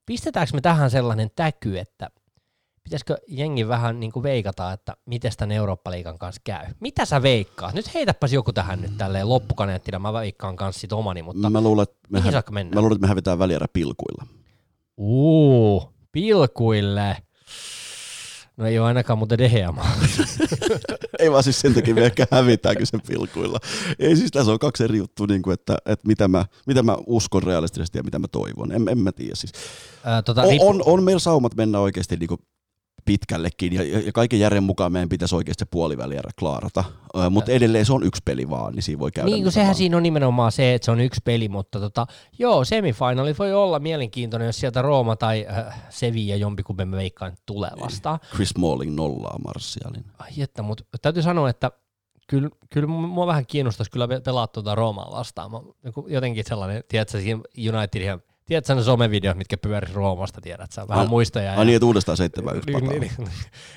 pistetäänkö 0.05 0.53
me 0.53 0.61
tähän 0.61 0.91
sellainen 0.91 1.29
täky, 1.35 1.77
että 1.79 2.09
pitäisikö 2.83 3.17
jengi 3.27 3.67
vähän 3.67 3.99
niin 3.99 4.11
kuin 4.11 4.23
veikata, 4.23 4.71
että 4.71 4.97
miten 5.05 5.31
tämän 5.37 5.55
Eurooppa-liigan 5.55 6.17
kanssa 6.17 6.41
käy? 6.43 6.65
Mitä 6.79 7.05
sä 7.05 7.21
veikkaat? 7.21 7.73
Nyt 7.73 7.93
heitäpäs 7.93 8.33
joku 8.33 8.53
tähän 8.53 8.81
nyt 8.81 8.97
tälleen 8.97 9.29
loppukaneettina, 9.29 9.99
mä 9.99 10.13
veikkaan 10.13 10.55
kanssa 10.55 10.81
sit 10.81 10.93
omani, 10.93 11.21
mutta 11.21 11.49
mä 11.49 11.61
luulen, 11.61 11.83
että 11.83 11.95
me, 12.09 12.21
hä- 12.21 12.43
mä 12.75 12.81
luulen, 12.81 12.95
että 12.95 13.01
me 13.01 13.07
hävitään 13.07 13.39
välierä 13.39 13.65
pilkuilla. 13.73 14.25
Uu, 14.97 15.93
pilkuille. 16.11 17.17
No 18.57 18.65
ei 18.65 18.79
ole 18.79 18.87
ainakaan 18.87 19.19
muuten 19.19 19.37
Deheamaa. 19.37 19.91
ei 21.19 21.31
vaan 21.31 21.43
siis 21.43 21.59
sen 21.59 21.73
takia 21.73 21.95
me 21.95 22.05
ehkä 22.05 22.27
hävitäänkö 22.31 22.85
sen 22.85 23.01
pilkuilla. 23.07 23.59
Ei 23.99 24.15
siis 24.15 24.31
tässä 24.31 24.51
on 24.51 24.59
kaksi 24.59 24.83
eri 24.83 24.97
juttua, 24.97 25.27
niin 25.27 25.41
kuin, 25.41 25.53
että, 25.53 25.77
että 25.85 26.07
mitä, 26.07 26.27
mä, 26.27 26.45
mitä 26.67 26.83
mä 26.83 26.97
uskon 27.07 27.43
realistisesti 27.43 27.97
ja 27.97 28.03
mitä 28.03 28.19
mä 28.19 28.27
toivon. 28.27 28.71
En, 28.71 28.89
en 28.89 28.97
mä 28.97 29.11
tiedä 29.11 29.35
siis. 29.35 29.51
Ää, 30.03 30.21
tota, 30.21 30.41
on, 30.41 30.57
on, 30.61 30.81
on 30.85 31.03
meillä 31.03 31.19
saumat 31.19 31.55
mennä 31.55 31.79
oikeasti 31.79 32.17
niin 32.17 32.27
kuin 32.27 32.39
pitkällekin, 33.05 33.73
ja, 33.73 33.99
ja 33.99 34.11
kaiken 34.11 34.39
järjen 34.39 34.63
mukaan 34.63 34.91
meidän 34.91 35.09
pitäisi 35.09 35.35
oikeasti 35.35 35.61
se 35.61 35.67
puolivälierä 35.71 36.29
klaarata, 36.39 36.83
mutta 37.29 37.51
edelleen 37.51 37.85
se 37.85 37.93
on 37.93 38.03
yksi 38.03 38.21
peli 38.25 38.49
vaan, 38.49 38.73
niin 38.73 38.83
siinä 38.83 38.99
voi 38.99 39.11
käydä. 39.11 39.29
Niin, 39.29 39.51
sehän 39.51 39.67
vaan. 39.67 39.75
siinä 39.75 39.97
on 39.97 40.03
nimenomaan 40.03 40.51
se, 40.51 40.73
että 40.73 40.85
se 40.85 40.91
on 40.91 40.99
yksi 40.99 41.21
peli, 41.23 41.49
mutta 41.49 41.79
tota, 41.79 42.07
joo, 42.39 42.65
semifinali 42.65 43.35
voi 43.39 43.53
olla 43.53 43.79
mielenkiintoinen, 43.79 44.45
jos 44.45 44.59
sieltä 44.59 44.81
Rooma 44.81 45.15
tai 45.15 45.45
äh, 45.49 45.85
Sevilla 45.89 46.35
jompikumpi 46.35 46.85
me 46.85 46.97
veikkaan 46.97 47.37
tulee 47.45 47.71
vastaan. 47.79 48.19
Chris 48.33 48.49
Smalling 48.49 48.95
nollaa 48.95 49.39
Martialin. 49.45 50.05
Ai 50.19 50.31
että, 50.37 50.61
mutta 50.61 50.83
täytyy 51.01 51.23
sanoa, 51.23 51.49
että 51.49 51.71
kyllä, 52.27 52.49
kyllä 52.69 52.87
mua 52.87 53.27
vähän 53.27 53.45
kiinnostaisi 53.45 53.91
kyllä 53.91 54.07
pelaa 54.25 54.47
tuota 54.47 54.75
Roomaa 54.75 55.11
vastaan. 55.11 55.51
Mä, 55.51 55.59
jotenkin 56.07 56.43
sellainen, 56.47 56.83
tiedätkö, 56.87 57.17
Unitedin 57.77 58.21
Tiedätkö 58.45 58.75
ne 58.75 58.83
somevideot, 58.83 59.37
mitkä 59.37 59.57
pyöri 59.57 59.93
Roomasta, 59.93 60.41
tiedät 60.41 60.71
sä, 60.71 60.87
vähän 60.87 61.09
muistoja. 61.09 61.53
Ai 61.53 61.65
niin, 61.65 61.75
että 61.75 61.85
uudestaan 61.85 62.17
7 62.17 62.57
yksi 62.57 62.71
niin, 62.71 62.89
niin, 62.89 63.01
niin. 63.01 63.29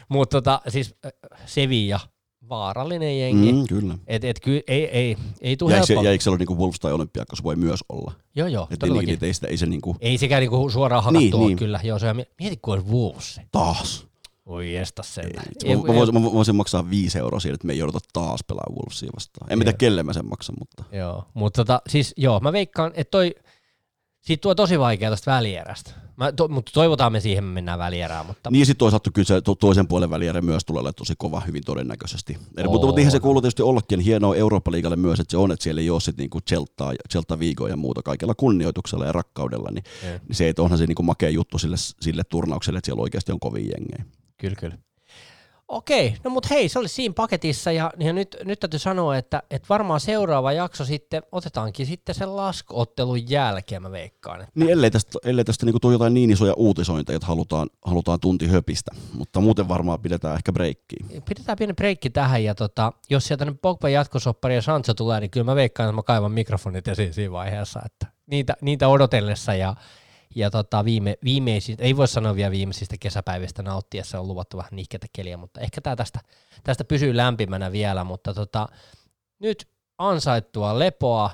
Mutta 0.08 0.36
tota, 0.36 0.60
siis 0.68 0.94
Sevilla, 1.46 2.00
vaarallinen 2.48 3.20
jengi. 3.20 3.52
Mm, 3.52 3.66
kyllä. 3.68 3.98
Et, 4.06 4.24
et, 4.24 4.40
ky, 4.40 4.60
ei, 4.66 4.84
ei, 4.84 5.16
ei 5.40 5.56
tule 5.56 5.74
helppo. 5.74 6.02
Ja 6.02 6.10
eikö 6.10 6.24
se 6.24 6.30
ole 6.30 6.38
niinku 6.38 6.58
Wolves 6.58 6.80
tai 6.80 6.92
Olympiakos 6.92 7.42
voi 7.42 7.56
myös 7.56 7.80
olla? 7.88 8.12
Joo, 8.36 8.48
joo, 8.48 8.68
et 8.70 8.78
todellakin. 8.78 9.08
Niin, 9.08 9.24
ei, 9.24 9.34
sitä, 9.34 9.46
ei, 9.46 9.56
se 9.56 9.66
niinku... 9.66 9.96
ei 10.00 10.18
sekään 10.18 10.40
niinku 10.40 10.70
suoraan 10.70 11.04
hakattua 11.04 11.40
niin, 11.40 11.46
niin. 11.46 11.58
kyllä. 11.58 11.80
Joo, 11.82 11.98
se 11.98 12.08
on, 12.08 12.16
mieti, 12.16 12.56
kun 12.56 12.74
olisi 12.74 12.88
Wolves. 12.88 13.40
Taas. 13.52 14.08
Oi 14.46 14.76
estä 14.76 15.02
sen. 15.02 15.24
Ei, 15.64 15.76
mä, 15.76 15.82
mä, 15.82 15.94
voisin, 15.94 16.14
mä, 16.14 16.22
voisin 16.22 16.56
maksaa 16.56 16.90
viisi 16.90 17.18
euroa 17.18 17.40
siitä, 17.40 17.54
että 17.54 17.66
me 17.66 17.72
ei 17.72 17.78
jouduta 17.78 17.98
taas 18.12 18.40
pelaamaan 18.46 18.76
Wolvesia 18.76 19.10
vastaan. 19.14 19.52
En 19.52 19.58
tiedä, 19.58 19.72
kelle 19.72 20.02
mä 20.02 20.12
sen 20.12 20.28
maksan, 20.28 20.56
mutta... 20.58 20.84
Joo, 20.92 21.24
mutta 21.34 21.64
tota, 21.64 21.82
siis 21.88 22.14
joo, 22.16 22.40
mä 22.40 22.52
veikkaan, 22.52 22.92
että 22.94 23.10
toi 23.10 23.34
siitä 24.20 24.40
tuo 24.40 24.54
tosi 24.54 24.78
vaikea 24.78 25.10
tästä 25.10 25.30
välierästä. 25.30 25.90
Mä, 26.16 26.32
to, 26.32 26.48
mutta 26.48 26.72
toivotaan 26.74 27.12
me 27.12 27.20
siihen, 27.20 27.44
me 27.44 27.52
mennään 27.52 27.78
välierään. 27.78 28.26
Mutta... 28.26 28.50
Niin 28.50 28.66
sitten 28.66 28.78
toisaalta 28.78 29.10
kyllä 29.10 29.26
se 29.26 29.40
to, 29.40 29.54
toisen 29.54 29.88
puolen 29.88 30.10
välierä 30.10 30.42
myös 30.42 30.64
tulee 30.64 30.80
olemaan 30.80 30.94
tosi 30.94 31.14
kova 31.18 31.40
hyvin 31.40 31.62
todennäköisesti. 31.66 32.38
Eli, 32.56 32.68
mutta, 32.68 32.86
mutta 32.86 33.00
ihan 33.00 33.12
se 33.12 33.20
kuuluu 33.20 33.42
tietysti 33.42 33.62
ollakin 33.62 34.00
hienoa 34.00 34.36
Eurooppa-liigalle 34.36 34.96
myös, 34.96 35.20
että 35.20 35.30
se 35.30 35.36
on, 35.36 35.52
että 35.52 35.62
siellä 35.62 35.80
ei 35.80 35.90
ole 35.90 36.00
sitten 36.00 36.22
niinku 36.22 37.38
Vigoa 37.38 37.68
ja 37.68 37.76
muuta 37.76 38.02
kaikella 38.02 38.34
kunnioituksella 38.34 39.06
ja 39.06 39.12
rakkaudella, 39.12 39.70
niin, 39.70 39.84
niin 40.28 40.36
se, 40.36 40.48
että 40.48 40.62
onhan 40.62 40.78
se 40.78 40.86
niinku 40.86 41.02
makea 41.02 41.30
juttu 41.30 41.58
sille, 41.58 41.76
sille 41.76 42.24
turnaukselle, 42.24 42.78
että 42.78 42.86
siellä 42.86 43.02
oikeasti 43.02 43.32
on 43.32 43.40
kovin 43.40 43.70
jengejä. 43.76 44.04
Kyllä, 44.38 44.56
kyllä. 44.56 44.78
Okei, 45.68 46.14
no 46.24 46.30
mutta 46.30 46.48
hei, 46.50 46.68
se 46.68 46.78
oli 46.78 46.88
siinä 46.88 47.14
paketissa 47.14 47.72
ja, 47.72 47.90
ja 47.98 48.12
nyt, 48.12 48.36
nyt 48.44 48.60
täytyy 48.60 48.78
sanoa, 48.78 49.16
että, 49.16 49.42
että 49.50 49.66
varmaan 49.68 50.00
seuraava 50.00 50.52
jakso 50.52 50.84
sitten 50.84 51.22
otetaankin 51.32 51.86
sitten 51.86 52.14
sen 52.14 52.36
laskuottelun 52.36 53.30
jälkeen, 53.30 53.82
mä 53.82 53.90
veikkaan. 53.90 54.40
Että... 54.40 54.52
Niin, 54.54 54.70
ellei 54.70 54.90
tästä, 54.90 55.18
ellei 55.24 55.44
tästä 55.44 55.66
niinku 55.66 55.80
tule 55.80 55.92
jotain 55.92 56.14
niin 56.14 56.30
isoja 56.30 56.54
uutisointeja, 56.56 57.16
että 57.16 57.26
halutaan, 57.26 57.68
halutaan 57.84 58.20
tunti 58.20 58.46
höpistä, 58.48 58.90
mutta 59.12 59.40
muuten 59.40 59.68
varmaan 59.68 60.00
pidetään 60.00 60.36
ehkä 60.36 60.52
breikkiä. 60.52 61.06
Pidetään 61.28 61.58
pieni 61.58 61.74
breikki 61.74 62.10
tähän 62.10 62.44
ja 62.44 62.54
tota, 62.54 62.92
jos 63.10 63.26
sieltä 63.26 63.44
nyt 63.44 63.60
Pogba 63.62 63.88
jatkosoppari 63.88 64.54
ja 64.54 64.62
Sancho 64.62 64.94
tulee, 64.94 65.20
niin 65.20 65.30
kyllä 65.30 65.44
mä 65.44 65.54
veikkaan, 65.54 65.88
että 65.88 65.96
mä 65.96 66.02
kaivan 66.02 66.32
mikrofonit 66.32 66.88
esiin 66.88 67.14
siinä 67.14 67.32
vaiheessa, 67.32 67.80
että 67.86 68.06
niitä, 68.26 68.56
niitä 68.60 68.88
odotellessa 68.88 69.54
ja 69.54 69.74
ja 70.38 70.50
tota, 70.50 70.84
viime, 70.84 71.18
viimeisistä, 71.24 71.84
ei 71.84 71.96
voi 71.96 72.08
sanoa 72.08 72.34
vielä 72.34 72.50
viimeisistä 72.50 72.96
kesäpäivistä 73.00 73.62
nauttiessa 73.62 74.20
on 74.20 74.28
luvattu 74.28 74.56
vähän 74.56 74.70
nihketä 74.72 75.06
keliä, 75.12 75.36
mutta 75.36 75.60
ehkä 75.60 75.80
tämä 75.80 75.96
tästä, 75.96 76.20
tästä 76.64 76.84
pysyy 76.84 77.16
lämpimänä 77.16 77.72
vielä, 77.72 78.04
mutta 78.04 78.34
tota, 78.34 78.68
nyt 79.38 79.68
ansaittua 79.98 80.78
lepoa 80.78 81.30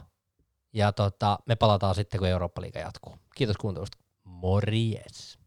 ja 0.72 0.92
tota, 0.92 1.38
me 1.46 1.56
palataan 1.56 1.94
sitten, 1.94 2.18
kun 2.18 2.28
Eurooppa-liiga 2.28 2.78
jatkuu. 2.78 3.18
Kiitos 3.34 3.56
kuuntelusta. 3.56 3.98
Morjes. 4.24 5.38